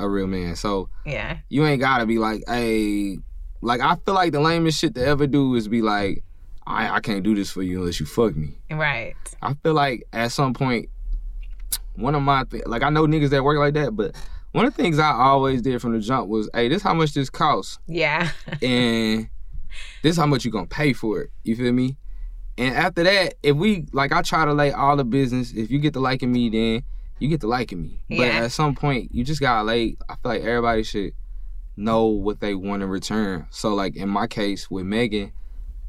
a 0.00 0.08
real 0.08 0.26
man. 0.26 0.56
So 0.56 0.88
Yeah. 1.04 1.38
you 1.48 1.66
ain't 1.66 1.80
gotta 1.80 2.06
be 2.06 2.18
like, 2.18 2.42
hey, 2.48 3.18
like 3.60 3.80
I 3.80 3.96
feel 3.96 4.14
like 4.14 4.32
the 4.32 4.40
lamest 4.40 4.78
shit 4.80 4.94
to 4.94 5.04
ever 5.04 5.26
do 5.26 5.54
is 5.54 5.68
be 5.68 5.82
like, 5.82 6.24
I, 6.66 6.96
I 6.96 7.00
can't 7.00 7.22
do 7.22 7.34
this 7.34 7.50
for 7.50 7.62
you 7.62 7.80
unless 7.80 7.98
you 8.00 8.06
fuck 8.06 8.36
me. 8.36 8.58
Right. 8.70 9.14
I 9.42 9.54
feel 9.54 9.74
like 9.74 10.06
at 10.12 10.32
some 10.32 10.52
point, 10.54 10.88
one 11.96 12.14
of 12.14 12.22
my 12.22 12.44
th- 12.44 12.66
like 12.66 12.82
I 12.82 12.90
know 12.90 13.06
niggas 13.06 13.30
that 13.30 13.42
work 13.44 13.58
like 13.58 13.74
that, 13.74 13.96
but 13.96 14.14
one 14.52 14.64
of 14.64 14.74
the 14.74 14.82
things 14.82 14.98
I 14.98 15.10
always 15.12 15.62
did 15.62 15.80
from 15.82 15.92
the 15.92 15.98
jump 16.00 16.28
was, 16.28 16.48
hey, 16.54 16.68
this 16.68 16.82
how 16.82 16.94
much 16.94 17.12
this 17.12 17.28
costs, 17.30 17.78
Yeah. 17.86 18.30
and 18.62 19.28
this 20.02 20.12
is 20.12 20.16
how 20.18 20.26
much 20.26 20.44
you're 20.44 20.52
gonna 20.52 20.66
pay 20.66 20.92
for 20.92 21.20
it. 21.22 21.30
You 21.42 21.56
feel 21.56 21.72
me? 21.72 21.96
And 22.56 22.74
after 22.74 23.04
that, 23.04 23.34
if 23.42 23.56
we 23.56 23.86
like, 23.92 24.12
I 24.12 24.22
try 24.22 24.44
to 24.44 24.52
lay 24.52 24.72
all 24.72 24.96
the 24.96 25.04
business. 25.04 25.52
If 25.52 25.70
you 25.70 25.78
get 25.78 25.92
to 25.94 26.00
liking 26.00 26.32
me, 26.32 26.50
then 26.50 26.82
you 27.20 27.28
get 27.28 27.40
to 27.42 27.46
liking 27.46 27.80
me. 27.82 28.00
But 28.08 28.28
at 28.44 28.52
some 28.52 28.74
point, 28.74 29.14
you 29.14 29.22
just 29.24 29.40
gotta 29.40 29.64
lay. 29.64 29.96
I 30.08 30.14
feel 30.14 30.32
like 30.32 30.42
everybody 30.42 30.82
should 30.82 31.12
know 31.76 32.06
what 32.06 32.40
they 32.40 32.54
want 32.54 32.82
in 32.82 32.88
return. 32.88 33.46
So 33.50 33.74
like 33.74 33.94
in 33.94 34.08
my 34.08 34.26
case 34.26 34.68
with 34.70 34.84
Megan, 34.86 35.32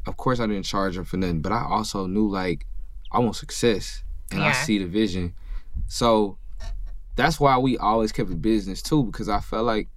of 0.06 0.18
course 0.18 0.40
I 0.40 0.46
didn't 0.46 0.66
charge 0.66 0.96
her 0.96 1.04
for 1.04 1.18
nothing, 1.18 1.42
but 1.42 1.52
I 1.52 1.64
also 1.68 2.06
knew 2.06 2.30
like 2.30 2.66
I 3.12 3.20
want 3.20 3.36
success 3.36 4.04
and 4.32 4.44
I 4.44 4.52
see 4.52 4.78
the 4.78 4.86
vision. 4.86 5.34
So 5.88 6.38
that's 7.16 7.40
why 7.40 7.58
we 7.58 7.78
always 7.80 8.12
kept 8.12 8.30
a 8.32 8.36
business 8.36 8.84
too, 8.84 9.04
because 9.06 9.28
I 9.28 9.40
felt 9.40 9.66
like 9.66 9.88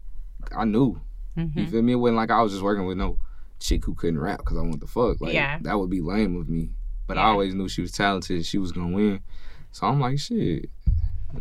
I 0.57 0.65
knew. 0.65 1.01
You 1.37 1.45
Mhm. 1.45 1.71
feel 1.71 1.83
me? 1.83 1.93
It 1.93 1.97
wasn't 1.97 2.17
like 2.17 2.31
I 2.31 2.43
was 2.43 2.53
just 2.53 2.65
working 2.65 2.87
with 2.87 2.97
no 2.99 3.19
chick 3.63 3.85
who 3.85 3.95
couldn't 3.95 4.19
rap 4.21 4.39
because 4.39 4.59
I 4.59 4.63
want 4.63 4.81
the 4.81 4.87
fuck. 4.87 5.21
Like 5.21 5.35
Yeah. 5.35 5.59
that 5.63 5.79
would 5.79 5.91
be 5.91 6.01
lame 6.01 6.37
of 6.37 6.49
me. 6.49 6.71
But 7.07 7.19
I 7.19 7.25
always 7.25 7.55
knew 7.55 7.69
she 7.69 7.83
was 7.83 7.93
talented. 7.93 8.45
She 8.47 8.59
was 8.59 8.73
gonna 8.73 8.95
win. 8.95 9.21
So 9.73 9.87
I'm 9.87 10.01
like, 10.01 10.19
shit. 10.19 10.71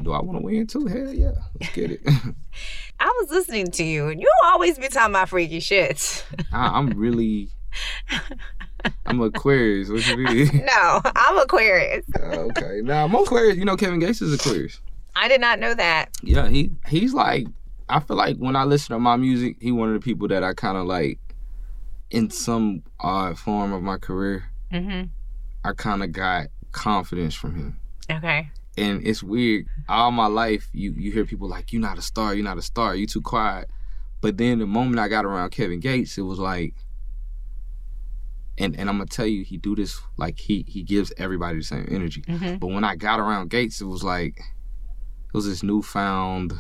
Do 0.02 0.14
I 0.14 0.22
want 0.22 0.40
to 0.40 0.44
win 0.44 0.68
too? 0.68 0.86
Hell 0.86 1.14
yeah, 1.14 1.32
let's 1.60 1.74
get 1.74 1.92
it. 1.92 2.02
I 3.00 3.06
was 3.22 3.30
listening 3.30 3.72
to 3.72 3.84
you 3.84 4.08
and 4.08 4.22
you 4.22 4.30
always 4.46 4.78
be 4.80 4.88
talking 4.88 5.12
about 5.12 5.28
freaky 5.30 5.60
shit. 5.60 6.26
I, 6.54 6.68
I'm 6.78 6.88
really, 6.92 7.50
I'm 9.06 9.22
Aquarius. 9.22 9.90
What 9.90 10.08
you 10.08 10.18
mean? 10.18 10.66
no, 10.66 11.02
I'm 11.16 11.38
Aquarius. 11.38 12.06
Oh, 12.22 12.50
okay, 12.58 12.82
now 12.84 13.06
I'm 13.06 13.14
Aquarius. 13.14 13.58
You 13.58 13.66
know 13.66 13.76
Kevin 13.76 14.00
Gates 14.00 14.22
is 14.22 14.34
Aquarius. 14.34 14.80
I 15.16 15.28
did 15.28 15.42
not 15.42 15.60
know 15.60 15.74
that. 15.74 16.10
Yeah, 16.24 16.48
he 16.48 16.72
he's 16.88 17.14
like 17.14 17.48
I 17.90 18.00
feel 18.00 18.16
like 18.16 18.38
when 18.38 18.56
I 18.56 18.64
listen 18.64 18.94
to 18.96 19.00
my 19.00 19.18
music, 19.18 19.58
he 19.60 19.72
one 19.74 19.90
of 19.90 19.94
the 19.96 20.00
people 20.04 20.28
that 20.30 20.44
I 20.44 20.54
kind 20.54 20.78
of 20.78 20.86
like 20.86 21.20
in 22.12 22.30
some 22.30 22.84
odd 23.00 23.40
form 23.40 23.74
of 23.74 23.82
my 23.82 23.98
career. 23.98 24.44
Mm-hmm. 24.72 25.08
I 25.64 25.74
kind 25.74 26.04
of 26.04 26.12
got 26.12 26.48
confidence 26.72 27.34
from 27.34 27.56
him. 27.56 27.80
Okay. 28.10 28.50
And 28.78 29.06
it's 29.06 29.24
weird. 29.24 29.66
All 29.90 30.12
my 30.12 30.28
life, 30.28 30.70
you 30.74 30.94
you 30.96 31.12
hear 31.12 31.26
people 31.26 31.48
like, 31.50 31.74
"You're 31.74 31.82
not 31.82 31.98
a 31.98 32.02
star. 32.02 32.34
You're 32.34 32.44
not 32.44 32.58
a 32.58 32.62
star. 32.62 32.96
You 32.96 33.08
too 33.08 33.22
quiet." 33.22 33.70
But 34.22 34.38
then 34.38 34.60
the 34.60 34.68
moment 34.68 35.00
I 35.00 35.08
got 35.08 35.26
around 35.26 35.50
Kevin 35.50 35.80
Gates, 35.80 36.18
it 36.18 36.22
was 36.22 36.40
like, 36.40 36.76
and 38.58 38.78
and 38.78 38.90
I'm 38.90 38.98
gonna 38.98 39.08
tell 39.08 39.26
you, 39.26 39.44
he 39.44 39.58
do 39.58 39.76
this 39.76 40.00
like 40.18 40.40
he 40.40 40.64
he 40.68 40.84
gives 40.84 41.12
everybody 41.18 41.58
the 41.58 41.64
same 41.64 41.88
energy. 41.90 42.22
Mhm. 42.22 42.60
But 42.60 42.68
when 42.68 42.84
I 42.84 42.96
got 42.96 43.20
around 43.20 43.50
Gates, 43.50 43.82
it 43.82 43.86
was 43.86 44.04
like, 44.04 44.40
it 44.40 45.34
was 45.34 45.46
this 45.46 45.64
newfound. 45.64 46.54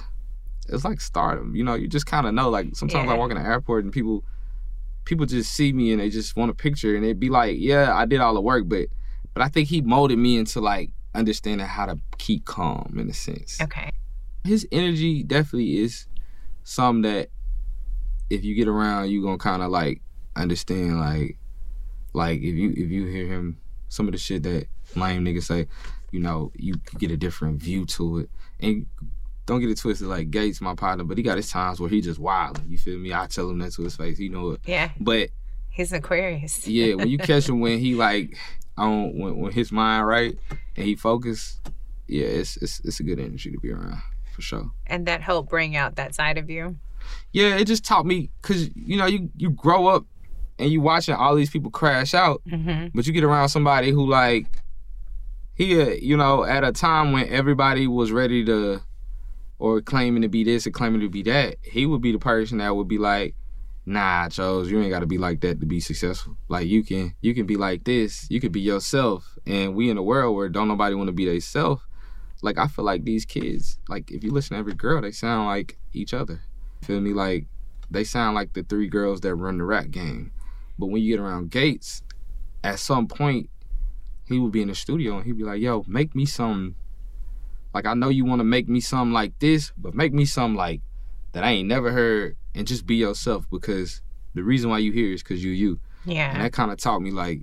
It's 0.67 0.83
like 0.85 1.01
stardom. 1.01 1.55
You 1.55 1.63
know, 1.63 1.75
you 1.75 1.87
just 1.87 2.05
kind 2.05 2.27
of 2.27 2.33
know. 2.33 2.49
Like 2.49 2.75
sometimes 2.75 3.09
I 3.09 3.13
walk 3.15 3.31
in 3.31 3.37
the 3.37 3.43
airport 3.43 3.83
and 3.83 3.93
people 3.93 4.23
people 5.05 5.25
just 5.25 5.53
see 5.53 5.73
me 5.73 5.91
and 5.91 6.01
they 6.01 6.09
just 6.09 6.35
want 6.35 6.51
a 6.51 6.53
picture 6.53 6.95
and 6.95 7.03
they'd 7.03 7.19
be 7.19 7.29
like, 7.29 7.57
"Yeah, 7.59 7.95
I 7.95 8.05
did 8.05 8.21
all 8.21 8.33
the 8.33 8.41
work," 8.41 8.67
but 8.67 8.87
but 9.33 9.43
I 9.43 9.49
think 9.49 9.69
he 9.69 9.81
molded 9.81 10.17
me 10.17 10.37
into 10.37 10.61
like 10.61 10.91
understanding 11.13 11.67
how 11.67 11.85
to 11.85 11.99
keep 12.17 12.45
calm 12.45 12.97
in 12.97 13.09
a 13.09 13.13
sense. 13.13 13.59
Okay. 13.61 13.91
His 14.43 14.67
energy 14.71 15.23
definitely 15.23 15.79
is 15.79 16.07
some 16.63 17.01
that 17.03 17.29
if 18.29 18.43
you 18.43 18.55
get 18.55 18.67
around, 18.67 19.09
you 19.09 19.21
gonna 19.21 19.37
kind 19.37 19.61
of 19.61 19.69
like 19.71 20.01
understand 20.35 20.99
like 20.99 21.37
like 22.13 22.37
if 22.37 22.55
you 22.55 22.71
if 22.71 22.89
you 22.89 23.05
hear 23.05 23.27
him 23.27 23.57
some 23.89 24.07
of 24.07 24.13
the 24.13 24.17
shit 24.17 24.43
that 24.43 24.67
lame 24.95 25.25
niggas 25.25 25.43
say, 25.43 25.67
you 26.11 26.19
know, 26.19 26.51
you 26.55 26.75
get 26.97 27.11
a 27.11 27.17
different 27.17 27.61
view 27.61 27.85
to 27.85 28.19
it. 28.19 28.29
And 28.59 28.85
don't 29.51 29.59
get 29.61 29.69
it 29.69 29.77
twisted 29.77 30.07
like 30.07 30.31
Gates, 30.31 30.61
my 30.61 30.73
partner, 30.75 31.03
but 31.03 31.17
he 31.17 31.23
got 31.23 31.37
his 31.37 31.49
times 31.49 31.79
where 31.79 31.89
he 31.89 32.01
just 32.01 32.19
wild. 32.19 32.61
You 32.67 32.77
feel 32.77 32.97
me? 32.97 33.13
I 33.13 33.27
tell 33.27 33.49
him 33.49 33.59
that 33.59 33.73
to 33.73 33.83
his 33.83 33.95
face. 33.95 34.17
He 34.17 34.29
know 34.29 34.51
it. 34.51 34.61
Yeah. 34.65 34.89
But 34.99 35.29
He's 35.69 35.93
Aquarius. 35.93 36.67
yeah, 36.79 36.95
when 36.95 37.07
you 37.09 37.17
catch 37.17 37.47
him 37.47 37.59
when 37.59 37.79
he 37.79 37.95
like 37.95 38.37
on 38.77 39.17
when, 39.17 39.37
when 39.37 39.51
his 39.51 39.71
mind 39.71 40.07
right 40.07 40.37
and 40.75 40.85
he 40.85 40.95
focused, 40.95 41.59
yeah, 42.07 42.25
it's 42.25 42.57
it's 42.57 42.79
it's 42.81 42.99
a 42.99 43.03
good 43.03 43.19
energy 43.19 43.51
to 43.51 43.59
be 43.59 43.71
around 43.71 44.01
for 44.35 44.41
sure. 44.41 44.71
And 44.87 45.05
that 45.05 45.21
helped 45.21 45.49
bring 45.49 45.75
out 45.75 45.95
that 45.95 46.13
side 46.15 46.37
of 46.37 46.49
you. 46.49 46.77
Yeah, 47.31 47.55
it 47.57 47.65
just 47.65 47.83
taught 47.85 48.05
me 48.05 48.29
because 48.41 48.69
you 48.75 48.97
know 48.97 49.05
you 49.05 49.29
you 49.37 49.49
grow 49.49 49.87
up 49.87 50.05
and 50.59 50.69
you 50.69 50.81
watching 50.81 51.15
all 51.15 51.35
these 51.35 51.49
people 51.49 51.71
crash 51.71 52.13
out, 52.13 52.41
Mm-hmm. 52.47 52.87
but 52.93 53.07
you 53.07 53.13
get 53.13 53.23
around 53.23 53.49
somebody 53.49 53.91
who 53.91 54.05
like 54.09 54.47
he 55.55 55.81
uh, 55.81 55.89
you 55.89 56.17
know 56.17 56.43
at 56.43 56.63
a 56.63 56.71
time 56.71 57.11
when 57.13 57.27
everybody 57.29 57.87
was 57.87 58.11
ready 58.11 58.43
to 58.45 58.81
or 59.61 59.79
claiming 59.79 60.23
to 60.23 60.27
be 60.27 60.43
this 60.43 60.65
or 60.65 60.71
claiming 60.71 61.01
to 61.01 61.07
be 61.07 61.21
that, 61.21 61.55
he 61.61 61.85
would 61.85 62.01
be 62.01 62.11
the 62.11 62.17
person 62.17 62.57
that 62.57 62.75
would 62.75 62.87
be 62.87 62.97
like, 62.97 63.35
nah, 63.85 64.27
Chose, 64.27 64.71
you 64.71 64.81
ain't 64.81 64.89
gotta 64.89 65.05
be 65.05 65.19
like 65.19 65.41
that 65.41 65.59
to 65.59 65.67
be 65.67 65.79
successful. 65.79 66.35
Like 66.49 66.65
you 66.65 66.83
can 66.83 67.13
you 67.21 67.35
can 67.35 67.45
be 67.45 67.57
like 67.57 67.83
this, 67.83 68.25
you 68.31 68.41
can 68.41 68.51
be 68.51 68.59
yourself. 68.59 69.37
And 69.45 69.75
we 69.75 69.91
in 69.91 69.97
a 69.97 70.03
world 70.03 70.35
where 70.35 70.49
don't 70.49 70.67
nobody 70.67 70.95
wanna 70.95 71.11
be 71.11 71.25
their 71.25 71.39
self. 71.39 71.87
Like 72.41 72.57
I 72.57 72.65
feel 72.65 72.83
like 72.83 73.03
these 73.03 73.23
kids, 73.23 73.77
like 73.87 74.09
if 74.09 74.23
you 74.23 74.31
listen 74.31 74.55
to 74.55 74.59
every 74.59 74.73
girl, 74.73 74.99
they 74.99 75.11
sound 75.11 75.45
like 75.45 75.77
each 75.93 76.15
other. 76.15 76.41
Feel 76.81 76.99
me? 76.99 77.13
Like 77.13 77.45
they 77.91 78.03
sound 78.03 78.33
like 78.33 78.53
the 78.53 78.63
three 78.63 78.87
girls 78.87 79.21
that 79.21 79.35
run 79.35 79.59
the 79.59 79.63
rap 79.63 79.91
game. 79.91 80.31
But 80.79 80.87
when 80.87 81.03
you 81.03 81.15
get 81.15 81.21
around 81.21 81.51
Gates, 81.51 82.01
at 82.63 82.79
some 82.79 83.07
point, 83.07 83.51
he 84.25 84.39
would 84.39 84.51
be 84.51 84.63
in 84.63 84.69
the 84.69 84.75
studio 84.75 85.17
and 85.17 85.25
he'd 85.27 85.37
be 85.37 85.43
like, 85.43 85.61
yo, 85.61 85.85
make 85.87 86.15
me 86.15 86.25
some 86.25 86.77
like 87.73 87.85
I 87.85 87.93
know 87.93 88.09
you 88.09 88.25
wanna 88.25 88.43
make 88.43 88.67
me 88.67 88.79
something 88.79 89.13
like 89.13 89.37
this, 89.39 89.71
but 89.77 89.93
make 89.93 90.13
me 90.13 90.25
something 90.25 90.57
like 90.57 90.81
that 91.33 91.43
I 91.43 91.51
ain't 91.51 91.67
never 91.67 91.91
heard 91.91 92.35
and 92.53 92.67
just 92.67 92.85
be 92.85 92.95
yourself 92.95 93.45
because 93.49 94.01
the 94.33 94.43
reason 94.43 94.69
why 94.69 94.79
you 94.79 94.91
here 94.91 95.13
is 95.13 95.23
because 95.23 95.43
you 95.43 95.51
you. 95.51 95.79
Yeah. 96.05 96.31
And 96.33 96.41
that 96.43 96.51
kind 96.53 96.71
of 96.71 96.77
taught 96.77 97.01
me 97.01 97.11
like 97.11 97.39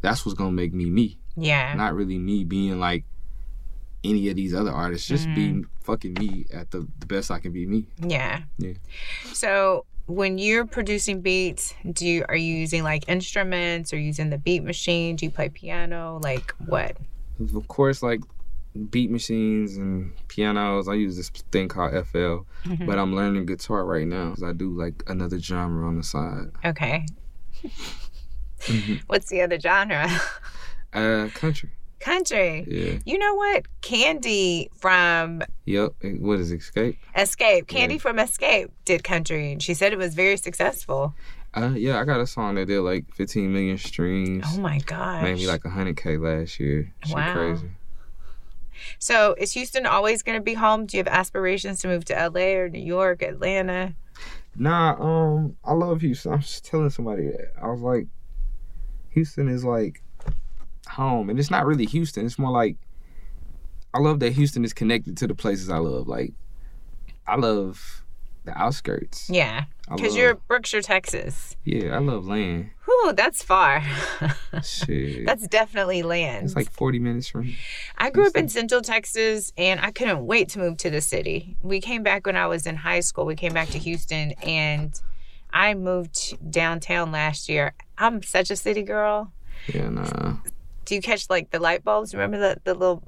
that's 0.00 0.24
what's 0.24 0.36
gonna 0.38 0.52
make 0.52 0.72
me 0.74 0.90
me. 0.90 1.18
Yeah. 1.36 1.74
Not 1.74 1.94
really 1.94 2.18
me 2.18 2.44
being 2.44 2.78
like 2.80 3.04
any 4.04 4.28
of 4.28 4.36
these 4.36 4.54
other 4.54 4.70
artists. 4.70 5.08
Just 5.08 5.26
be 5.34 5.48
Mhm. 5.52 5.64
fucking 5.82 6.14
me 6.14 6.46
at 6.52 6.70
the, 6.70 6.86
the 7.00 7.06
best 7.06 7.30
I 7.30 7.40
can 7.40 7.52
be 7.52 7.66
me. 7.66 7.86
Yeah. 8.06 8.42
Yeah. 8.58 8.74
So 9.32 9.86
when 10.06 10.38
you're 10.38 10.64
producing 10.66 11.20
beats, 11.20 11.74
do 11.92 12.06
you 12.06 12.24
are 12.28 12.36
you 12.36 12.54
using 12.54 12.82
like 12.82 13.08
instruments 13.08 13.92
or 13.92 13.98
using 13.98 14.30
the 14.30 14.38
beat 14.38 14.62
machine? 14.62 15.16
Do 15.16 15.26
you 15.26 15.30
play 15.30 15.48
piano? 15.48 16.20
Like 16.22 16.54
what? 16.66 16.96
Of 17.54 17.68
course, 17.68 18.02
like 18.02 18.20
beat 18.90 19.10
machines 19.10 19.76
and 19.76 20.12
pianos. 20.28 20.88
I 20.88 20.94
use 20.94 21.16
this 21.16 21.30
thing 21.50 21.68
called 21.68 21.92
FL, 21.94 22.46
Mhm. 22.64 22.86
but 22.86 22.98
I'm 22.98 23.14
learning 23.14 23.46
guitar 23.46 23.84
right 23.84 24.06
now. 24.06 24.30
'cause 24.34 24.42
I 24.42 24.52
do 24.52 24.70
like 24.70 25.02
another 25.06 25.38
genre 25.38 25.86
on 25.86 25.96
the 25.96 26.02
side. 26.02 26.50
Okay. 26.64 27.06
Mhm. 28.62 29.00
What's 29.06 29.28
the 29.28 29.40
other 29.42 29.58
genre? 29.60 30.08
Uh, 30.94 31.28
country. 31.34 31.68
Country. 32.00 32.64
Yeah. 32.66 32.98
You 33.04 33.18
know 33.18 33.34
what? 33.34 33.66
Kandi 33.82 34.68
from 34.74 35.42
Yep. 35.66 35.92
What 36.20 36.40
is 36.40 36.50
Xscape? 36.50 36.96
Xscape. 37.14 37.66
Kandi 37.66 38.00
from 38.00 38.16
Xscape 38.16 38.68
did 38.86 39.04
country 39.04 39.52
and 39.52 39.62
she 39.62 39.74
said 39.74 39.92
it 39.92 39.98
was 39.98 40.14
very 40.14 40.38
successful. 40.38 41.14
Uh, 41.52 41.74
yeah, 41.76 42.00
I 42.00 42.04
got 42.04 42.20
a 42.20 42.26
song 42.26 42.54
that 42.54 42.66
did 42.68 42.80
like 42.80 43.04
15 43.14 43.52
million 43.52 43.76
streams. 43.76 44.44
Oh 44.48 44.60
my 44.60 44.78
gosh. 44.86 45.22
Made 45.22 45.36
me 45.36 45.46
like 45.46 45.62
100k 45.64 46.16
last 46.18 46.58
year. 46.58 46.90
Shit 47.04 47.14
Wow. 47.14 47.34
crazy. 47.34 47.70
So 48.98 49.34
is 49.38 49.52
Houston 49.52 49.86
always 49.86 50.22
gonna 50.22 50.40
be 50.40 50.54
home? 50.54 50.86
Do 50.86 50.96
you 50.96 51.00
have 51.04 51.12
aspirations 51.12 51.80
to 51.80 51.88
move 51.88 52.04
to 52.06 52.14
LA 52.14 52.56
or 52.58 52.68
New 52.68 52.84
York, 52.84 53.22
Atlanta? 53.22 53.94
Nah, 54.56 54.96
um, 54.98 55.56
I 55.64 55.72
love 55.72 56.00
Houston. 56.00 56.32
I 56.32 56.36
was 56.36 56.46
just 56.46 56.64
telling 56.64 56.90
somebody 56.90 57.26
that. 57.26 57.52
I 57.62 57.68
was 57.68 57.80
like, 57.80 58.06
Houston 59.10 59.48
is 59.48 59.64
like, 59.64 60.02
home, 60.88 61.30
and 61.30 61.38
it's 61.38 61.50
not 61.50 61.66
really 61.66 61.86
Houston. 61.86 62.26
It's 62.26 62.38
more 62.38 62.50
like 62.50 62.76
I 63.94 63.98
love 63.98 64.20
that 64.20 64.32
Houston 64.32 64.64
is 64.64 64.72
connected 64.72 65.16
to 65.18 65.26
the 65.26 65.34
places 65.34 65.70
I 65.70 65.78
love. 65.78 66.08
Like 66.08 66.32
I 67.26 67.36
love 67.36 68.04
the 68.44 68.58
outskirts. 68.58 69.28
Yeah. 69.30 69.64
Because 69.90 70.16
you're 70.16 70.34
Brookshire, 70.34 70.82
Texas. 70.82 71.56
Yeah, 71.64 71.94
I 71.94 71.98
love 71.98 72.26
land. 72.26 72.70
Whew, 72.88 73.12
that's 73.12 73.42
far. 73.42 73.82
Shit. 74.64 75.26
that's 75.26 75.46
definitely 75.46 76.02
land. 76.02 76.46
it's 76.46 76.56
like 76.56 76.70
40 76.72 76.98
minutes 77.00 77.28
from 77.28 77.52
I 77.98 78.08
grew 78.08 78.26
up 78.26 78.34
in 78.34 78.48
Central 78.48 78.80
Texas 78.80 79.52
and 79.58 79.78
I 79.78 79.90
couldn't 79.90 80.24
wait 80.26 80.48
to 80.50 80.58
move 80.58 80.78
to 80.78 80.88
the 80.90 81.02
city. 81.02 81.56
We 81.60 81.80
came 81.82 82.02
back 82.02 82.24
when 82.24 82.34
I 82.36 82.46
was 82.46 82.66
in 82.66 82.76
high 82.76 83.00
school. 83.00 83.26
We 83.26 83.36
came 83.36 83.52
back 83.52 83.68
to 83.70 83.78
Houston 83.78 84.32
and 84.42 84.98
I 85.52 85.74
moved 85.74 86.38
downtown 86.50 87.12
last 87.12 87.50
year. 87.50 87.74
I'm 87.98 88.22
such 88.22 88.50
a 88.50 88.56
city 88.56 88.82
girl. 88.82 89.32
Yeah, 89.66 89.90
nah. 89.90 90.36
Do 90.86 90.94
you 90.94 91.02
catch 91.02 91.28
like 91.28 91.50
the 91.50 91.58
light 91.58 91.84
bulbs? 91.84 92.14
Remember 92.14 92.38
the, 92.38 92.58
the 92.64 92.72
little 92.72 93.02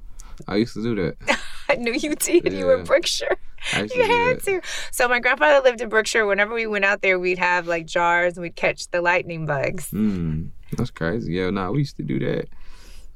I 0.47 0.57
used 0.57 0.75
to 0.75 0.83
do 0.83 0.95
that. 0.95 1.41
I 1.71 1.77
knew 1.77 1.93
you 1.95 2.15
did. 2.17 2.53
You 2.53 2.67
were 2.67 2.79
Yeah. 2.79 2.85
Brookshire. 2.85 3.37
You 3.95 4.03
had 4.03 4.43
to. 4.45 4.61
So 4.91 5.09
my 5.09 5.21
grandfather 5.21 5.63
lived 5.63 5.81
in 5.81 5.89
Brookshire. 5.89 6.27
Whenever 6.27 6.55
we 6.55 6.67
went 6.67 6.85
out 6.85 7.03
there, 7.03 7.19
we'd 7.19 7.39
have 7.39 7.67
like 7.67 7.87
jars 7.87 8.37
and 8.37 8.43
we'd 8.43 8.57
catch 8.57 8.89
the 8.89 9.01
lightning 9.01 9.47
bugs. 9.47 9.91
Mm, 9.91 10.51
that's 10.77 10.91
crazy. 10.91 11.33
Yeah, 11.35 11.51
nah, 11.51 11.71
we 11.71 11.81
used 11.81 11.97
to 11.97 12.03
do 12.03 12.19
that. 12.21 12.49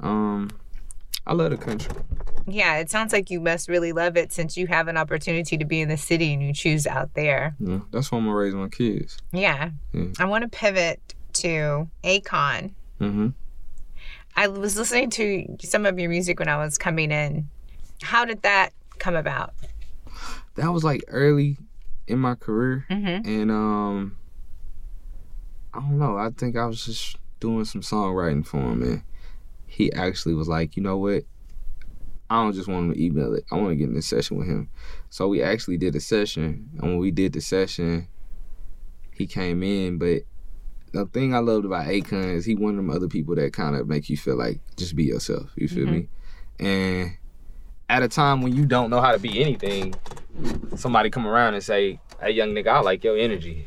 Um, 0.00 0.50
I 1.26 1.32
love 1.32 1.50
the 1.50 1.56
country. 1.56 1.94
Yeah, 2.46 2.76
it 2.76 2.90
sounds 2.90 3.12
like 3.12 3.30
you 3.30 3.40
must 3.40 3.68
really 3.68 3.92
love 3.92 4.16
it 4.16 4.32
since 4.32 4.56
you 4.56 4.66
have 4.66 4.88
an 4.88 4.96
opportunity 4.96 5.56
to 5.56 5.64
be 5.64 5.80
in 5.80 5.88
the 5.88 5.96
city 5.96 6.34
and 6.34 6.42
you 6.42 6.52
choose 6.52 6.86
out 6.86 7.14
there. 7.14 7.56
Yeah, 7.58 7.80
that's 7.90 8.12
why 8.12 8.18
I'm 8.18 8.24
gonna 8.24 8.36
raise 8.36 8.54
my 8.54 8.68
kids. 8.68 9.18
Yeah. 9.32 9.70
Yeah. 9.92 10.06
I 10.18 10.26
want 10.26 10.42
to 10.42 10.48
pivot 10.48 11.00
to 11.34 11.88
Akon. 12.04 12.72
Mm-hmm. 13.00 13.28
I 14.36 14.48
was 14.48 14.76
listening 14.76 15.10
to 15.10 15.56
some 15.60 15.86
of 15.86 15.98
your 15.98 16.10
music 16.10 16.38
when 16.38 16.48
I 16.48 16.58
was 16.58 16.76
coming 16.76 17.10
in. 17.10 17.48
How 18.02 18.24
did 18.24 18.42
that 18.42 18.72
come 18.98 19.16
about? 19.16 19.54
That 20.56 20.72
was 20.72 20.84
like 20.84 21.02
early 21.08 21.58
in 22.06 22.18
my 22.18 22.34
career, 22.34 22.86
Mhm. 22.90 23.26
and 23.26 23.50
um, 23.50 24.16
I 25.72 25.80
don't 25.80 25.98
know. 25.98 26.16
I 26.16 26.30
think 26.30 26.56
I 26.56 26.66
was 26.66 26.84
just 26.84 27.16
doing 27.40 27.64
some 27.64 27.80
songwriting 27.80 28.46
for 28.46 28.58
him, 28.58 28.82
and 28.82 29.02
he 29.66 29.92
actually 29.92 30.34
was 30.34 30.46
like, 30.48 30.76
you 30.76 30.82
know 30.82 30.96
what? 30.98 31.24
I 32.30 32.42
don't 32.42 32.54
just 32.54 32.68
want 32.68 32.86
him 32.86 32.94
to 32.94 33.04
email 33.04 33.34
it. 33.34 33.44
I 33.50 33.56
want 33.56 33.70
to 33.70 33.76
get 33.76 33.88
in 33.90 33.96
a 33.96 34.02
session 34.02 34.36
with 34.38 34.46
him. 34.46 34.68
So 35.10 35.28
we 35.28 35.42
actually 35.42 35.76
did 35.76 35.94
a 35.96 36.00
session, 36.00 36.68
and 36.74 36.82
when 36.82 36.98
we 36.98 37.10
did 37.10 37.32
the 37.32 37.40
session, 37.40 38.06
he 39.12 39.26
came 39.26 39.62
in. 39.62 39.98
But 39.98 40.22
the 40.92 41.06
thing 41.06 41.34
I 41.34 41.38
loved 41.38 41.64
about 41.64 41.86
Akon 41.86 42.34
is 42.34 42.44
he 42.44 42.54
one 42.54 42.70
of 42.70 42.76
them 42.76 42.90
other 42.90 43.08
people 43.08 43.34
that 43.34 43.52
kind 43.52 43.74
of 43.76 43.88
make 43.88 44.08
you 44.08 44.16
feel 44.16 44.36
like 44.36 44.60
just 44.76 44.94
be 44.94 45.04
yourself. 45.04 45.50
You 45.56 45.68
feel 45.68 45.86
Mhm. 45.86 45.90
me? 45.90 46.08
And 46.60 47.10
at 47.88 48.02
a 48.02 48.08
time 48.08 48.40
when 48.42 48.54
you 48.54 48.64
don't 48.64 48.90
know 48.90 49.00
how 49.00 49.12
to 49.12 49.18
be 49.18 49.40
anything, 49.42 49.94
somebody 50.76 51.10
come 51.10 51.26
around 51.26 51.54
and 51.54 51.62
say, 51.62 52.00
"Hey, 52.20 52.30
young 52.32 52.50
nigga, 52.50 52.68
I 52.68 52.80
like 52.80 53.04
your 53.04 53.16
energy. 53.16 53.66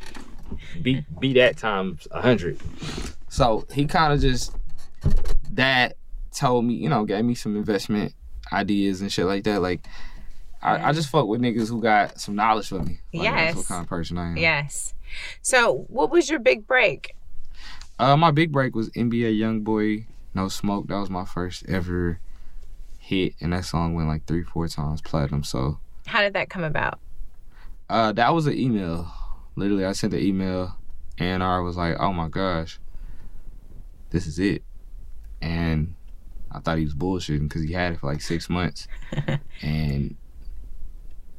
Be 0.82 1.04
be 1.20 1.32
that 1.34 1.56
times 1.56 2.08
a 2.10 2.20
hundred. 2.22 2.58
So 3.28 3.66
he 3.72 3.86
kind 3.86 4.12
of 4.12 4.20
just 4.20 4.56
that 5.52 5.96
told 6.34 6.64
me, 6.64 6.74
you 6.74 6.88
know, 6.88 7.04
gave 7.04 7.24
me 7.24 7.34
some 7.34 7.56
investment 7.56 8.14
ideas 8.52 9.00
and 9.00 9.12
shit 9.12 9.26
like 9.26 9.44
that. 9.44 9.60
Like 9.60 9.86
I, 10.62 10.88
I 10.88 10.92
just 10.92 11.10
fuck 11.10 11.26
with 11.26 11.40
niggas 11.40 11.68
who 11.68 11.80
got 11.80 12.20
some 12.20 12.34
knowledge 12.34 12.68
for 12.68 12.80
me. 12.80 13.00
Like, 13.12 13.24
Yes. 13.24 13.34
That's 13.34 13.56
what 13.56 13.66
kind 13.66 13.82
of 13.82 13.88
person 13.88 14.18
I 14.18 14.30
am. 14.30 14.36
Yes. 14.36 14.94
So, 15.40 15.86
what 15.88 16.10
was 16.10 16.28
your 16.28 16.38
big 16.38 16.66
break? 16.66 17.14
Uh, 17.98 18.16
my 18.16 18.30
big 18.30 18.52
break 18.52 18.74
was 18.74 18.90
NBA 18.90 19.38
YoungBoy 19.38 20.04
No 20.34 20.48
Smoke. 20.48 20.88
That 20.88 20.98
was 20.98 21.10
my 21.10 21.24
first 21.24 21.68
ever 21.68 22.20
hit, 22.98 23.34
and 23.40 23.52
that 23.52 23.64
song 23.64 23.94
went 23.94 24.08
like 24.08 24.26
three, 24.26 24.42
four 24.42 24.68
times 24.68 25.00
platinum. 25.00 25.44
So 25.44 25.78
How 26.08 26.22
did 26.22 26.32
that 26.34 26.50
come 26.50 26.64
about? 26.64 26.98
uh, 27.90 28.12
that 28.12 28.34
was 28.34 28.46
an 28.46 28.56
email. 28.58 29.10
Literally, 29.56 29.84
I 29.84 29.92
sent 29.92 30.14
an 30.14 30.20
email, 30.20 30.76
and 31.18 31.42
I 31.42 31.58
was 31.60 31.76
like, 31.76 31.96
"Oh 31.98 32.12
my 32.12 32.28
gosh, 32.28 32.78
this 34.10 34.26
is 34.26 34.38
it." 34.38 34.62
And 35.40 35.94
I 36.50 36.60
thought 36.60 36.78
he 36.78 36.84
was 36.84 36.94
bullshitting 36.94 37.48
because 37.48 37.62
he 37.62 37.72
had 37.72 37.92
it 37.92 38.00
for 38.00 38.06
like 38.06 38.20
six 38.20 38.48
months, 38.48 38.88
and 39.62 40.16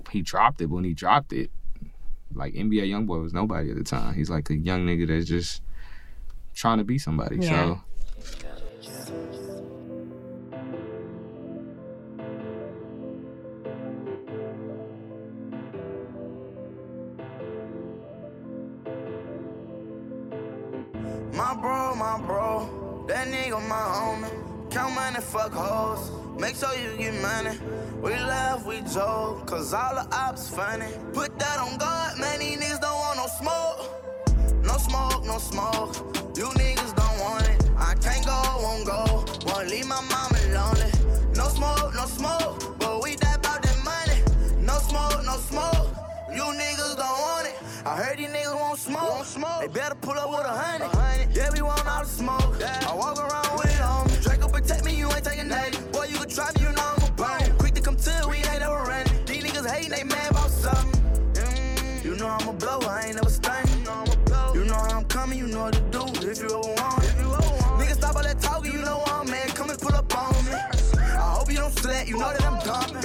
he 0.09 0.21
dropped 0.21 0.61
it. 0.61 0.67
When 0.67 0.83
he 0.83 0.93
dropped 0.93 1.33
it, 1.33 1.51
like 2.33 2.53
NBA 2.53 2.89
YoungBoy 2.89 3.21
was 3.21 3.33
nobody 3.33 3.69
at 3.71 3.77
the 3.77 3.83
time. 3.83 4.15
He's 4.15 4.29
like 4.29 4.49
a 4.49 4.55
young 4.55 4.85
nigga 4.85 5.07
that's 5.07 5.27
just 5.27 5.61
trying 6.55 6.79
to 6.79 6.83
be 6.83 6.97
somebody. 6.97 7.37
Yeah. 7.37 7.49
So 7.49 7.81
joke, 28.93 29.45
cause 29.45 29.73
all 29.73 29.95
the 29.95 30.07
ops 30.15 30.49
funny. 30.49 30.87
Put 31.13 31.37
that 31.39 31.59
on 31.59 31.77
God, 31.77 32.19
man, 32.19 32.39
these 32.39 32.57
niggas 32.57 32.81
don't 32.81 32.97
want 32.97 33.17
no 33.17 33.27
smoke. 33.27 34.63
No 34.63 34.77
smoke, 34.77 35.25
no 35.25 35.37
smoke. 35.37 35.95
You 36.35 36.45
niggas 36.57 36.95
don't 36.95 37.19
want 37.19 37.47
it. 37.47 37.69
I 37.77 37.93
can't 37.95 38.25
go, 38.25 38.41
won't 38.61 38.85
go. 38.85 39.25
Won't 39.47 39.69
leave 39.69 39.87
my 39.87 40.01
mama 40.01 40.39
lonely. 40.53 40.91
No 41.35 41.47
smoke, 41.47 41.93
no 41.93 42.05
smoke. 42.05 42.79
But 42.79 43.03
we 43.03 43.15
die 43.15 43.35
about 43.35 43.61
that 43.61 43.77
money. 43.83 44.21
No 44.59 44.73
smoke, 44.79 45.23
no 45.25 45.37
smoke. 45.37 45.87
You 46.33 46.43
niggas 46.43 46.95
don't 46.97 47.19
want 47.21 47.47
it. 47.47 47.55
I 47.85 47.95
heard 47.95 48.17
these 48.17 48.27
niggas 48.29 48.55
won't 48.55 48.79
smoke. 49.25 49.61
They 49.61 49.67
better 49.67 49.95
pull 49.95 50.17
up 50.17 50.29
with 50.29 50.45
a 50.45 50.49
hundred. 50.49 50.89
Yeah, 51.35 51.49
we 51.53 51.61
want 51.61 51.87
all 51.87 52.03
the 52.03 52.09
smoke. 52.09 52.55
Yeah. 52.59 52.87
I 52.89 52.95
walk 52.95 53.17
around 53.17 53.57
with 53.57 53.73
it 53.73 53.81
on 53.81 54.07
me. 54.07 54.13
Draco 54.21 54.49
protect 54.49 54.83
me, 54.83 54.95
you 54.95 55.07
ain't 55.11 55.18
coming, 65.29 65.47
you 65.47 65.53
know 65.53 65.65
what 65.65 65.73
to 65.73 65.81
do. 65.91 66.29
If 66.29 66.39
you 66.39 66.45
ever 66.45 66.59
want 66.59 67.03
it. 67.03 67.15
Niggas 67.79 67.95
stop 67.95 68.15
all 68.15 68.23
that 68.23 68.39
talking, 68.39 68.73
you 68.73 68.79
know 68.79 69.03
I'm 69.05 69.29
mad. 69.29 69.53
Come 69.55 69.69
and 69.69 69.79
pull 69.79 69.93
up 69.93 70.17
on 70.17 70.45
me. 70.45 70.53
I 70.53 71.33
hope 71.37 71.51
you 71.51 71.57
don't 71.57 71.77
sweat, 71.79 72.07
you 72.07 72.17
know 72.17 72.31
that 72.31 72.43
I'm 72.43 72.59
dumping. 72.65 73.03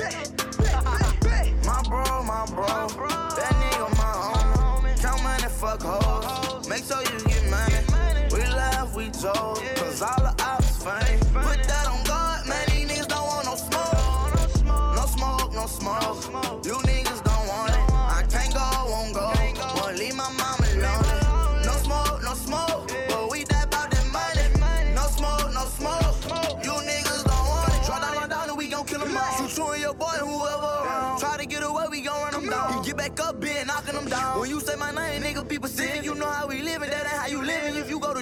My 1.66 1.82
bro, 1.82 2.22
my 2.22 2.46
bro, 2.46 2.66
that 2.66 3.52
nigga 3.60 3.90
my 3.96 4.12
homie. 4.26 5.00
Count 5.00 5.22
money, 5.22 5.48
fuck 5.48 5.82
hoes. 5.82 6.68
Make 6.68 6.84
sure 6.84 7.02
you 7.02 7.18
get 7.26 7.44
money. 7.50 7.80
We 8.32 8.40
laugh, 8.54 8.94
we 8.96 9.06
joke, 9.10 9.62
cause 9.76 10.02
all 10.02 10.16
the 10.18 10.34
ops 10.42 10.82
funny. 10.82 11.18
Put 11.32 11.62
that 11.64 11.86
on 11.86 12.04
God, 12.04 12.46
man, 12.48 12.66
these 12.68 12.88
niggas 12.90 13.08
don't 13.08 13.26
want 13.26 13.46
no 13.46 13.56
smoke. 13.56 14.96
No 14.96 15.06
smoke, 15.06 15.54
no 15.54 15.66
smoke. 15.66 16.43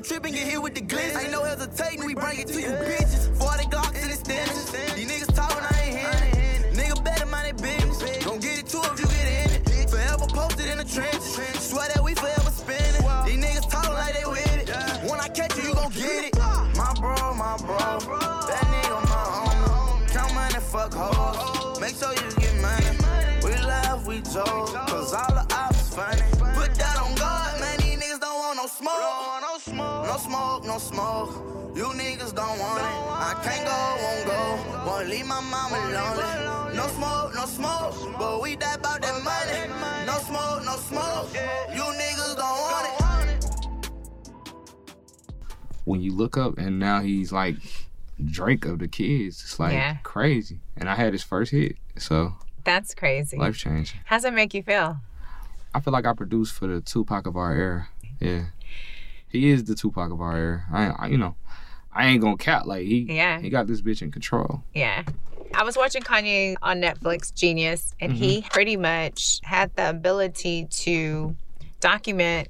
Living. 0.02 0.10
If 0.10 0.10
you 0.10 0.16
trip 0.16 0.24
and 0.24 0.34
get 0.34 0.48
hit 0.48 0.62
with 0.62 0.74
the 0.74 0.80
glitz, 0.80 1.22
ain't 1.22 1.32
no 1.32 1.42
hesitating, 1.44 2.04
we 2.06 2.14
bring 2.14 2.40
it 2.40 2.48
to 2.48 2.60
you, 2.60 2.68
bitches. 2.68 3.28
40 3.38 3.64
Glocks 3.64 4.02
and 4.02 4.10
extensions. 4.10 4.70
These 4.94 5.08
niggas 5.08 5.34
talking, 5.34 5.58
I 5.58 5.80
ain't 5.84 5.98
hearing 5.98 6.64
it. 6.64 6.76
Nigga 6.76 7.04
better 7.04 7.26
mind 7.26 7.46
their 7.46 7.76
business. 7.76 8.24
Gon' 8.24 8.40
get 8.40 8.58
it 8.58 8.66
too 8.66 8.80
if 8.84 9.00
you 9.00 9.06
get 9.06 9.28
in 9.46 9.62
it. 9.62 9.90
Forever 9.90 10.26
posted 10.28 10.66
in 10.66 10.78
the 10.78 10.84
trenches. 10.84 11.34
Swear 11.60 11.88
that 11.94 12.02
we 12.02 12.14
forever 12.14 12.50
spinning. 12.50 13.02
These 13.26 13.44
niggas 13.44 13.70
talking 13.70 13.92
like 13.94 14.14
they 14.14 14.24
with 14.26 14.68
it. 14.68 15.10
When 15.10 15.20
I 15.20 15.28
catch 15.28 15.56
you, 15.56 15.68
you 15.68 15.74
gon' 15.74 15.90
get 15.92 16.32
it. 16.32 16.38
My 16.38 16.94
bro, 16.98 17.34
my 17.34 17.56
bro. 17.58 17.78
That 17.78 18.64
nigga 18.72 18.98
my 19.06 19.24
homie. 19.36 20.08
Count 20.12 20.34
money, 20.34 20.60
fuck 20.60 20.94
hoes. 20.94 21.80
Make 21.80 21.96
sure 21.96 22.12
you 22.12 22.28
get 22.40 22.54
money. 22.60 22.96
We 23.44 23.50
laugh, 23.66 24.06
we 24.06 24.20
joke. 24.22 24.72
Cause 24.88 25.12
all 25.14 25.34
the 25.34 25.41
smoke, 30.26 30.64
no 30.64 30.78
smoke. 30.78 31.30
You 31.76 31.84
niggas 31.84 32.34
don't 32.34 32.58
want 32.58 32.80
it. 32.80 32.94
I 33.28 33.32
can't 33.44 33.64
go, 33.66 33.78
won't 34.02 34.24
go. 34.26 34.90
Won't 34.90 35.08
leave 35.08 35.26
my 35.26 35.40
mama 35.40 35.78
lonely. 35.96 36.76
No 36.76 36.86
smoke, 36.88 37.34
no 37.34 37.44
smoke. 37.46 38.18
But 38.18 38.42
we 38.42 38.56
die 38.56 38.74
about 38.74 39.00
that 39.02 39.16
money. 39.24 40.06
No 40.06 40.18
smoke, 40.18 40.64
no 40.64 40.76
smoke. 40.76 41.28
You 41.74 41.82
niggas 41.82 42.36
don't 42.36 42.60
want 42.70 42.88
it. 42.88 42.98
when 45.84 46.00
you 46.00 46.12
look 46.12 46.36
up 46.36 46.58
and 46.58 46.78
now 46.78 47.00
he's 47.00 47.32
like 47.32 47.56
Drake 48.24 48.64
of 48.66 48.78
the 48.78 48.86
kids. 48.86 49.42
It's 49.42 49.58
like 49.58 49.72
Yeah. 49.72 49.96
crazy. 50.04 50.60
And 50.76 50.88
I 50.88 50.94
had 50.94 51.12
his 51.12 51.24
first 51.24 51.50
hit. 51.50 51.76
So 51.98 52.34
That's 52.64 52.94
crazy. 52.94 53.36
life 53.36 53.56
changing. 53.56 53.98
How's 54.04 54.24
it 54.24 54.32
make 54.32 54.54
you 54.54 54.62
feel? 54.62 54.98
I 55.74 55.80
feel 55.80 55.92
like 55.92 56.06
I 56.06 56.12
produced 56.12 56.52
for 56.54 56.68
the 56.68 56.80
Tupac 56.80 57.26
of 57.26 57.36
our 57.36 57.52
era. 57.52 57.88
Yeah. 58.20 58.44
He 59.32 59.50
is 59.50 59.64
the 59.64 59.74
Tupac 59.74 60.12
of 60.12 60.20
our 60.20 60.36
era. 60.36 60.64
I, 60.70 60.86
I 61.04 61.06
you 61.08 61.18
know, 61.18 61.34
I 61.92 62.06
ain't 62.06 62.20
gonna 62.20 62.36
cap 62.36 62.66
like 62.66 62.86
he 62.86 63.06
Yeah. 63.08 63.40
he 63.40 63.48
got 63.50 63.66
this 63.66 63.80
bitch 63.82 64.02
in 64.02 64.12
control. 64.12 64.62
Yeah. 64.74 65.02
I 65.54 65.64
was 65.64 65.76
watching 65.76 66.02
Kanye 66.02 66.54
on 66.62 66.80
Netflix, 66.80 67.34
Genius, 67.34 67.94
and 68.00 68.12
he 68.12 68.38
Mm-hmm. 68.38 68.48
pretty 68.48 68.76
much 68.76 69.40
had 69.42 69.74
the 69.76 69.88
ability 69.90 70.66
to 70.70 71.36
document 71.80 72.48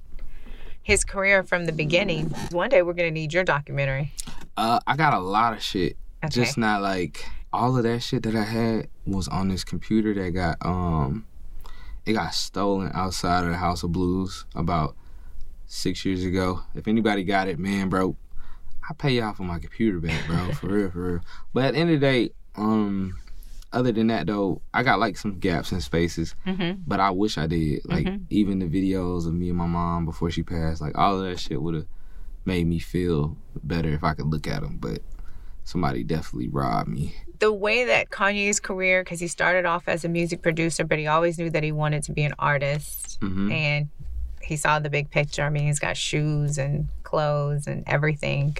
his 0.82 1.04
career 1.04 1.42
from 1.42 1.64
the 1.66 1.72
beginning. 1.72 2.26
One 2.50 2.68
day 2.68 2.82
we're 2.82 2.92
to 2.94 3.10
need 3.10 3.32
your 3.32 3.44
documentary. 3.44 4.12
Uh, 4.56 4.80
I 4.86 4.96
got 4.96 5.14
a 5.14 5.18
lot 5.20 5.52
of 5.52 5.62
shit. 5.62 5.96
Okay. 6.24 6.30
Just 6.34 6.58
not 6.58 6.82
like 6.82 7.24
all 7.52 7.76
of 7.76 7.82
that 7.84 8.00
shit 8.00 8.22
that 8.24 8.34
I 8.34 8.44
had 8.44 8.88
was 9.06 9.28
on 9.28 9.48
this 9.48 9.64
computer 9.64 10.14
that 10.14 10.30
got 10.30 10.56
um, 10.64 11.26
it 12.06 12.12
got 12.14 12.34
stolen 12.34 12.90
outside 12.94 13.44
of 13.44 13.50
the 13.50 13.56
House 13.56 13.82
of 13.82 13.92
Blues 13.92 14.44
about 14.54 14.96
six 15.72 16.04
years 16.04 16.22
ago. 16.22 16.60
If 16.74 16.86
anybody 16.86 17.24
got 17.24 17.48
it, 17.48 17.58
man, 17.58 17.88
bro, 17.88 18.14
I 18.88 18.92
pay 18.94 19.12
y'all 19.12 19.32
for 19.32 19.44
my 19.44 19.58
computer 19.58 20.00
back, 20.00 20.26
bro, 20.26 20.52
for 20.60 20.66
real, 20.66 20.90
for 20.90 21.12
real. 21.12 21.20
But 21.54 21.64
at 21.64 21.74
the 21.74 21.80
end 21.80 21.90
of 21.90 22.00
the 22.00 22.06
day, 22.06 22.30
um, 22.56 23.18
other 23.72 23.90
than 23.90 24.08
that 24.08 24.26
though, 24.26 24.60
I 24.74 24.82
got 24.82 24.98
like 25.00 25.16
some 25.16 25.38
gaps 25.38 25.72
and 25.72 25.82
spaces. 25.82 26.34
Mhm. 26.46 26.82
But 26.86 27.00
I 27.00 27.10
wish 27.10 27.38
I 27.38 27.46
did. 27.46 27.80
Like 27.86 28.04
Mhm. 28.06 28.20
even 28.28 28.58
the 28.58 28.66
videos 28.66 29.26
of 29.26 29.32
me 29.32 29.48
and 29.48 29.56
my 29.56 29.66
mom 29.66 30.04
before 30.04 30.30
she 30.30 30.42
passed, 30.42 30.82
like 30.82 30.96
all 30.98 31.18
of 31.18 31.24
that 31.24 31.40
shit 31.40 31.62
would 31.62 31.74
have 31.74 31.86
made 32.44 32.66
me 32.66 32.78
feel 32.78 33.36
better 33.64 33.88
if 33.88 34.04
I 34.04 34.12
could 34.12 34.26
look 34.26 34.46
at 34.46 34.60
them. 34.60 34.76
But 34.78 35.00
somebody 35.64 36.04
definitely 36.04 36.48
robbed 36.48 36.88
me. 36.90 37.14
The 37.38 37.50
way 37.52 37.86
that 37.86 38.10
Kanye's 38.10 38.60
career, 38.60 39.02
because 39.02 39.20
he 39.20 39.26
started 39.28 39.64
off 39.64 39.88
as 39.88 40.04
a 40.04 40.08
music 40.08 40.42
producer, 40.42 40.84
but 40.84 40.98
he 40.98 41.06
always 41.06 41.38
knew 41.38 41.48
that 41.50 41.62
he 41.62 41.72
wanted 41.72 42.02
to 42.04 42.12
be 42.12 42.24
an 42.24 42.34
artist. 42.38 43.18
Mhm. 43.22 43.50
And 43.50 43.88
he 44.44 44.56
saw 44.56 44.78
the 44.78 44.90
big 44.90 45.10
picture. 45.10 45.42
I 45.42 45.48
mean, 45.50 45.66
he's 45.66 45.78
got 45.78 45.96
shoes 45.96 46.58
and 46.58 46.88
clothes 47.02 47.66
and 47.66 47.84
everything. 47.86 48.56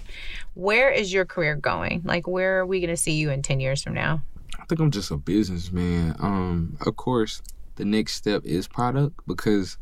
Where 0.54 0.90
is 0.90 1.12
your 1.12 1.24
career 1.24 1.56
going? 1.56 2.02
Like, 2.04 2.26
where 2.26 2.60
are 2.60 2.66
we 2.66 2.80
going 2.80 2.90
to 2.90 2.96
see 2.96 3.12
you 3.12 3.30
in 3.30 3.42
10 3.42 3.60
years 3.60 3.82
from 3.82 3.94
now? 3.94 4.22
I 4.60 4.64
think 4.66 4.80
I'm 4.80 4.90
just 4.90 5.10
a 5.10 5.16
businessman. 5.16 6.14
Um, 6.18 6.76
of 6.86 6.96
course, 6.96 7.42
the 7.76 7.84
next 7.84 8.14
step 8.14 8.44
is 8.44 8.68
product 8.68 9.18
because 9.26 9.78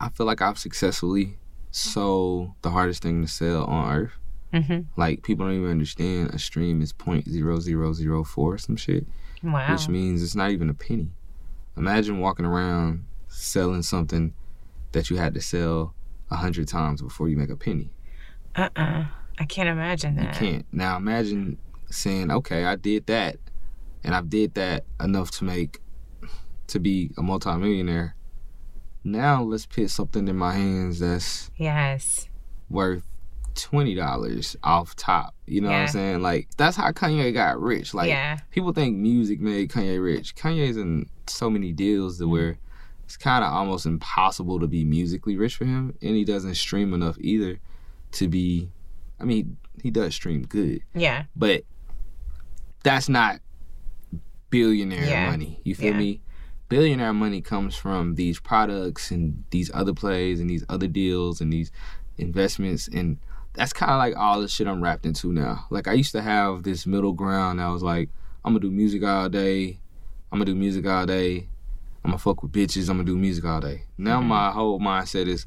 I 0.00 0.10
feel 0.10 0.26
like 0.26 0.42
I've 0.42 0.58
successfully 0.58 1.38
sold 1.70 2.52
the 2.62 2.70
hardest 2.70 3.02
thing 3.02 3.22
to 3.22 3.28
sell 3.28 3.64
on 3.64 3.94
earth. 3.94 4.12
Mm-hmm. 4.52 4.80
Like 5.00 5.22
people 5.22 5.46
don't 5.46 5.56
even 5.56 5.70
understand 5.70 6.30
a 6.30 6.38
stream 6.38 6.80
is 6.80 6.92
point 6.92 7.28
zero 7.28 7.58
zero 7.58 7.92
zero 7.92 8.22
four 8.24 8.56
some 8.58 8.76
shit, 8.76 9.06
Wow. 9.42 9.72
which 9.72 9.88
means 9.88 10.22
it's 10.22 10.34
not 10.36 10.50
even 10.50 10.70
a 10.70 10.74
penny. 10.74 11.08
Imagine 11.76 12.20
walking 12.20 12.46
around 12.46 13.04
selling 13.28 13.82
something 13.82 14.32
that 14.96 15.10
you 15.10 15.16
had 15.18 15.34
to 15.34 15.40
sell 15.42 15.94
a 16.30 16.36
hundred 16.36 16.66
times 16.68 17.02
before 17.02 17.28
you 17.28 17.36
make 17.36 17.50
a 17.50 17.56
penny. 17.56 17.90
Uh 18.54 18.70
uh 18.74 19.04
I 19.38 19.44
can't 19.44 19.68
imagine 19.68 20.14
You 20.16 20.22
that. 20.22 20.34
can't. 20.34 20.64
Now 20.72 20.96
imagine 20.96 21.58
saying, 21.90 22.30
okay, 22.30 22.64
I 22.64 22.74
did 22.76 23.06
that, 23.06 23.36
and 24.02 24.14
I 24.14 24.22
did 24.22 24.54
that 24.54 24.86
enough 24.98 25.30
to 25.32 25.44
make, 25.44 25.80
to 26.68 26.80
be 26.80 27.10
a 27.18 27.22
multimillionaire. 27.22 28.16
Now 29.04 29.42
let's 29.42 29.66
put 29.66 29.90
something 29.90 30.26
in 30.26 30.36
my 30.36 30.54
hands 30.54 30.98
that's 31.00 31.50
Yes. 31.56 32.28
worth 32.70 33.04
twenty 33.54 33.94
dollars 33.94 34.56
off 34.64 34.96
top. 34.96 35.34
You 35.46 35.60
know 35.60 35.68
what 35.68 35.76
I'm 35.76 35.88
saying? 35.88 36.22
Like 36.22 36.48
that's 36.56 36.76
how 36.78 36.90
Kanye 36.92 37.32
got 37.34 37.60
rich. 37.60 37.92
Like 37.92 38.08
Yeah. 38.08 38.38
people 38.50 38.72
think 38.72 38.96
music 38.96 39.38
made 39.40 39.70
Kanye 39.70 40.02
rich. 40.02 40.34
Kanye's 40.34 40.76
in 40.78 41.06
so 41.26 41.48
many 41.50 41.72
deals 41.72 42.18
to 42.18 42.26
where 42.26 42.58
it's 43.06 43.16
kind 43.16 43.42
of 43.42 43.50
almost 43.52 43.86
impossible 43.86 44.60
to 44.60 44.66
be 44.66 44.84
musically 44.84 45.36
rich 45.36 45.56
for 45.56 45.64
him, 45.64 45.96
and 46.02 46.14
he 46.14 46.24
doesn't 46.24 46.56
stream 46.56 46.92
enough 46.92 47.16
either 47.20 47.58
to 48.12 48.28
be. 48.28 48.68
I 49.18 49.24
mean, 49.24 49.56
he 49.82 49.90
does 49.90 50.14
stream 50.14 50.42
good, 50.42 50.80
Yeah. 50.94 51.24
but 51.34 51.62
that's 52.82 53.08
not 53.08 53.40
billionaire 54.50 55.04
Yeah. 55.08 55.30
money. 55.30 55.60
You 55.64 55.74
feel 55.74 55.92
Yeah. 55.92 55.98
me? 55.98 56.20
Billionaire 56.68 57.12
money 57.12 57.40
comes 57.40 57.76
from 57.76 58.16
these 58.16 58.40
products 58.40 59.10
and 59.10 59.44
these 59.50 59.70
other 59.72 59.92
plays 59.94 60.40
and 60.40 60.50
these 60.50 60.64
other 60.68 60.88
deals 60.88 61.40
and 61.40 61.52
these 61.52 61.70
investments 62.18 62.88
and 62.88 63.18
that's 63.54 63.72
kind 63.72 63.90
of 63.92 63.98
like 63.98 64.14
all 64.16 64.40
the 64.40 64.48
shit 64.48 64.66
I'm 64.66 64.82
wrapped 64.82 65.06
into 65.06 65.32
now. 65.32 65.64
Like 65.70 65.88
I 65.88 65.92
used 65.94 66.12
to 66.12 66.20
have 66.22 66.62
this 66.64 66.86
middle 66.86 67.12
ground. 67.12 67.60
I 67.60 67.70
was 67.70 67.82
like, 67.82 68.10
I'm 68.44 68.52
gonna 68.52 68.60
do 68.60 68.70
music 68.70 69.02
all 69.02 69.28
day. 69.28 69.80
I'm 70.30 70.38
gonna 70.38 70.44
do 70.44 70.54
music 70.54 70.86
all 70.86 71.06
day. 71.06 71.48
I'm 72.06 72.12
gonna 72.12 72.18
fuck 72.18 72.44
with 72.44 72.52
bitches. 72.52 72.88
I'm 72.88 72.98
gonna 72.98 73.04
do 73.04 73.16
music 73.16 73.44
all 73.44 73.60
day. 73.60 73.82
Now 73.98 74.20
mm-hmm. 74.20 74.28
my 74.28 74.52
whole 74.52 74.78
mindset 74.78 75.26
is, 75.26 75.44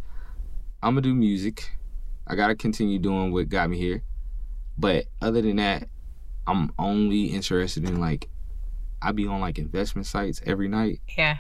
I'm 0.84 0.92
gonna 0.96 1.04
do 1.04 1.16
music. 1.16 1.72
I 2.28 2.36
gotta 2.36 2.54
continue 2.54 3.00
doing 3.00 3.32
what 3.32 3.48
got 3.48 3.70
me 3.70 3.78
here. 3.78 4.04
But 4.78 5.06
other 5.22 5.42
than 5.42 5.56
that, 5.56 5.88
I'm 6.46 6.74
only 6.78 7.28
interested 7.28 7.86
in 7.86 8.02
like, 8.02 8.28
I 9.02 9.14
be 9.14 9.26
on 9.26 9.40
like 9.40 9.58
investment 9.58 10.06
sites 10.06 10.42
every 10.46 10.68
night. 10.68 11.00
Yeah. 11.18 11.38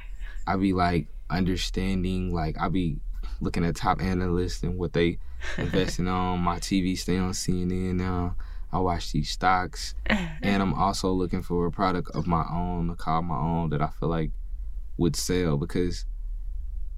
I 0.48 0.56
be 0.56 0.72
like 0.72 1.08
understanding, 1.30 2.34
like 2.34 2.56
I 2.58 2.70
be 2.70 3.02
looking 3.42 3.66
at 3.66 3.76
top 3.76 4.02
analysts 4.02 4.64
and 4.64 4.78
what 4.78 4.94
they 4.94 5.18
investing 5.58 6.08
on. 6.08 6.40
My 6.40 6.60
TV 6.60 6.98
stay 6.98 7.18
on 7.18 7.32
CNN 7.32 7.96
now. 7.96 8.38
I 8.72 8.80
watch 8.80 9.12
these 9.12 9.32
stocks, 9.32 9.96
and 10.06 10.62
I'm 10.62 10.76
also 10.76 11.12
looking 11.12 11.42
for 11.42 11.66
a 11.66 11.72
product 11.72 12.12
of 12.12 12.26
my 12.26 12.46
own, 12.50 12.90
a 12.90 12.96
car 12.96 13.20
of 13.20 13.26
my 13.26 13.38
own 13.38 13.72
that 13.72 13.82
I 13.82 13.90
feel 13.90 14.08
like 14.08 14.32
would 15.00 15.16
sell 15.16 15.58
because 15.58 16.06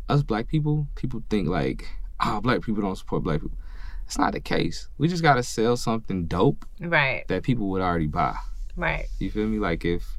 us 0.10 0.24
black 0.24 0.48
people, 0.48 0.88
people 0.96 1.24
think 1.30 1.48
like, 1.48 1.88
oh, 2.20 2.42
black 2.42 2.62
people 2.62 2.82
don't 2.82 2.98
support 2.98 3.24
black 3.24 3.42
people. 3.42 3.58
It's 4.06 4.18
not 4.18 4.34
the 4.34 4.42
case. 4.42 4.90
We 4.98 5.08
just 5.08 5.24
gotta 5.24 5.44
sell 5.44 5.78
something 5.78 6.26
dope 6.26 6.66
Right. 6.82 7.26
that 7.30 7.44
people 7.44 7.70
would 7.70 7.82
already 7.82 8.08
buy. 8.08 8.36
Right. 8.76 9.06
You 9.20 9.32
feel 9.32 9.48
me? 9.48 9.60
Like 9.60 9.86
if 9.86 10.18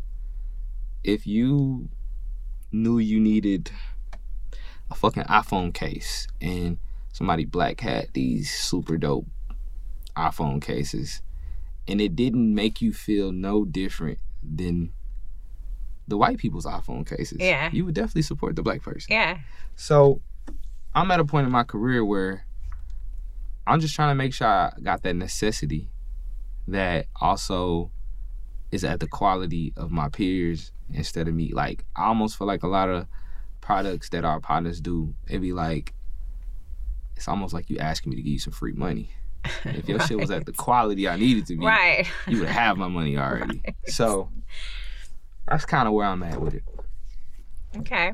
if 1.04 1.26
you 1.26 1.88
knew 2.70 2.98
you 2.98 3.20
needed 3.20 3.70
a 4.90 4.94
fucking 4.94 5.24
iPhone 5.24 5.74
case 5.74 6.26
and 6.40 6.78
somebody 7.12 7.44
black 7.44 7.80
had 7.80 8.08
these 8.14 8.50
super 8.54 8.96
dope 8.96 9.26
iPhone 10.16 10.62
cases 10.62 11.20
and 11.88 12.00
it 12.00 12.14
didn't 12.14 12.54
make 12.54 12.80
you 12.80 12.92
feel 12.92 13.32
no 13.32 13.64
different 13.64 14.18
than 14.42 14.92
the 16.08 16.16
white 16.16 16.38
people's 16.38 16.66
iPhone 16.66 17.06
cases. 17.06 17.38
Yeah. 17.40 17.70
You 17.72 17.84
would 17.84 17.94
definitely 17.94 18.22
support 18.22 18.56
the 18.56 18.62
black 18.62 18.82
person. 18.82 19.08
Yeah. 19.12 19.38
So 19.76 20.20
I'm 20.94 21.10
at 21.10 21.20
a 21.20 21.24
point 21.24 21.46
in 21.46 21.52
my 21.52 21.64
career 21.64 22.04
where 22.04 22.44
I'm 23.66 23.80
just 23.80 23.94
trying 23.94 24.10
to 24.10 24.14
make 24.14 24.34
sure 24.34 24.46
I 24.46 24.72
got 24.82 25.02
that 25.04 25.14
necessity 25.14 25.88
that 26.68 27.06
also 27.20 27.90
is 28.70 28.84
at 28.84 29.00
the 29.00 29.06
quality 29.06 29.72
of 29.76 29.90
my 29.90 30.08
peers 30.08 30.72
instead 30.92 31.28
of 31.28 31.34
me. 31.34 31.52
Like 31.52 31.84
I 31.96 32.04
almost 32.06 32.36
feel 32.36 32.46
like 32.46 32.62
a 32.62 32.68
lot 32.68 32.88
of 32.88 33.06
products 33.60 34.08
that 34.10 34.24
our 34.24 34.40
partners 34.40 34.80
do, 34.80 35.14
it'd 35.28 35.40
be 35.42 35.52
like 35.52 35.94
it's 37.16 37.28
almost 37.28 37.54
like 37.54 37.70
you 37.70 37.78
asking 37.78 38.10
me 38.10 38.16
to 38.16 38.22
give 38.22 38.32
you 38.32 38.38
some 38.38 38.52
free 38.52 38.72
money. 38.72 39.10
If 39.64 39.88
your 39.88 40.00
shit 40.00 40.18
was 40.18 40.30
at 40.30 40.46
the 40.46 40.52
quality 40.66 41.08
I 41.08 41.16
needed 41.16 41.46
to 41.46 41.56
be, 41.56 41.64
Right. 41.64 42.06
you 42.26 42.40
would 42.40 42.48
have 42.48 42.76
my 42.76 42.88
money 42.88 43.16
already. 43.16 43.62
So 43.86 44.30
that's 45.52 45.66
kind 45.66 45.86
of 45.86 45.92
where 45.92 46.06
I'm 46.06 46.22
at 46.22 46.40
with 46.40 46.54
it. 46.54 46.64
Okay. 47.76 48.12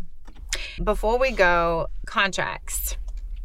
Before 0.82 1.18
we 1.18 1.30
go, 1.30 1.86
contracts. 2.04 2.96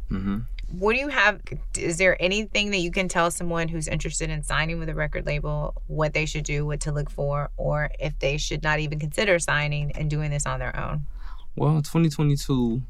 Mm-hmm. 0.09 0.39
What 0.79 0.93
do 0.93 0.99
you 0.99 1.09
have? 1.09 1.41
Is 1.77 1.99
there 1.99 2.17
anything 2.19 2.71
that 2.71 2.79
you 2.79 2.89
can 2.89 3.07
tell 3.07 3.29
someone 3.29 3.67
who's 3.67 3.87
interested 3.87 4.31
in 4.31 4.41
signing 4.41 4.79
with 4.79 4.89
a 4.89 4.95
record 4.95 5.27
label 5.27 5.75
what 5.85 6.15
they 6.15 6.25
should 6.25 6.43
do, 6.43 6.65
what 6.65 6.79
to 6.81 6.91
look 6.91 7.11
for, 7.11 7.51
or 7.55 7.91
if 7.99 8.17
they 8.17 8.37
should 8.37 8.63
not 8.63 8.79
even 8.79 8.99
consider 8.99 9.37
signing 9.37 9.91
and 9.91 10.09
doing 10.09 10.31
this 10.31 10.47
on 10.47 10.59
their 10.59 10.75
own? 10.75 11.05
Well, 11.55 11.75
2022, 11.75 12.81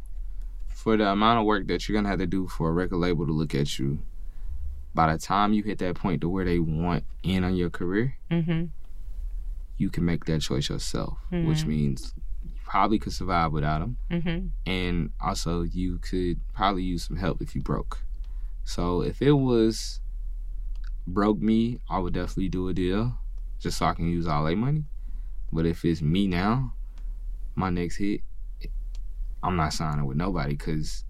for 0.69 0.95
the 0.95 1.07
amount 1.07 1.39
of 1.39 1.45
work 1.45 1.67
that 1.67 1.89
you're 1.89 1.97
gonna 1.97 2.07
have 2.07 2.19
to 2.19 2.27
do 2.27 2.47
for 2.47 2.69
a 2.69 2.71
record 2.71 2.97
label 2.97 3.25
to 3.25 3.33
look 3.33 3.53
at 3.53 3.77
you, 3.77 3.99
by 4.95 5.11
the 5.11 5.19
time 5.19 5.51
you 5.51 5.63
hit 5.63 5.79
that 5.79 5.95
point 5.95 6.21
to 6.21 6.29
where 6.29 6.45
they 6.45 6.59
want 6.59 7.03
in 7.23 7.43
on 7.43 7.55
your 7.55 7.69
career, 7.69 8.15
Mm-hmm. 8.31 8.65
You 9.78 9.89
can 9.89 10.05
make 10.05 10.26
that 10.26 10.41
choice 10.41 10.69
yourself, 10.69 11.17
which 11.32 11.63
Mhm. 11.63 11.67
means 11.67 12.13
you 12.43 12.51
probably 12.65 12.99
could 12.99 13.13
survive 13.13 13.51
without 13.51 13.80
them, 13.80 13.97
Mm-hmm. 14.11 14.47
and 14.65 15.11
also 15.19 15.61
you 15.63 15.97
could 15.99 16.39
probably 16.53 16.84
use 16.84 17.03
some 17.03 17.17
help 17.17 17.41
if 17.41 17.55
you 17.55 17.61
broke. 17.61 18.03
So 18.63 19.01
if 19.01 19.21
it 19.21 19.32
was 19.34 19.99
broke 21.05 21.39
me, 21.41 21.80
I 21.89 21.99
would 21.99 22.13
definitely 22.13 22.49
do 22.49 22.67
a 22.69 22.74
deal 22.74 23.17
just 23.59 23.78
so 23.78 23.86
I 23.88 23.93
can 23.93 24.07
use 24.09 24.28
all 24.28 24.45
their 24.45 24.55
money. 24.55 24.86
But 25.51 25.65
if 25.65 25.84
it's 25.86 26.01
me 26.01 26.28
now, 26.28 26.74
my 27.55 27.69
next 27.69 27.97
hit, 27.97 28.21
I'm 29.41 29.55
not 29.57 29.74
signing 29.74 30.05
with 30.05 30.15
nobody 30.17 30.53
because 30.55 31.03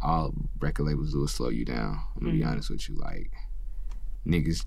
all 0.00 0.32
record 0.60 0.84
labels 0.84 1.12
do 1.12 1.24
is 1.24 1.32
slow 1.32 1.48
you 1.48 1.64
down. 1.64 2.00
I'm 2.16 2.22
gonna 2.22 2.32
be 2.32 2.40
Mhm. 2.42 2.48
honest 2.52 2.70
with 2.70 2.88
you. 2.88 2.94
Like 2.96 3.32
niggas 4.26 4.64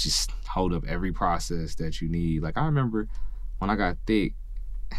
just 0.00 0.30
hold 0.48 0.72
up 0.72 0.84
every 0.86 1.12
process 1.12 1.74
that 1.76 2.00
you 2.00 2.08
need. 2.08 2.42
Like 2.42 2.56
I 2.58 2.64
remember 2.66 3.08
when 3.58 3.70
I 3.70 3.76
got 3.76 3.96
thick. 4.06 4.34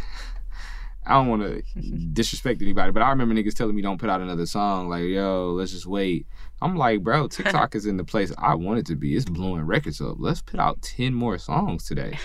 I 1.03 1.13
don't 1.13 1.27
want 1.29 1.41
to 1.41 1.63
disrespect 2.13 2.61
anybody, 2.61 2.91
but 2.91 3.01
I 3.01 3.09
remember 3.09 3.33
niggas 3.33 3.55
telling 3.55 3.75
me 3.75 3.81
don't 3.81 3.99
put 3.99 4.09
out 4.09 4.21
another 4.21 4.45
song. 4.45 4.87
Like, 4.87 5.05
yo, 5.05 5.51
let's 5.57 5.71
just 5.71 5.87
wait. 5.87 6.27
I'm 6.61 6.75
like, 6.75 7.01
bro, 7.01 7.27
TikTok 7.27 7.73
is 7.73 7.87
in 7.87 7.97
the 7.97 8.03
place 8.03 8.31
I 8.37 8.53
want 8.53 8.77
it 8.79 8.85
to 8.87 8.95
be. 8.95 9.15
It's 9.15 9.25
blowing 9.25 9.63
records 9.63 9.99
up. 9.99 10.17
Let's 10.19 10.43
put 10.43 10.59
out 10.59 10.81
10 10.83 11.13
more 11.15 11.39
songs 11.39 11.87
today. 11.87 12.19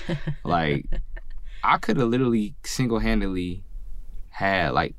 like, 0.45 0.85
I 1.65 1.79
could 1.79 1.97
have 1.97 2.09
literally 2.09 2.55
single 2.65 2.99
handedly 2.99 3.65
had, 4.29 4.73
like, 4.73 4.95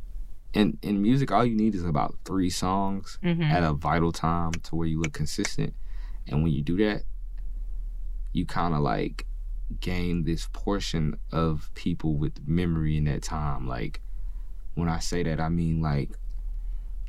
in, 0.54 0.80
in 0.82 1.04
music, 1.04 1.32
all 1.32 1.46
you 1.46 1.56
need 1.56 1.76
is 1.76 1.86
about 1.86 2.16
three 2.26 2.50
songs 2.50 3.20
Mhm. 3.24 3.44
at 3.44 3.62
a 3.64 3.74
vital 3.74 4.12
time 4.12 4.54
to 4.64 4.76
where 4.76 4.88
you 4.88 5.00
look 5.00 5.14
consistent. 5.14 5.76
And 6.26 6.42
when 6.42 6.52
you 6.52 6.64
do 6.64 6.78
that, 6.78 7.04
you 8.38 8.46
kind 8.46 8.74
of 8.74 8.80
like 8.82 9.26
gain 9.82 10.24
this 10.24 10.48
portion 10.54 11.18
of 11.32 11.70
people 11.74 12.16
with 12.16 12.48
memory 12.48 12.96
in 12.98 13.04
that 13.06 13.22
time. 13.24 13.68
Like, 13.68 14.00
when 14.76 14.88
I 14.88 15.00
say 15.00 15.24
that, 15.24 15.42
I 15.42 15.50
mean, 15.50 15.82
like, 15.82 16.12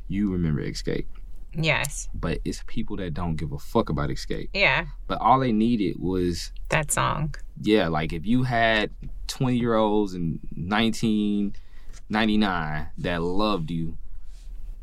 you 0.07 0.31
remember 0.31 0.61
Xscape 0.61 1.05
Yes. 1.53 2.09
but 2.13 2.39
it's 2.45 2.63
people 2.67 2.95
that 2.97 3.13
don't 3.13 3.35
give 3.35 3.51
a 3.53 3.59
fuck 3.59 3.89
about 3.89 4.09
Xscape. 4.09 4.49
Yeah. 4.53 4.85
But 5.07 5.19
all 5.21 5.39
they 5.39 5.51
needed 5.51 5.97
was 5.99 6.51
That 6.69 6.91
song. 6.91 7.33
yeah, 7.61 7.87
like 7.87 8.13
if 8.13 8.25
you 8.25 8.43
had 8.43 8.91
20 9.27 9.57
year 9.57 9.75
olds 9.75 10.13
in 10.13 10.39
1999 10.55 12.87
that 12.97 13.21
loved 13.21 13.71
you, 13.71 13.97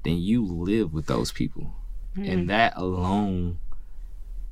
then 0.05 0.19
you 0.19 0.45
live 0.45 0.93
with 0.93 1.07
those 1.07 1.33
people. 1.33 1.73
Mm. 2.17 2.33
And 2.33 2.51
that 2.51 2.75
alone 2.77 3.59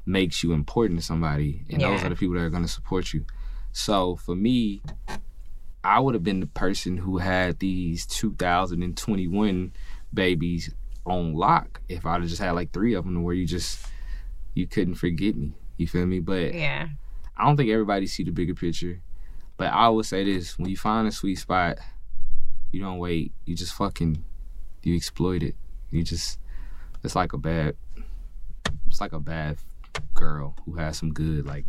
makes 0.07 0.43
you 0.43 0.53
important 0.53 1.01
to 1.01 1.05
somebody. 1.07 1.65
And 1.71 1.81
those 1.81 2.03
are 2.03 2.09
the 2.09 2.17
people 2.17 2.35
that 2.37 2.43
are 2.43 2.51
going 2.51 2.63
to 2.63 2.69
support 2.69 3.13
you. 3.13 3.25
So 3.73 4.17
for 4.17 4.35
me, 4.37 4.83
I 5.83 6.01
would 6.01 6.15
have 6.15 6.25
been 6.25 6.41
the 6.41 6.47
person 6.47 6.97
who 6.97 7.19
had 7.19 7.59
these 7.59 8.07
2021 8.07 9.73
babies 10.13 10.73
on 11.05 11.35
lock 11.35 11.81
if 11.89 12.07
I'd 12.07 12.21
have 12.21 12.29
just 12.29 12.41
had 12.41 12.53
like 12.53 12.73
three 12.73 12.95
of 12.95 13.05
them 13.05 13.23
where 13.23 13.35
you 13.35 13.47
just 13.47 13.87
you 14.55 14.67
couldn't 14.67 14.95
forget 14.95 15.37
me. 15.37 15.53
You 15.77 15.87
feel 15.87 16.07
me? 16.07 16.21
But 16.21 16.55
Yeah. 16.55 16.89
I 17.37 17.45
don't 17.45 17.57
think 17.57 17.71
everybody 17.71 18.07
see 18.07 18.23
the 18.23 18.31
bigger 18.31 18.55
picture. 18.55 19.01
But 19.57 19.73
I 19.73 19.89
would 19.89 20.07
say 20.07 20.25
this: 20.25 20.59
when 20.59 20.69
you 20.69 20.77
find 20.77 21.07
a 21.09 21.13
sweet 21.13 21.37
spot, 21.37 21.79
you 22.71 22.81
don't 22.81 22.99
wait. 22.99 23.33
You 23.45 23.57
just 23.57 23.75
fucking 23.75 24.25
you 24.83 24.95
exploit 24.95 25.43
it. 25.43 25.57
You 25.91 26.03
just 26.03 26.39
it's 27.03 27.15
like 27.17 27.33
a 27.33 27.39
bad 27.39 27.77
it's 28.87 29.01
like 29.01 29.13
a 29.13 29.21
bad 29.21 29.59
girl 30.15 30.57
who 30.65 30.75
has 30.77 30.97
some 30.99 31.13
good 31.13 31.47
like 31.47 31.65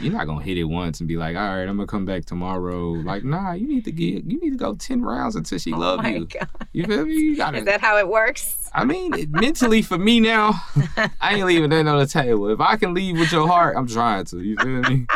you're 0.00 0.12
not 0.14 0.26
gonna 0.26 0.42
hit 0.42 0.56
it 0.56 0.64
once 0.64 1.00
and 1.00 1.08
be 1.08 1.18
like, 1.18 1.36
all 1.36 1.42
right, 1.56 1.68
I'm 1.68 1.76
gonna 1.76 1.86
come 1.86 2.06
back 2.06 2.24
tomorrow. 2.24 2.92
Like, 2.92 3.22
nah, 3.22 3.52
you 3.52 3.68
need 3.68 3.84
to 3.84 3.92
get 3.92 4.24
you 4.24 4.40
need 4.40 4.50
to 4.52 4.56
go 4.56 4.74
ten 4.74 5.02
rounds 5.02 5.36
until 5.36 5.58
she 5.58 5.72
love 5.72 5.98
Oh 5.98 6.02
my 6.02 6.08
you. 6.14 6.24
God. 6.26 6.48
You 6.72 6.84
feel 6.86 7.04
me? 7.04 7.14
You 7.14 7.36
gotta 7.36 7.58
Is 7.58 7.64
that 7.66 7.82
how 7.82 7.98
it 7.98 8.08
works? 8.08 8.70
I 8.74 8.84
mean, 8.86 9.12
it- 9.14 9.30
mentally 9.30 9.82
for 9.82 9.98
me 9.98 10.20
now, 10.20 10.54
I 11.20 11.34
ain't 11.34 11.44
leaving 11.46 11.68
that 11.70 11.86
on 11.86 11.98
the 11.98 12.06
table. 12.06 12.48
If 12.48 12.60
I 12.60 12.76
can 12.76 12.94
leave 12.94 13.18
with 13.18 13.30
your 13.30 13.46
heart, 13.46 13.76
I'm 13.76 13.86
trying 13.86 14.24
to. 14.26 14.40
You 14.40 14.56
feel 14.56 14.80
me? 14.90 15.06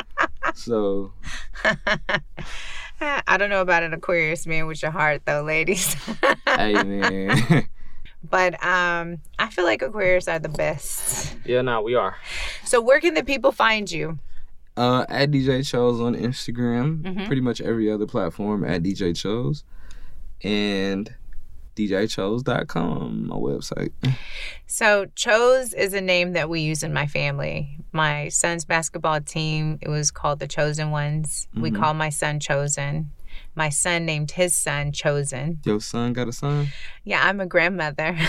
So 0.55 1.13
I 3.01 3.37
don't 3.39 3.51
know 3.51 3.61
about 3.63 3.83
an 3.85 3.95
Aquarius 3.95 4.47
man 4.47 4.67
with 4.67 4.83
your 4.83 4.91
heart 4.91 5.23
though, 5.25 5.43
ladies. 5.43 5.95
hey 6.47 6.75
man. 6.83 7.69
but 8.29 8.55
um 8.65 9.19
I 9.39 9.49
feel 9.51 9.65
like 9.65 9.81
Aquarius 9.83 10.27
are 10.29 10.39
the 10.41 10.49
best. 10.49 11.37
yeah, 11.47 11.63
nah, 11.63 11.81
we 11.81 11.95
are. 11.95 12.17
So 12.69 12.81
where 12.81 13.01
can 13.01 13.15
the 13.15 13.25
people 13.25 13.51
find 13.53 13.91
you? 13.91 14.19
Uh, 14.77 15.05
at 15.09 15.31
DJ 15.31 15.67
Chose 15.69 16.01
on 16.01 16.15
Instagram, 16.15 17.03
Mhm. 17.03 17.27
pretty 17.27 17.41
much 17.43 17.61
every 17.61 17.91
other 17.91 18.07
platform 18.07 18.63
at 18.65 18.83
DJ 18.83 19.13
Chose, 19.15 19.65
and 20.45 21.15
DJChose.com, 21.75 23.29
my 23.29 23.37
website. 23.37 23.93
So 24.67 25.07
Chose 25.15 25.73
is 25.73 25.95
a 25.95 26.01
name 26.01 26.33
that 26.35 26.49
we 26.51 26.61
use 26.61 26.83
in 26.83 26.93
my 26.93 27.07
family. 27.07 27.79
My 27.93 28.29
son's 28.29 28.65
basketball 28.65 29.21
team, 29.21 29.79
it 29.81 29.89
was 29.89 30.11
called 30.11 30.39
the 30.41 30.47
Chosen 30.49 30.91
Ones. 30.91 31.49
We 31.55 31.71
Mhm. 31.71 31.81
call 31.81 31.95
my 31.95 32.11
son 32.11 32.39
Chosen. 32.39 33.11
My 33.55 33.69
son 33.71 34.05
named 34.05 34.33
his 34.33 34.55
son 34.55 34.93
Chosen. 34.93 35.61
Your 35.65 35.81
son 35.81 36.13
got 36.13 36.29
a 36.29 36.33
son? 36.33 36.69
Yeah, 37.05 37.25
I'm 37.25 37.41
a 37.41 37.47
grandmother. 37.47 38.17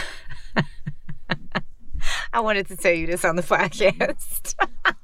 I 2.33 2.39
wanted 2.41 2.67
to 2.67 2.77
tell 2.77 2.93
you 2.93 3.07
this 3.07 3.25
on 3.25 3.35
the 3.35 3.41
podcast. 3.55 4.55
Wow. 4.59 4.65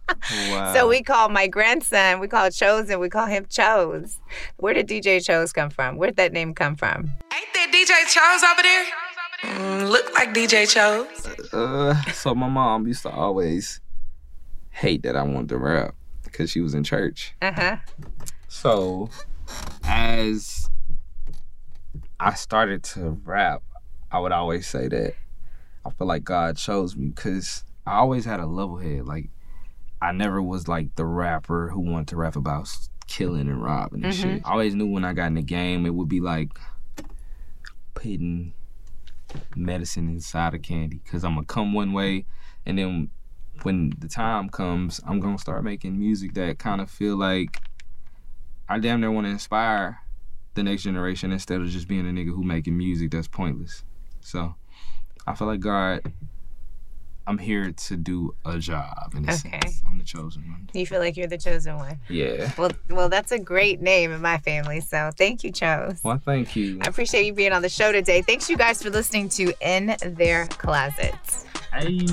So 0.74 0.88
we 0.88 1.04
call 1.04 1.30
my 1.30 1.48
grandson, 1.48 2.20
we 2.20 2.28
call 2.28 2.50
Chosen, 2.50 3.00
we 3.00 3.10
call 3.10 3.28
him 3.28 3.46
Chose. 3.48 4.20
Where 4.58 4.74
did 4.74 4.88
DJ 4.88 5.24
Chose 5.24 5.54
come 5.54 5.70
from? 5.70 5.98
Where 5.98 6.08
did 6.10 6.18
that 6.18 6.34
name 6.34 6.54
come 6.54 6.76
from? 6.76 7.12
Ain't 7.34 7.54
that 7.54 7.72
DJ 7.72 8.08
Chose 8.12 8.44
over 8.44 8.62
there? 8.64 8.86
Mm, 9.44 9.90
look 9.90 10.14
like 10.14 10.34
DJ 10.34 10.68
Chose. 10.68 11.54
Uh, 11.54 12.00
so 12.12 12.34
my 12.34 12.48
mom 12.48 12.88
used 12.88 13.04
to 13.04 13.10
always 13.10 13.82
hate 14.72 15.04
that 15.04 15.16
I 15.16 15.24
wanted 15.24 15.50
to 15.50 15.58
rap 15.58 15.96
because 16.24 16.50
she 16.50 16.62
was 16.62 16.74
in 16.74 16.84
church. 16.84 17.36
Uh 17.42 17.52
huh. 17.52 17.78
So, 18.48 19.10
as 19.84 20.70
I 22.20 22.34
started 22.34 22.84
to 22.84 23.22
rap, 23.24 23.62
I 24.12 24.20
would 24.20 24.32
always 24.32 24.68
say 24.68 24.88
that 24.88 25.14
I 25.86 25.90
feel 25.92 26.08
like 26.08 26.24
God 26.24 26.58
chose 26.58 26.96
me 26.96 27.08
because 27.08 27.64
I 27.86 27.98
always 27.98 28.26
had 28.26 28.40
a 28.40 28.46
level 28.46 28.78
head. 28.78 29.06
Like, 29.06 29.30
I 30.02 30.12
never 30.12 30.42
was 30.42 30.68
like 30.68 30.96
the 30.96 31.06
rapper 31.06 31.70
who 31.70 31.80
wanted 31.80 32.08
to 32.10 32.16
rap 32.18 32.36
about 32.36 32.70
killing 33.08 33.48
and 33.48 33.64
robbing 33.64 34.04
and 34.04 34.14
shit. 34.14 34.26
Mm-hmm. 34.26 34.48
I 34.48 34.52
always 34.52 34.76
knew 34.76 34.88
when 34.88 35.06
I 35.06 35.14
got 35.14 35.28
in 35.28 35.36
the 35.36 35.42
game, 35.42 35.86
it 35.86 35.94
would 35.94 36.10
be 36.10 36.22
like 36.22 36.58
putting 37.94 38.54
medicine 39.56 40.10
inside 40.10 40.54
of 40.54 40.62
candy 40.62 41.02
because 41.04 41.24
I'm 41.24 41.36
gonna 41.36 41.46
come 41.46 41.74
one 41.74 41.92
way 41.92 42.26
and 42.66 42.78
then 42.78 43.10
when 43.64 43.94
the 44.00 44.08
time 44.08 44.50
comes, 44.50 45.00
I'm 45.08 45.20
gonna 45.20 45.38
start 45.38 45.64
making 45.64 45.98
music 45.98 46.34
that 46.34 46.60
kind 46.60 46.82
of 46.82 46.90
feel 46.90 47.18
like 47.18 47.62
I 48.68 48.80
damn 48.80 49.02
near 49.02 49.12
want 49.12 49.28
to 49.28 49.32
inspire 49.32 50.00
the 50.56 50.64
next 50.64 50.84
generation 50.84 51.32
instead 51.32 51.62
of 51.62 51.68
just 51.68 51.88
being 51.88 52.08
a 52.08 52.12
nigga 52.12 52.34
who 52.34 52.44
making 52.44 52.78
music 52.78 53.12
that's 53.12 53.28
pointless. 53.28 53.84
So 54.22 54.56
I 55.28 55.34
feel 55.36 55.48
like 55.48 55.60
God, 55.60 56.02
I'm 57.28 57.38
here 57.40 57.72
to 57.72 57.98
do 57.98 58.36
a 58.46 58.60
job 58.60 59.14
in 59.16 59.28
a 59.28 59.34
Okay. 59.34 59.60
sense. 59.62 59.82
I'm 59.88 59.98
the 59.98 60.04
chosen 60.04 60.44
one. 60.50 60.70
You 60.74 60.86
feel 60.86 61.00
like 61.00 61.18
you're 61.18 61.26
the 61.28 61.38
chosen 61.38 61.78
one. 61.78 62.00
Yeah. 62.08 62.52
Well, 62.58 62.72
well, 62.90 63.10
that's 63.10 63.32
a 63.32 63.40
great 63.40 63.82
name 63.82 64.12
in 64.12 64.22
my 64.22 64.38
family. 64.38 64.80
So 64.82 65.10
thank 65.18 65.44
you, 65.44 65.52
Chose. 65.52 66.00
Well, 66.04 66.22
thank 66.24 66.56
you. 66.56 66.80
I 66.84 66.88
appreciate 66.88 67.26
you 67.26 67.34
being 67.34 67.52
on 67.54 67.64
the 67.64 67.70
show 67.70 67.92
today. 67.92 68.22
Thanks 68.22 68.50
you 68.50 68.58
guys 68.58 68.84
for 68.84 68.92
listening 68.92 69.30
to 69.30 69.54
In 69.62 69.96
Their 70.16 70.46
Closets. 70.48 71.46
Hey. 71.74 72.06